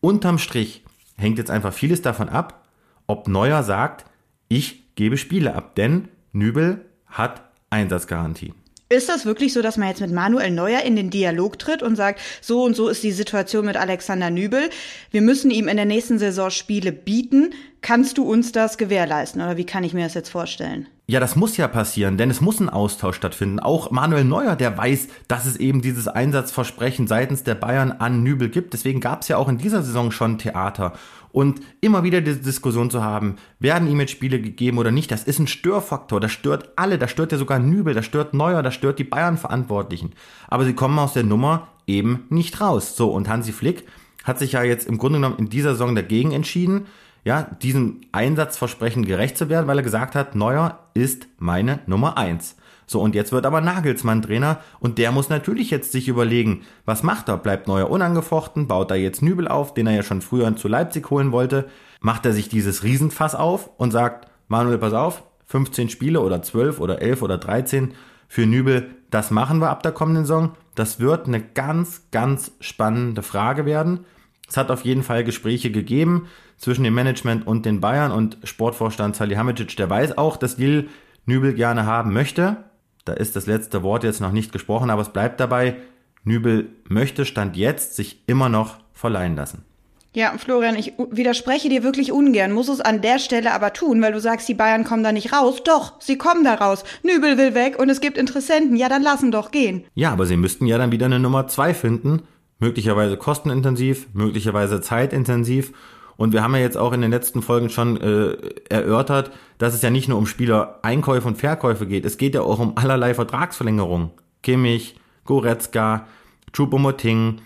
Unterm 0.00 0.38
Strich 0.38 0.84
hängt 1.16 1.38
jetzt 1.38 1.50
einfach 1.50 1.72
vieles 1.72 2.02
davon 2.02 2.28
ab, 2.28 2.66
ob 3.06 3.28
Neuer 3.28 3.62
sagt, 3.62 4.04
ich 4.48 4.94
gebe 4.94 5.16
Spiele 5.16 5.54
ab, 5.54 5.74
denn 5.74 6.08
Nübel 6.32 6.84
hat 7.06 7.42
Einsatzgarantie. 7.70 8.54
Ist 8.92 9.08
das 9.08 9.24
wirklich 9.24 9.52
so, 9.52 9.62
dass 9.62 9.76
man 9.76 9.86
jetzt 9.86 10.00
mit 10.00 10.10
Manuel 10.10 10.50
Neuer 10.50 10.80
in 10.80 10.96
den 10.96 11.10
Dialog 11.10 11.60
tritt 11.60 11.80
und 11.80 11.94
sagt, 11.94 12.20
so 12.40 12.64
und 12.64 12.74
so 12.74 12.88
ist 12.88 13.04
die 13.04 13.12
Situation 13.12 13.64
mit 13.64 13.76
Alexander 13.76 14.30
Nübel, 14.30 14.68
wir 15.12 15.22
müssen 15.22 15.52
ihm 15.52 15.68
in 15.68 15.76
der 15.76 15.86
nächsten 15.86 16.18
Saison 16.18 16.50
Spiele 16.50 16.90
bieten, 16.90 17.54
kannst 17.82 18.18
du 18.18 18.24
uns 18.24 18.50
das 18.50 18.78
gewährleisten 18.78 19.40
oder 19.42 19.56
wie 19.56 19.64
kann 19.64 19.84
ich 19.84 19.94
mir 19.94 20.02
das 20.02 20.14
jetzt 20.14 20.30
vorstellen? 20.30 20.88
Ja, 21.06 21.20
das 21.20 21.36
muss 21.36 21.56
ja 21.56 21.68
passieren, 21.68 22.18
denn 22.18 22.30
es 22.30 22.40
muss 22.40 22.58
ein 22.58 22.68
Austausch 22.68 23.16
stattfinden. 23.16 23.60
Auch 23.60 23.92
Manuel 23.92 24.24
Neuer, 24.24 24.56
der 24.56 24.76
weiß, 24.76 25.06
dass 25.28 25.46
es 25.46 25.56
eben 25.56 25.82
dieses 25.82 26.08
Einsatzversprechen 26.08 27.06
seitens 27.06 27.44
der 27.44 27.54
Bayern 27.54 27.92
an 27.92 28.24
Nübel 28.24 28.48
gibt. 28.48 28.72
Deswegen 28.72 29.00
gab 29.00 29.22
es 29.22 29.28
ja 29.28 29.36
auch 29.36 29.48
in 29.48 29.58
dieser 29.58 29.82
Saison 29.82 30.10
schon 30.10 30.38
Theater. 30.38 30.94
Und 31.32 31.60
immer 31.80 32.02
wieder 32.02 32.20
diese 32.20 32.40
Diskussion 32.40 32.90
zu 32.90 33.02
haben, 33.02 33.36
werden 33.58 33.88
ihm 33.88 34.00
jetzt 34.00 34.10
Spiele 34.10 34.40
gegeben 34.40 34.78
oder 34.78 34.90
nicht, 34.90 35.10
das 35.10 35.24
ist 35.24 35.38
ein 35.38 35.46
Störfaktor. 35.46 36.20
Das 36.20 36.32
stört 36.32 36.70
alle, 36.76 36.98
das 36.98 37.10
stört 37.10 37.32
ja 37.32 37.38
sogar 37.38 37.58
Nübel, 37.58 37.94
das 37.94 38.04
stört 38.04 38.34
Neuer, 38.34 38.62
das 38.62 38.74
stört 38.74 38.98
die 38.98 39.04
Bayern-Verantwortlichen. 39.04 40.12
Aber 40.48 40.64
sie 40.64 40.74
kommen 40.74 40.98
aus 40.98 41.12
der 41.12 41.24
Nummer 41.24 41.68
eben 41.86 42.24
nicht 42.30 42.60
raus. 42.60 42.96
So, 42.96 43.10
und 43.10 43.28
Hansi 43.28 43.52
Flick 43.52 43.86
hat 44.24 44.38
sich 44.38 44.52
ja 44.52 44.62
jetzt 44.62 44.86
im 44.86 44.98
Grunde 44.98 45.18
genommen 45.18 45.38
in 45.38 45.48
dieser 45.48 45.72
Saison 45.72 45.94
dagegen 45.94 46.32
entschieden, 46.32 46.86
ja, 47.24 47.42
diesem 47.62 48.00
Einsatzversprechen 48.12 49.04
gerecht 49.04 49.36
zu 49.36 49.48
werden, 49.48 49.66
weil 49.66 49.78
er 49.78 49.84
gesagt 49.84 50.14
hat, 50.14 50.34
Neuer 50.34 50.78
ist 50.94 51.28
meine 51.38 51.80
Nummer 51.86 52.16
eins. 52.16 52.56
So, 52.90 53.00
und 53.00 53.14
jetzt 53.14 53.30
wird 53.30 53.46
aber 53.46 53.60
Nagelsmann 53.60 54.20
Trainer 54.20 54.58
und 54.80 54.98
der 54.98 55.12
muss 55.12 55.28
natürlich 55.28 55.70
jetzt 55.70 55.92
sich 55.92 56.08
überlegen, 56.08 56.62
was 56.84 57.04
macht 57.04 57.28
er? 57.28 57.36
Bleibt 57.36 57.68
Neuer 57.68 57.88
unangefochten? 57.88 58.66
Baut 58.66 58.90
er 58.90 58.96
jetzt 58.96 59.22
Nübel 59.22 59.46
auf, 59.46 59.74
den 59.74 59.86
er 59.86 59.94
ja 59.94 60.02
schon 60.02 60.22
früher 60.22 60.56
zu 60.56 60.66
Leipzig 60.66 61.08
holen 61.08 61.30
wollte? 61.30 61.68
Macht 62.00 62.26
er 62.26 62.32
sich 62.32 62.48
dieses 62.48 62.82
Riesenfass 62.82 63.36
auf 63.36 63.70
und 63.76 63.92
sagt, 63.92 64.26
Manuel, 64.48 64.78
pass 64.78 64.92
auf, 64.92 65.22
15 65.46 65.88
Spiele 65.88 66.20
oder 66.20 66.42
12 66.42 66.80
oder 66.80 67.00
11 67.00 67.22
oder 67.22 67.38
13 67.38 67.94
für 68.26 68.44
Nübel, 68.44 68.90
das 69.08 69.30
machen 69.30 69.60
wir 69.60 69.70
ab 69.70 69.84
der 69.84 69.92
kommenden 69.92 70.24
Saison. 70.24 70.56
Das 70.74 70.98
wird 70.98 71.28
eine 71.28 71.40
ganz, 71.40 72.10
ganz 72.10 72.50
spannende 72.58 73.22
Frage 73.22 73.66
werden. 73.66 74.00
Es 74.48 74.56
hat 74.56 74.72
auf 74.72 74.84
jeden 74.84 75.04
Fall 75.04 75.22
Gespräche 75.22 75.70
gegeben 75.70 76.26
zwischen 76.56 76.82
dem 76.82 76.94
Management 76.94 77.46
und 77.46 77.66
den 77.66 77.80
Bayern 77.80 78.10
und 78.10 78.38
Sportvorstand 78.42 79.14
Salihamidzic, 79.14 79.76
der 79.76 79.88
weiß 79.88 80.18
auch, 80.18 80.36
dass 80.36 80.58
Lil 80.58 80.88
Nübel 81.24 81.54
gerne 81.54 81.86
haben 81.86 82.12
möchte. 82.12 82.64
Da 83.04 83.12
ist 83.14 83.36
das 83.36 83.46
letzte 83.46 83.82
Wort 83.82 84.04
jetzt 84.04 84.20
noch 84.20 84.32
nicht 84.32 84.52
gesprochen, 84.52 84.90
aber 84.90 85.02
es 85.02 85.08
bleibt 85.08 85.40
dabei, 85.40 85.76
Nübel 86.24 86.68
möchte 86.88 87.24
Stand 87.24 87.56
jetzt 87.56 87.96
sich 87.96 88.22
immer 88.26 88.48
noch 88.48 88.76
verleihen 88.92 89.36
lassen. 89.36 89.64
Ja, 90.12 90.34
Florian, 90.38 90.74
ich 90.74 90.94
widerspreche 91.10 91.68
dir 91.68 91.84
wirklich 91.84 92.10
ungern, 92.10 92.50
muss 92.50 92.68
es 92.68 92.80
an 92.80 93.00
der 93.00 93.20
Stelle 93.20 93.52
aber 93.52 93.72
tun, 93.72 94.02
weil 94.02 94.12
du 94.12 94.20
sagst, 94.20 94.48
die 94.48 94.54
Bayern 94.54 94.82
kommen 94.82 95.04
da 95.04 95.12
nicht 95.12 95.32
raus. 95.32 95.62
Doch, 95.62 96.00
sie 96.00 96.18
kommen 96.18 96.42
da 96.42 96.54
raus. 96.54 96.82
Nübel 97.04 97.38
will 97.38 97.54
weg 97.54 97.78
und 97.78 97.88
es 97.90 98.00
gibt 98.00 98.18
Interessenten. 98.18 98.76
Ja, 98.76 98.88
dann 98.88 99.04
lassen 99.04 99.30
doch 99.30 99.52
gehen. 99.52 99.84
Ja, 99.94 100.10
aber 100.10 100.26
sie 100.26 100.36
müssten 100.36 100.66
ja 100.66 100.78
dann 100.78 100.90
wieder 100.90 101.06
eine 101.06 101.20
Nummer 101.20 101.46
zwei 101.46 101.74
finden. 101.74 102.22
Möglicherweise 102.58 103.16
kostenintensiv, 103.16 104.08
möglicherweise 104.12 104.80
zeitintensiv. 104.80 105.72
Und 106.20 106.34
wir 106.34 106.42
haben 106.42 106.54
ja 106.54 106.60
jetzt 106.60 106.76
auch 106.76 106.92
in 106.92 107.00
den 107.00 107.10
letzten 107.10 107.40
Folgen 107.40 107.70
schon 107.70 107.98
äh, 107.98 108.36
erörtert, 108.68 109.30
dass 109.56 109.72
es 109.72 109.80
ja 109.80 109.88
nicht 109.88 110.06
nur 110.06 110.18
um 110.18 110.26
Spieler-Einkäufe 110.26 111.26
und 111.26 111.38
Verkäufe 111.38 111.86
geht. 111.86 112.04
Es 112.04 112.18
geht 112.18 112.34
ja 112.34 112.42
auch 112.42 112.58
um 112.58 112.76
allerlei 112.76 113.14
Vertragsverlängerungen. 113.14 114.10
Kimmich, 114.42 114.96
Goretzka, 115.24 116.06
Choupo-Moting, 116.52 117.38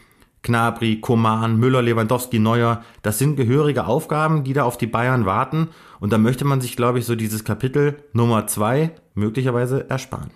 Knabri, 0.43 1.01
Koman, 1.01 1.57
Müller, 1.57 1.83
Lewandowski, 1.83 2.41
Neuer. 2.41 2.83
Das 3.03 3.21
sind 3.21 3.37
gehörige 3.37 3.87
Aufgaben, 3.87 4.43
die 4.43 4.55
da 4.55 4.65
auf 4.65 4.77
die 4.77 4.89
Bayern 4.89 5.25
warten. 5.25 5.69
Und 6.01 6.13
da 6.13 6.19
möchte 6.19 6.45
man 6.45 6.61
sich, 6.61 6.75
glaube 6.75 6.99
ich, 6.99 7.05
so 7.07 7.15
dieses 7.15 7.45
Kapitel 7.45 8.03
Nummer 8.13 8.49
zwei 8.49 8.91
möglicherweise 9.15 9.89
ersparen. 9.89 10.33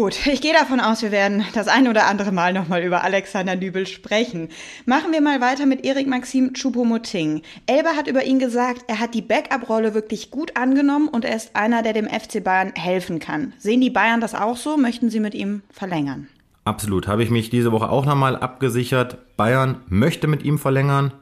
Gut, 0.00 0.26
ich 0.26 0.40
gehe 0.40 0.54
davon 0.54 0.80
aus, 0.80 1.02
wir 1.02 1.10
werden 1.10 1.44
das 1.52 1.68
ein 1.68 1.86
oder 1.86 2.06
andere 2.06 2.32
Mal 2.32 2.54
nochmal 2.54 2.82
über 2.82 3.04
Alexander 3.04 3.54
Nübel 3.54 3.86
sprechen. 3.86 4.48
Machen 4.86 5.12
wir 5.12 5.20
mal 5.20 5.42
weiter 5.42 5.66
mit 5.66 5.84
Erik 5.84 6.06
Maxim 6.06 6.54
Choupo-Moting. 6.54 7.42
Elber 7.66 7.90
hat 7.90 8.08
über 8.08 8.24
ihn 8.24 8.38
gesagt, 8.38 8.84
er 8.88 8.98
hat 8.98 9.12
die 9.12 9.20
Backup-Rolle 9.20 9.92
wirklich 9.92 10.30
gut 10.30 10.56
angenommen 10.56 11.06
und 11.06 11.26
er 11.26 11.36
ist 11.36 11.54
einer, 11.54 11.82
der 11.82 11.92
dem 11.92 12.08
FC 12.08 12.42
Bayern 12.42 12.72
helfen 12.76 13.18
kann. 13.18 13.52
Sehen 13.58 13.82
die 13.82 13.90
Bayern 13.90 14.22
das 14.22 14.34
auch 14.34 14.56
so? 14.56 14.78
Möchten 14.78 15.10
sie 15.10 15.20
mit 15.20 15.34
ihm 15.34 15.60
verlängern? 15.70 16.28
Absolut. 16.64 17.06
Habe 17.06 17.22
ich 17.22 17.28
mich 17.28 17.50
diese 17.50 17.70
Woche 17.70 17.90
auch 17.90 18.06
nochmal 18.06 18.36
abgesichert. 18.36 19.18
Bayern 19.36 19.82
möchte 19.90 20.28
mit 20.28 20.44
ihm 20.44 20.58
verlängern. 20.58 21.12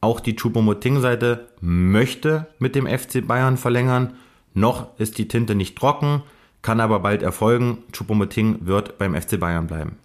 Auch 0.00 0.18
die 0.18 0.34
Choupo-Moting-Seite 0.34 1.50
möchte 1.60 2.48
mit 2.58 2.74
dem 2.74 2.88
FC 2.88 3.24
Bayern 3.24 3.56
verlängern. 3.56 4.14
Noch 4.54 4.98
ist 4.98 5.18
die 5.18 5.28
Tinte 5.28 5.54
nicht 5.54 5.78
trocken 5.78 6.24
kann 6.64 6.80
aber 6.80 6.98
bald 7.00 7.22
erfolgen. 7.22 7.84
Choupo-Moting 7.92 8.66
wird 8.66 8.98
beim 8.98 9.14
FC 9.14 9.38
Bayern 9.38 9.68
bleiben. 9.68 9.98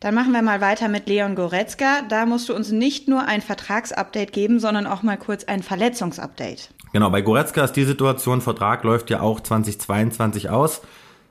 Dann 0.00 0.14
machen 0.14 0.32
wir 0.32 0.42
mal 0.42 0.60
weiter 0.60 0.88
mit 0.88 1.08
Leon 1.08 1.34
Goretzka. 1.34 2.02
Da 2.08 2.26
musst 2.26 2.48
du 2.48 2.54
uns 2.54 2.70
nicht 2.70 3.08
nur 3.08 3.26
ein 3.26 3.42
Vertragsupdate 3.42 4.32
geben, 4.32 4.60
sondern 4.60 4.86
auch 4.86 5.02
mal 5.02 5.16
kurz 5.16 5.44
ein 5.44 5.62
Verletzungsupdate. 5.62 6.70
Genau, 6.92 7.10
bei 7.10 7.22
Goretzka 7.22 7.64
ist 7.64 7.72
die 7.72 7.84
Situation, 7.84 8.40
Vertrag 8.40 8.84
läuft 8.84 9.10
ja 9.10 9.20
auch 9.20 9.40
2022 9.40 10.48
aus. 10.48 10.82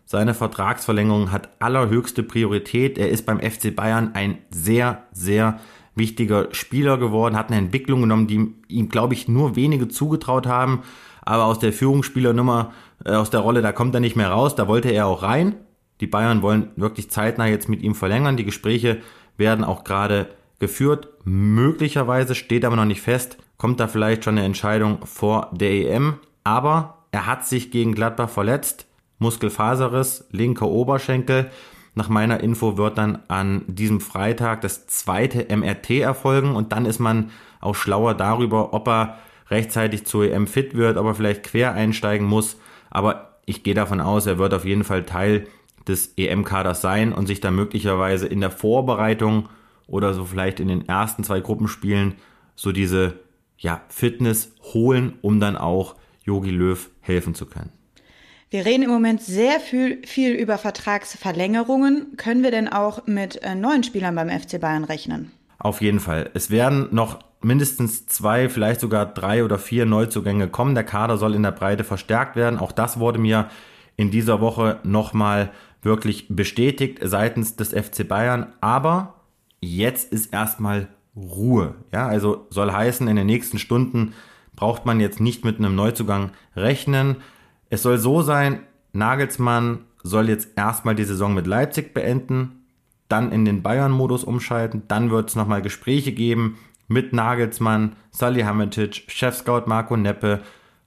Seine 0.05 0.34
Vertragsverlängerung 0.34 1.32
hat 1.32 1.49
allerhöchste 1.59 2.21
Priorität. 2.21 2.97
Er 2.97 3.09
ist 3.09 3.26
beim 3.26 3.39
FC 3.39 3.73
Bayern 3.73 4.11
ein 4.13 4.39
sehr, 4.49 5.03
sehr 5.13 5.59
wichtiger 5.95 6.53
Spieler 6.53 6.97
geworden, 6.97 7.38
hat 7.38 7.47
eine 7.47 7.59
Entwicklung 7.59 8.01
genommen, 8.01 8.28
die 8.28 8.53
ihm, 8.67 8.89
glaube 8.89 9.13
ich, 9.13 9.30
nur 9.30 9.55
wenige 9.55 9.88
zugetraut 9.88 10.47
haben 10.47 10.84
aber 11.26 11.45
aus 11.45 11.59
der 11.59 11.73
Führungsspielernummer, 11.73 12.71
aus 13.03 13.29
der 13.29 13.41
Rolle, 13.41 13.61
da 13.61 13.71
kommt 13.71 13.93
er 13.93 14.01
nicht 14.01 14.15
mehr 14.15 14.29
raus, 14.29 14.55
da 14.55 14.67
wollte 14.67 14.89
er 14.89 15.07
auch 15.07 15.23
rein. 15.23 15.55
Die 16.01 16.07
Bayern 16.07 16.41
wollen 16.41 16.71
wirklich 16.75 17.09
zeitnah 17.09 17.47
jetzt 17.47 17.69
mit 17.69 17.81
ihm 17.81 17.95
verlängern. 17.95 18.37
Die 18.37 18.45
Gespräche 18.45 19.01
werden 19.37 19.63
auch 19.63 19.83
gerade 19.83 20.27
geführt. 20.59 21.09
Möglicherweise 21.23 22.35
steht 22.35 22.65
aber 22.65 22.75
noch 22.75 22.85
nicht 22.85 23.01
fest, 23.01 23.37
kommt 23.57 23.79
da 23.79 23.87
vielleicht 23.87 24.23
schon 24.23 24.37
eine 24.37 24.45
Entscheidung 24.45 25.05
vor 25.05 25.49
der 25.53 25.71
EM. 25.71 26.15
Aber 26.43 27.05
er 27.11 27.25
hat 27.25 27.45
sich 27.45 27.71
gegen 27.71 27.95
Gladbach 27.95 28.29
verletzt. 28.29 28.87
Muskelfaserriss, 29.19 30.27
linker 30.31 30.67
Oberschenkel. 30.67 31.49
Nach 31.93 32.09
meiner 32.09 32.41
Info 32.41 32.77
wird 32.77 32.97
dann 32.97 33.19
an 33.29 33.63
diesem 33.67 34.01
Freitag 34.01 34.61
das 34.61 34.85
zweite 34.87 35.55
MRT 35.55 35.91
erfolgen 36.01 36.55
und 36.55 36.73
dann 36.73 36.85
ist 36.85 36.99
man 36.99 37.31
auch 37.61 37.75
schlauer 37.75 38.13
darüber, 38.13 38.73
ob 38.73 38.87
er 38.89 39.17
rechtzeitig 39.49 40.05
zur 40.05 40.25
EM 40.25 40.47
fit 40.47 40.75
wird, 40.75 40.97
ob 40.97 41.05
er 41.05 41.15
vielleicht 41.15 41.43
quer 41.43 41.73
einsteigen 41.73 42.27
muss. 42.27 42.57
Aber 42.95 43.39
ich 43.45 43.61
gehe 43.61 43.73
davon 43.73 43.99
aus, 43.99 44.25
er 44.25 44.37
wird 44.37 44.53
auf 44.53 44.63
jeden 44.63 44.85
Fall 44.85 45.03
Teil 45.03 45.47
des 45.85 46.13
EM-Kaders 46.15 46.79
sein 46.79 47.11
und 47.11 47.27
sich 47.27 47.41
da 47.41 47.51
möglicherweise 47.51 48.25
in 48.25 48.39
der 48.39 48.51
Vorbereitung 48.51 49.49
oder 49.85 50.13
so 50.13 50.23
vielleicht 50.23 50.61
in 50.61 50.69
den 50.69 50.87
ersten 50.87 51.25
zwei 51.25 51.41
Gruppenspielen 51.41 52.15
so 52.55 52.71
diese 52.71 53.19
ja, 53.57 53.81
Fitness 53.89 54.53
holen, 54.73 55.19
um 55.21 55.41
dann 55.41 55.57
auch 55.57 55.95
Yogi 56.23 56.51
Löw 56.51 56.89
helfen 57.01 57.35
zu 57.35 57.47
können. 57.47 57.69
Wir 58.49 58.65
reden 58.65 58.83
im 58.83 58.91
Moment 58.91 59.21
sehr 59.21 59.59
viel, 59.59 60.01
viel 60.07 60.31
über 60.31 60.57
Vertragsverlängerungen. 60.57 62.15
Können 62.15 62.43
wir 62.43 62.51
denn 62.51 62.69
auch 62.69 63.07
mit 63.07 63.43
äh, 63.43 63.55
neuen 63.55 63.83
Spielern 63.83 64.15
beim 64.15 64.29
FC 64.29 64.61
Bayern 64.61 64.85
rechnen? 64.85 65.33
Auf 65.58 65.82
jeden 65.82 65.99
Fall. 65.99 66.30
Es 66.34 66.49
werden 66.51 66.89
noch 66.91 67.20
mindestens 67.41 68.08
zwei, 68.08 68.49
vielleicht 68.49 68.82
sogar 68.82 69.06
drei 69.06 69.43
oder 69.43 69.58
vier 69.58 69.86
Neuzugänge 69.86 70.47
kommen. 70.47 70.76
Der 70.76 70.84
Kader 70.84 71.18
soll 71.18 71.36
in 71.36 71.43
der 71.43 71.51
Breite 71.51 71.84
verstärkt 71.84 72.36
werden. 72.36 72.60
Auch 72.60 72.72
das 72.72 72.99
wurde 72.99 73.20
mir 73.20 73.49
in 73.95 74.12
dieser 74.12 74.41
Woche 74.41 74.80
nochmal 74.84 75.51
wirklich 75.82 76.28
bestätigt 76.30 76.99
seitens 77.01 77.56
des 77.56 77.70
FC 77.70 78.08
Bayern. 78.08 78.53
Aber 78.62 79.16
jetzt 79.62 80.12
ist 80.12 80.34
erstmal 80.34 80.89
Ruhe. 81.16 81.76
Ja, 81.93 82.08
also 82.08 82.47
soll 82.49 82.72
heißen, 82.72 83.08
in 83.08 83.16
den 83.16 83.28
nächsten 83.28 83.60
Stunden 83.60 84.14
braucht 84.56 84.86
man 84.86 84.99
jetzt 84.99 85.20
nicht 85.20 85.45
mit 85.45 85.60
einem 85.60 85.76
Neuzugang 85.76 86.32
rechnen. 86.56 87.18
Es 87.70 87.84
soll 87.84 87.97
so 87.97 88.22
sein, 88.22 88.62
Nagelsmann 88.93 89.86
soll 90.03 90.30
jetzt 90.30 90.49
erstmal 90.56 90.95
die 90.95 91.03
Saison 91.03 91.34
mit 91.34 91.47
Leipzig 91.47 91.93
beenden, 91.93 92.64
dann 93.08 93.32
in 93.32 93.45
den 93.45 93.62
Bayern-Modus 93.62 94.24
umschalten, 94.24 94.84
dann 94.88 95.12
wird 95.12 95.30
es 95.30 95.36
nochmal 95.36 95.62
Gespräche 95.62 96.12
geben 96.12 96.58
mit 96.88 97.14
Nagelsmann, 97.14 97.95
Salihamidzic, 98.12 99.03
Chef-Scout 99.08 99.64
Marco 99.68 99.95
Neppe 99.95 100.41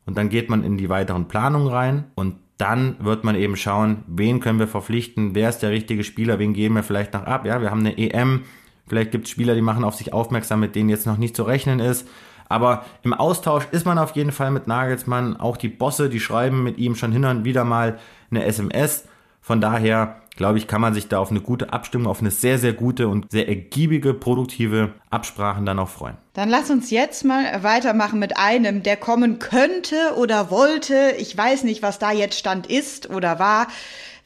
und 0.07 0.17
dann 0.17 0.29
geht 0.29 0.49
man 0.51 0.65
in 0.65 0.77
die 0.77 0.89
weiteren 0.89 1.29
Planungen 1.29 1.69
rein 1.69 2.05
und 2.15 2.37
dann 2.57 2.97
wird 2.99 3.23
man 3.25 3.37
eben 3.37 3.57
schauen, 3.57 4.05
wen 4.09 4.41
können 4.41 4.59
wir 4.59 4.67
verpflichten, 4.67 5.35
wer 5.35 5.49
ist 5.49 5.61
der 5.61 5.71
richtige 5.71 6.03
Spieler, 6.03 6.39
wen 6.39 6.55
geben 6.55 6.75
wir 6.75 6.83
vielleicht 6.83 7.15
noch 7.15 7.23
ab. 7.23 7.47
Ja, 7.47 7.61
wir 7.61 7.71
haben 7.71 7.81
eine 7.81 7.97
EM, 7.97 8.43
vielleicht 8.89 9.13
gibt 9.13 9.27
es 9.27 9.31
Spieler, 9.31 9.55
die 9.55 9.63
machen 9.63 9.85
auf 9.85 9.95
sich 9.95 10.13
aufmerksam, 10.13 10.61
mit 10.61 10.75
denen 10.75 10.89
jetzt 10.89 11.07
noch 11.07 11.19
nicht 11.19 11.37
zu 11.37 11.45
rechnen 11.45 11.79
ist. 11.79 12.09
Aber 12.49 12.85
im 13.03 13.15
Austausch 13.15 13.67
ist 13.71 13.87
man 13.87 13.99
auf 13.99 14.17
jeden 14.17 14.33
Fall 14.33 14.51
mit 14.51 14.67
Nagelsmann. 14.67 15.37
Auch 15.37 15.57
die 15.57 15.69
Bosse, 15.69 16.09
die 16.09 16.21
schreiben 16.21 16.65
mit 16.65 16.79
ihm 16.79 16.95
schon 16.95 17.13
hin 17.13 17.25
und 17.25 17.45
wieder 17.45 17.65
mal 17.65 17.99
eine 18.31 18.45
SMS. 18.45 19.07
Von 19.41 19.61
daher, 19.61 20.17
glaube 20.39 20.57
ich, 20.57 20.69
kann 20.69 20.81
man 20.81 20.95
sich 20.95 21.09
da 21.09 21.19
auf 21.19 21.33
eine 21.33 21.41
gute 21.41 21.73
Abstimmung, 21.73 22.07
auf 22.07 22.21
eine 22.21 22.31
sehr, 22.31 22.59
sehr 22.59 22.73
gute 22.73 23.09
und 23.09 23.31
sehr 23.31 23.49
ergiebige, 23.49 24.15
produktive 24.15 24.95
Absprachen 25.11 25.67
dann 25.67 25.81
auch 25.81 25.89
freuen. 25.89 26.17
Dann 26.33 26.49
lass 26.49 26.71
uns 26.71 26.91
jetzt 26.91 27.25
mal 27.25 27.65
weitermachen 27.65 28.21
mit 28.21 28.37
einem, 28.37 28.85
der 28.85 28.97
kommen 28.97 29.41
könnte 29.41 29.97
oder 30.17 30.53
wollte. 30.53 31.17
Ich 31.19 31.37
weiß 31.37 31.65
nicht, 31.65 31.83
was 31.83 31.99
da 31.99 32.13
jetzt 32.13 32.39
Stand 32.39 32.69
ist 32.69 33.11
oder 33.11 33.41
war. 33.41 33.67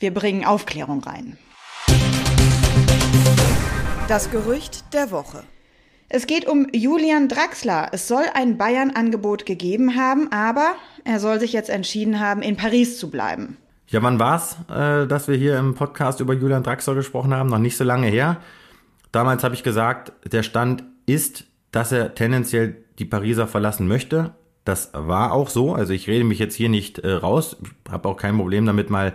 Wir 0.01 0.13
bringen 0.13 0.45
Aufklärung 0.45 1.03
rein. 1.03 1.39
Das 4.07 4.31
Gerücht 4.31 4.93
der 4.93 5.11
Woche. 5.11 5.45
Es 6.11 6.27
geht 6.27 6.47
um 6.47 6.67
Julian 6.75 7.29
Draxler. 7.29 7.89
Es 7.93 8.07
soll 8.07 8.25
ein 8.35 8.59
Bayern-Angebot 8.59 9.47
gegeben 9.47 9.97
haben, 9.97 10.31
aber 10.31 10.75
er 11.05 11.21
soll 11.21 11.41
sich 11.41 11.55
jetzt 11.55 11.71
entschieden 11.71 12.21
haben, 12.21 12.43
in 12.43 12.59
Paris 12.59 12.99
zu 12.99 13.09
bleiben. 13.09 13.57
Ja, 13.93 14.03
wann 14.03 14.19
war's, 14.19 14.57
äh, 14.71 15.07
dass 15.07 15.29
wir 15.29 15.37
hier 15.37 15.59
im 15.59 15.75
Podcast 15.75 16.21
über 16.21 16.33
Julian 16.33 16.63
Draxler 16.63 16.95
gesprochen 16.95 17.35
haben? 17.35 17.51
Noch 17.51 17.59
nicht 17.59 17.77
so 17.77 17.85
lange 17.85 18.07
her. 18.07 18.39
Damals 19.13 19.45
habe 19.45 19.55
ich 19.55 19.63
gesagt, 19.63 20.15
der 20.25 20.43
Stand 20.43 20.83
ist, 21.05 21.45
dass 21.73 21.93
er 21.93 22.15
tendenziell 22.15 22.85
die 22.99 23.05
Pariser 23.05 23.47
verlassen 23.47 23.87
möchte. 23.87 24.33
Das 24.65 24.93
war 24.95 25.33
auch 25.33 25.51
so. 25.51 25.75
Also 25.75 25.93
ich 25.93 26.09
rede 26.09 26.25
mich 26.25 26.39
jetzt 26.39 26.55
hier 26.55 26.71
nicht 26.71 27.01
äh, 27.01 27.13
raus. 27.13 27.59
Habe 27.91 28.09
auch 28.09 28.17
kein 28.17 28.39
Problem 28.39 28.65
damit, 28.65 28.89
mal 28.89 29.13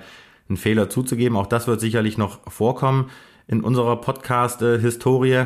einen 0.47 0.57
Fehler 0.57 0.91
zuzugeben. 0.91 1.37
Auch 1.37 1.47
das 1.47 1.65
wird 1.65 1.81
sicherlich 1.81 2.19
noch 2.19 2.39
vorkommen 2.47 3.09
in 3.47 3.61
unserer 3.61 3.95
Podcast-Historie. 3.99 5.45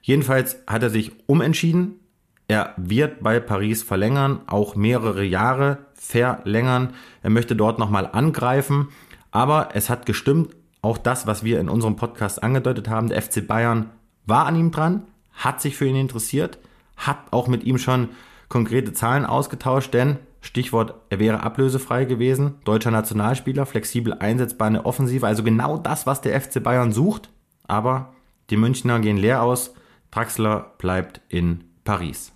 Jedenfalls 0.00 0.56
hat 0.66 0.82
er 0.82 0.90
sich 0.90 1.12
umentschieden. 1.28 2.00
Er 2.48 2.74
wird 2.76 3.22
bei 3.22 3.38
Paris 3.38 3.84
verlängern, 3.84 4.40
auch 4.48 4.74
mehrere 4.74 5.22
Jahre 5.22 5.86
verlängern. 6.02 6.94
Er 7.22 7.30
möchte 7.30 7.56
dort 7.56 7.78
nochmal 7.78 8.08
angreifen. 8.10 8.88
Aber 9.30 9.70
es 9.74 9.88
hat 9.88 10.04
gestimmt, 10.04 10.54
auch 10.82 10.98
das, 10.98 11.26
was 11.26 11.44
wir 11.44 11.60
in 11.60 11.68
unserem 11.68 11.96
Podcast 11.96 12.42
angedeutet 12.42 12.88
haben, 12.88 13.08
der 13.08 13.22
FC 13.22 13.46
Bayern 13.46 13.90
war 14.26 14.46
an 14.46 14.56
ihm 14.56 14.72
dran, 14.72 15.04
hat 15.32 15.62
sich 15.62 15.76
für 15.76 15.86
ihn 15.86 15.96
interessiert, 15.96 16.58
hat 16.96 17.18
auch 17.30 17.46
mit 17.46 17.64
ihm 17.64 17.78
schon 17.78 18.10
konkrete 18.48 18.92
Zahlen 18.92 19.24
ausgetauscht, 19.24 19.94
denn 19.94 20.18
Stichwort, 20.40 20.94
er 21.08 21.20
wäre 21.20 21.42
ablösefrei 21.44 22.04
gewesen, 22.04 22.56
deutscher 22.64 22.90
Nationalspieler, 22.90 23.64
flexibel 23.64 24.14
einsetzbar 24.14 24.66
eine 24.66 24.84
Offensive, 24.84 25.26
also 25.26 25.44
genau 25.44 25.78
das, 25.78 26.04
was 26.04 26.20
der 26.20 26.38
FC 26.38 26.60
Bayern 26.62 26.90
sucht. 26.90 27.30
Aber 27.68 28.12
die 28.50 28.56
Münchner 28.56 28.98
gehen 28.98 29.16
leer 29.16 29.42
aus. 29.42 29.72
Draxler 30.10 30.72
bleibt 30.78 31.20
in 31.28 31.64
Paris. 31.84 32.32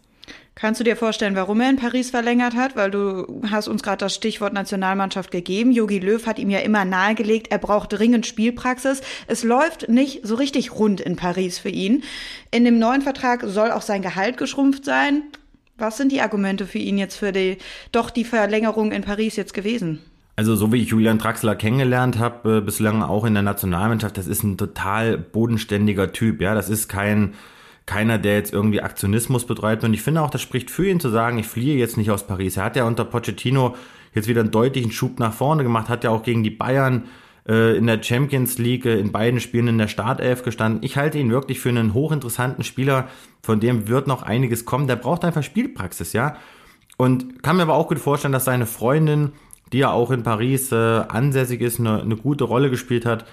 Kannst 0.58 0.80
du 0.80 0.84
dir 0.84 0.96
vorstellen, 0.96 1.36
warum 1.36 1.60
er 1.60 1.68
in 1.68 1.76
Paris 1.76 2.08
verlängert 2.08 2.56
hat? 2.56 2.76
Weil 2.76 2.90
du 2.90 3.42
hast 3.50 3.68
uns 3.68 3.82
gerade 3.82 3.98
das 3.98 4.14
Stichwort 4.14 4.54
Nationalmannschaft 4.54 5.30
gegeben. 5.30 5.70
Jogi 5.70 5.98
Löw 5.98 6.24
hat 6.24 6.38
ihm 6.38 6.48
ja 6.48 6.60
immer 6.60 6.86
nahegelegt, 6.86 7.48
er 7.52 7.58
braucht 7.58 7.92
dringend 7.92 8.24
Spielpraxis. 8.24 9.02
Es 9.26 9.44
läuft 9.44 9.90
nicht 9.90 10.26
so 10.26 10.34
richtig 10.34 10.72
rund 10.72 11.02
in 11.02 11.16
Paris 11.16 11.58
für 11.58 11.68
ihn. 11.68 12.04
In 12.52 12.64
dem 12.64 12.78
neuen 12.78 13.02
Vertrag 13.02 13.42
soll 13.44 13.70
auch 13.70 13.82
sein 13.82 14.00
Gehalt 14.00 14.38
geschrumpft 14.38 14.86
sein. 14.86 15.24
Was 15.76 15.98
sind 15.98 16.10
die 16.10 16.22
Argumente 16.22 16.64
für 16.64 16.78
ihn 16.78 16.96
jetzt 16.96 17.16
für 17.16 17.32
die, 17.32 17.58
doch 17.92 18.08
die 18.08 18.24
Verlängerung 18.24 18.92
in 18.92 19.02
Paris 19.02 19.36
jetzt 19.36 19.52
gewesen? 19.52 20.00
Also 20.36 20.56
so 20.56 20.72
wie 20.72 20.80
ich 20.80 20.88
Julian 20.88 21.18
Draxler 21.18 21.54
kennengelernt 21.54 22.18
habe, 22.18 22.58
äh, 22.58 22.60
bislang 22.62 23.02
auch 23.02 23.26
in 23.26 23.34
der 23.34 23.42
Nationalmannschaft, 23.42 24.16
das 24.16 24.26
ist 24.26 24.42
ein 24.42 24.56
total 24.56 25.18
bodenständiger 25.18 26.12
Typ. 26.12 26.40
Ja, 26.40 26.54
das 26.54 26.70
ist 26.70 26.88
kein 26.88 27.34
keiner, 27.86 28.18
der 28.18 28.34
jetzt 28.34 28.52
irgendwie 28.52 28.82
Aktionismus 28.82 29.46
betreibt. 29.46 29.84
Und 29.84 29.94
ich 29.94 30.02
finde 30.02 30.20
auch, 30.20 30.30
das 30.30 30.42
spricht 30.42 30.70
für 30.70 30.88
ihn 30.88 31.00
zu 31.00 31.08
sagen, 31.08 31.38
ich 31.38 31.46
fliehe 31.46 31.78
jetzt 31.78 31.96
nicht 31.96 32.10
aus 32.10 32.26
Paris. 32.26 32.56
Er 32.56 32.64
hat 32.64 32.76
ja 32.76 32.84
unter 32.84 33.04
Pochettino 33.04 33.76
jetzt 34.12 34.28
wieder 34.28 34.40
einen 34.40 34.50
deutlichen 34.50 34.90
Schub 34.90 35.20
nach 35.20 35.32
vorne 35.32 35.62
gemacht, 35.62 35.88
hat 35.88 36.02
ja 36.02 36.10
auch 36.10 36.24
gegen 36.24 36.42
die 36.42 36.50
Bayern 36.50 37.04
äh, 37.48 37.76
in 37.76 37.86
der 37.86 38.02
Champions 38.02 38.58
League 38.58 38.86
äh, 38.86 38.98
in 38.98 39.12
beiden 39.12 39.40
Spielen 39.40 39.68
in 39.68 39.78
der 39.78 39.88
Startelf 39.88 40.42
gestanden. 40.42 40.82
Ich 40.82 40.96
halte 40.96 41.18
ihn 41.18 41.30
wirklich 41.30 41.60
für 41.60 41.68
einen 41.68 41.94
hochinteressanten 41.94 42.64
Spieler, 42.64 43.08
von 43.42 43.60
dem 43.60 43.88
wird 43.88 44.08
noch 44.08 44.22
einiges 44.22 44.64
kommen. 44.64 44.88
Der 44.88 44.96
braucht 44.96 45.24
einfach 45.24 45.44
Spielpraxis, 45.44 46.12
ja. 46.12 46.36
Und 46.96 47.42
kann 47.42 47.56
mir 47.56 47.62
aber 47.62 47.74
auch 47.74 47.88
gut 47.88 47.98
vorstellen, 47.98 48.32
dass 48.32 48.46
seine 48.46 48.66
Freundin, 48.66 49.32
die 49.72 49.78
ja 49.78 49.90
auch 49.90 50.10
in 50.10 50.22
Paris 50.22 50.72
äh, 50.72 50.76
ansässig 50.76 51.60
ist, 51.60 51.78
eine, 51.78 52.00
eine 52.00 52.16
gute 52.16 52.44
Rolle 52.44 52.70
gespielt 52.70 53.06
hat, 53.06 53.26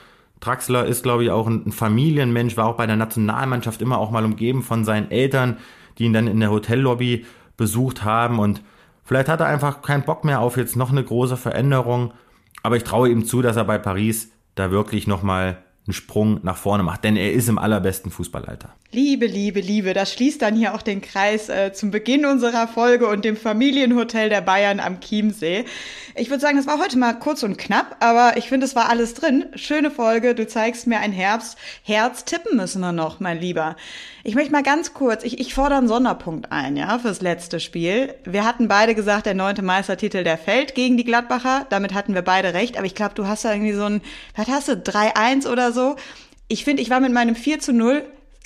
Draxler 0.45 0.85
ist, 0.85 1.03
glaube 1.03 1.23
ich, 1.23 1.31
auch 1.31 1.47
ein 1.47 1.71
Familienmensch, 1.71 2.57
war 2.57 2.67
auch 2.67 2.75
bei 2.75 2.87
der 2.87 2.95
Nationalmannschaft 2.95 3.81
immer 3.81 3.97
auch 3.97 4.11
mal 4.11 4.25
umgeben 4.25 4.61
von 4.61 4.83
seinen 4.83 5.11
Eltern, 5.11 5.57
die 5.97 6.05
ihn 6.05 6.13
dann 6.13 6.27
in 6.27 6.39
der 6.39 6.51
Hotellobby 6.51 7.25
besucht 7.57 8.03
haben. 8.03 8.39
Und 8.39 8.61
vielleicht 9.03 9.29
hat 9.29 9.39
er 9.39 9.47
einfach 9.47 9.81
keinen 9.81 10.03
Bock 10.03 10.23
mehr 10.23 10.41
auf 10.41 10.57
jetzt 10.57 10.75
noch 10.75 10.91
eine 10.91 11.03
große 11.03 11.37
Veränderung. 11.37 12.13
Aber 12.61 12.77
ich 12.77 12.83
traue 12.83 13.09
ihm 13.09 13.25
zu, 13.25 13.41
dass 13.41 13.55
er 13.55 13.65
bei 13.65 13.77
Paris 13.77 14.31
da 14.55 14.71
wirklich 14.71 15.07
nochmal 15.07 15.63
einen 15.85 15.93
Sprung 15.93 16.39
nach 16.43 16.57
vorne 16.57 16.83
macht, 16.83 17.03
denn 17.03 17.15
er 17.15 17.33
ist 17.33 17.49
im 17.49 17.57
allerbesten 17.57 18.11
Fußballalter. 18.11 18.73
Liebe, 18.93 19.25
Liebe, 19.25 19.59
Liebe, 19.59 19.95
das 19.95 20.13
schließt 20.13 20.39
dann 20.43 20.55
hier 20.55 20.75
auch 20.75 20.83
den 20.83 21.01
Kreis 21.01 21.49
äh, 21.49 21.73
zum 21.73 21.89
Beginn 21.89 22.27
unserer 22.27 22.67
Folge 22.67 23.07
und 23.07 23.25
dem 23.25 23.35
Familienhotel 23.35 24.29
der 24.29 24.41
Bayern 24.41 24.79
am 24.79 24.99
Chiemsee. 24.99 25.65
Ich 26.13 26.29
würde 26.29 26.41
sagen, 26.41 26.59
es 26.59 26.67
war 26.67 26.77
heute 26.77 26.99
mal 26.99 27.13
kurz 27.13 27.41
und 27.41 27.57
knapp, 27.57 27.95
aber 28.01 28.37
ich 28.37 28.49
finde, 28.49 28.67
es 28.67 28.75
war 28.75 28.89
alles 28.89 29.15
drin. 29.15 29.47
Schöne 29.55 29.89
Folge, 29.89 30.35
du 30.35 30.45
zeigst 30.45 30.85
mir 30.85 30.99
ein 30.99 31.11
Herbst. 31.11 31.57
Herz 31.81 32.23
tippen 32.23 32.55
müssen 32.55 32.81
wir 32.81 32.91
noch, 32.91 33.19
mein 33.19 33.39
Lieber. 33.39 33.77
Ich 34.23 34.35
möchte 34.35 34.51
mal 34.51 34.61
ganz 34.61 34.93
kurz, 34.93 35.23
ich, 35.23 35.39
ich 35.39 35.55
fordere 35.55 35.79
einen 35.79 35.87
Sonderpunkt 35.87 36.51
ein, 36.51 36.77
ja, 36.77 36.99
fürs 36.99 37.21
letzte 37.21 37.59
Spiel. 37.59 38.13
Wir 38.25 38.45
hatten 38.45 38.67
beide 38.67 38.93
gesagt, 38.93 39.25
der 39.25 39.33
neunte 39.33 39.63
Meistertitel, 39.63 40.23
der 40.23 40.37
fällt 40.37 40.75
gegen 40.75 40.97
die 40.97 41.03
Gladbacher. 41.03 41.65
Damit 41.71 41.95
hatten 41.95 42.13
wir 42.13 42.21
beide 42.21 42.53
recht, 42.53 42.77
aber 42.77 42.85
ich 42.85 42.93
glaube, 42.93 43.15
du 43.15 43.25
hast 43.25 43.43
da 43.43 43.53
irgendwie 43.53 43.73
so 43.73 43.85
ein, 43.85 44.01
was 44.35 44.49
hast 44.49 44.67
du, 44.67 44.73
3-1 44.73 45.51
oder 45.51 45.71
so? 45.71 45.95
Ich 46.47 46.63
finde, 46.63 46.83
ich 46.83 46.91
war 46.91 46.99
mit 46.99 47.11
meinem 47.11 47.33
4 47.33 47.59
zu 47.59 47.73
0 47.73 48.03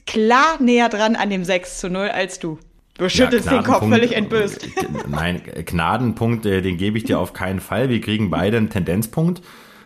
klar 0.07 0.61
näher 0.61 0.89
dran 0.89 1.15
an 1.15 1.29
dem 1.29 1.43
6 1.43 1.79
zu 1.79 1.89
0 1.89 2.09
als 2.09 2.39
du. 2.39 2.57
Du 2.97 3.09
schüttelst 3.09 3.45
ja, 3.45 3.53
den 3.53 3.63
Kopf 3.63 3.87
völlig 3.87 4.15
entböst. 4.15 4.67
Nein, 5.07 5.41
Gnadenpunkt, 5.65 6.45
den 6.45 6.77
gebe 6.77 6.97
ich 6.97 7.03
dir 7.03 7.19
auf 7.19 7.33
keinen 7.33 7.59
Fall. 7.59 7.89
Wir 7.89 8.01
kriegen 8.01 8.31
beide 8.31 8.57
einen 8.57 8.71
Tendenzpunkt. 8.71 9.43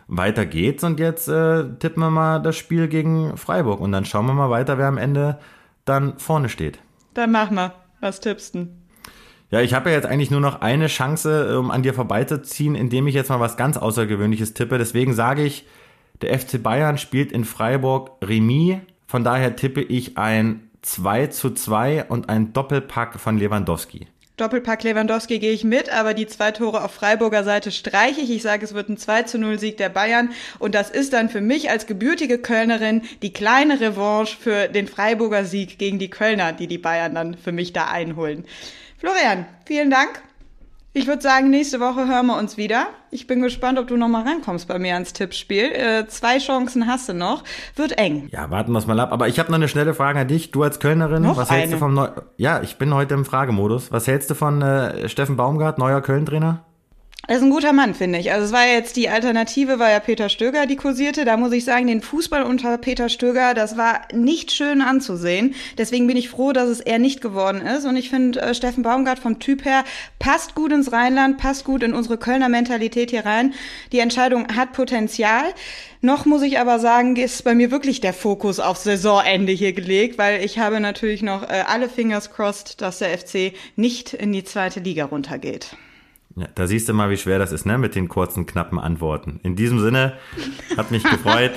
Weiter 0.07 0.45
geht's 0.45 0.84
und 0.84 0.99
jetzt 0.99 1.28
äh, 1.28 1.63
tippen 1.80 2.01
wir 2.01 2.09
mal 2.09 2.39
das 2.39 2.57
Spiel 2.57 2.88
gegen 2.88 3.38
Freiburg 3.38 3.80
und 3.80 3.91
dann 3.91 4.05
schauen 4.05 4.26
wir 4.26 4.34
mal 4.34 4.49
weiter, 4.49 4.78
wer 4.78 4.88
am 4.88 4.97
Ende 4.97 5.39
dann 5.86 6.19
vorne 6.19 6.49
steht. 6.49 6.80
Dann 7.13 7.32
mach 7.32 7.51
mal. 7.51 7.74
Was 8.01 8.19
tippst 8.19 8.55
du? 8.55 8.67
Ja, 9.51 9.61
ich 9.61 9.74
habe 9.74 9.89
ja 9.89 9.95
jetzt 9.95 10.07
eigentlich 10.07 10.32
nur 10.32 10.39
noch 10.39 10.61
eine 10.61 10.88
Chance, 10.88 11.57
um 11.59 11.72
an 11.72 11.84
dir 11.84 11.93
vorbeizuziehen, 11.93 12.76
indem 12.76 13.07
ich 13.07 13.15
jetzt 13.15 13.30
mal 13.30 13.39
was 13.39 13.57
ganz 13.57 13.78
Außergewöhnliches 13.78 14.53
tippe. 14.53 14.78
Deswegen 14.78 15.13
sage 15.13 15.43
ich 15.43 15.65
Der 16.22 16.38
FC 16.38 16.61
Bayern 16.61 16.97
spielt 16.97 17.32
in 17.32 17.45
Freiburg 17.45 18.11
Remis. 18.24 18.78
Von 19.12 19.26
daher 19.26 19.57
tippe 19.57 19.82
ich 19.82 20.18
ein 20.18 20.70
2 20.84 21.28
zu 21.28 21.49
2 21.49 22.05
und 22.05 22.30
ein 22.30 22.53
Doppelpack 22.53 23.20
von 23.20 23.38
Lewandowski. 23.38 24.07
Doppelpack 24.38 24.84
Lewandowski 24.84 25.39
gehe 25.39 25.51
ich 25.51 25.66
mit, 25.66 25.89
aber 25.89 26.14
die 26.14 26.28
zwei 26.28 26.51
Tore 26.51 26.82
auf 26.82 26.93
Freiburger 26.93 27.43
Seite 27.43 27.72
streiche 27.72 28.22
ich. 28.22 28.32
Ich 28.32 28.41
sage, 28.41 28.64
es 28.64 28.74
wird 28.74 28.88
ein 28.88 28.95
2 28.95 29.24
zu 29.24 29.38
0 29.38 29.59
Sieg 29.59 29.76
der 29.76 29.89
Bayern. 29.89 30.30
Und 30.59 30.76
das 30.76 30.89
ist 30.89 31.12
dann 31.12 31.28
für 31.28 31.41
mich 31.41 31.70
als 31.70 31.88
gebürtige 31.88 32.38
Kölnerin 32.38 33.01
die 33.22 33.34
kleine 33.34 33.82
Revanche 33.82 34.38
für 34.39 34.70
den 34.70 34.88
Freiburger 34.88 35.43
Sieg 35.43 35.78
gegen 35.78 35.99
die 35.99 36.09
Kölner, 36.09 36.53
die 36.53 36.68
die 36.68 36.78
Bayern 36.78 37.14
dann 37.14 37.34
für 37.36 37.51
mich 37.51 37.74
da 37.74 37.89
einholen. 37.89 38.45
Florian, 38.97 39.45
vielen 39.66 39.91
Dank. 39.91 40.22
Ich 40.94 41.08
würde 41.08 41.22
sagen, 41.22 41.50
nächste 41.50 41.80
Woche 41.80 42.06
hören 42.10 42.26
wir 42.26 42.38
uns 42.38 42.58
wieder. 42.58 42.88
Ich 43.12 43.26
bin 43.26 43.42
gespannt, 43.42 43.80
ob 43.80 43.88
du 43.88 43.96
noch 43.96 44.10
mal 44.10 44.28
rankommst 44.28 44.68
bei 44.68 44.78
mir 44.78 44.96
ans 44.96 45.14
Tippspiel. 45.14 45.72
Äh, 45.72 46.08
zwei 46.08 46.38
Chancen 46.38 46.86
hast 46.86 47.08
du 47.08 47.14
noch. 47.14 47.46
Wird 47.78 47.98
eng. 47.98 48.28
Ja, 48.34 48.50
warten 48.52 48.74
wir 48.74 48.80
es 48.80 48.88
mal 48.88 49.00
ab. 49.00 49.14
Aber 49.14 49.30
ich 49.30 49.39
habe 49.39 49.50
noch 49.52 49.58
eine 49.58 49.70
schnelle 49.70 49.94
Frage 49.94 50.20
an 50.20 50.28
dich. 50.28 50.52
Du 50.52 50.64
als 50.64 50.82
Kölnerin, 50.82 51.24
Noch 51.24 51.38
was 51.38 51.50
hältst 51.50 51.68
eine? 51.68 51.76
du 51.76 51.80
vom 51.80 51.94
Neu 51.94 52.10
Ja, 52.36 52.62
ich 52.62 52.78
bin 52.78 52.94
heute 52.94 53.14
im 53.14 53.24
Fragemodus. 53.24 53.89
Was 53.94 54.06
hältst 54.06 54.30
du 54.32 54.36
von 54.36 54.62
äh, 54.62 55.08
Steffen 55.08 55.38
Baumgart, 55.38 55.78
neuer 55.78 56.02
Köln-Trainer? 56.02 56.66
Er 57.28 57.38
ist 57.38 57.43
ein 57.43 57.51
guter 57.51 57.72
Mann, 57.72 57.93
finde 57.93 58.17
ich. 58.17 58.32
Also 58.32 58.47
es 58.47 58.51
war 58.51 58.65
jetzt 58.65 58.95
die 58.95 59.07
Alternative, 59.07 59.78
war 59.78 59.91
ja 59.91 59.99
Peter 59.99 60.28
Stöger, 60.28 60.65
die 60.65 60.76
kursierte. 60.76 61.24
Da 61.24 61.38
muss 61.38 61.51
ich 61.51 61.63
sagen, 61.63 61.86
den 61.86 62.01
Fußball 62.01 62.41
unter 62.41 62.80
Peter 62.80 63.09
Stöger, 63.09 63.53
das 63.53 63.78
war 63.78 64.01
nicht 64.11 64.51
schön 64.51 64.82
anzusehen. 64.82 65.53
Deswegen 65.78 66.07
bin 66.07 66.17
ich 66.17 66.30
froh, 66.30 66.51
dass 66.51 66.67
es 66.67 66.80
er 66.80 66.97
nicht 66.97 67.22
geworden 67.22 67.61
ist. 67.61 67.86
Und 67.86 67.95
ich 67.95 68.09
finde, 68.09 68.41
äh, 68.41 68.53
Steffen 68.55 68.82
Baumgart 68.82 69.19
vom 69.19 69.39
Typ 69.39 69.65
her 69.65 69.84
passt 70.17 70.55
gut 70.55 70.72
ins 70.72 70.91
Rheinland, 70.91 71.38
passt 71.38 71.63
gut 71.63 71.84
in 71.84 71.93
unsere 71.93 72.17
Kölner 72.17 72.49
Mentalität 72.49 73.11
hier 73.11 73.26
rein. 73.26 73.53
Die 73.91 73.99
Entscheidung 73.99 74.47
hat 74.55 74.74
Potenzial. 74.74 75.43
Noch 76.01 76.26
muss 76.26 76.41
ich 76.41 76.57
aber 76.57 76.80
sagen, 76.80 77.15
ist 77.15 77.43
bei 77.43 77.53
mir 77.53 77.69
wirklich 77.69 78.01
der 78.01 78.13
Fokus 78.13 78.59
auf 78.59 78.78
Saisonende 78.78 79.51
hier 79.51 79.74
gelegt, 79.74 80.17
weil 80.17 80.43
ich 80.43 80.57
habe 80.57 80.80
natürlich 80.80 81.22
noch 81.22 81.43
äh, 81.43 81.63
alle 81.67 81.88
Fingers 81.88 82.32
crossed, 82.32 82.82
dass 82.82 82.97
der 82.97 83.15
FC 83.15 83.53
nicht 83.76 84.15
in 84.15 84.34
die 84.34 84.43
zweite 84.43 84.80
Liga 84.80 85.05
runtergeht. 85.05 85.78
Ja, 86.36 86.48
da 86.56 86.68
siehst 86.68 86.88
du 86.88 86.94
mal, 86.94 87.10
wie 87.10 87.18
schwer 87.18 87.40
das 87.40 87.52
ist, 87.52 87.66
ne, 87.66 87.78
mit 87.78 87.96
den 87.96 88.08
kurzen, 88.08 88.46
knappen 88.46 88.80
Antworten. 88.80 89.40
In 89.44 89.56
diesem 89.56 89.80
Sinne, 89.80 90.14
hat 90.78 90.92
mich 90.92 91.04
gefreut. 91.04 91.52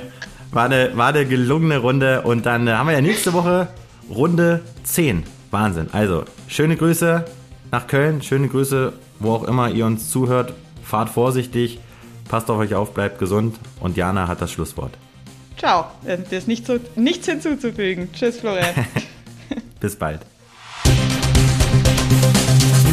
War 0.51 0.65
eine, 0.65 0.95
war 0.95 1.07
eine 1.09 1.25
gelungene 1.25 1.79
Runde 1.79 2.21
und 2.21 2.45
dann 2.45 2.67
äh, 2.67 2.71
haben 2.71 2.87
wir 2.87 2.93
ja 2.93 3.01
nächste 3.01 3.33
Woche 3.33 3.67
Runde 4.09 4.61
10. 4.83 5.23
Wahnsinn. 5.51 5.89
Also, 5.91 6.25
schöne 6.47 6.75
Grüße 6.75 7.25
nach 7.71 7.87
Köln, 7.87 8.21
schöne 8.21 8.47
Grüße, 8.47 8.93
wo 9.19 9.31
auch 9.31 9.43
immer 9.43 9.69
ihr 9.69 9.85
uns 9.85 10.09
zuhört. 10.09 10.53
Fahrt 10.83 11.09
vorsichtig, 11.09 11.79
passt 12.29 12.49
auf 12.49 12.57
euch 12.57 12.75
auf, 12.75 12.93
bleibt 12.93 13.19
gesund 13.19 13.57
und 13.79 13.97
Jana 13.97 14.27
hat 14.27 14.41
das 14.41 14.51
Schlusswort. 14.51 14.97
Ciao. 15.57 15.85
Äh, 16.05 16.17
Dir 16.17 16.37
ist 16.37 16.47
nichts, 16.47 16.67
zu, 16.67 16.79
nichts 16.95 17.27
hinzuzufügen. 17.27 18.09
Tschüss, 18.13 18.39
Florian. 18.39 18.73
Bis 19.79 19.95
bald. 19.95 20.21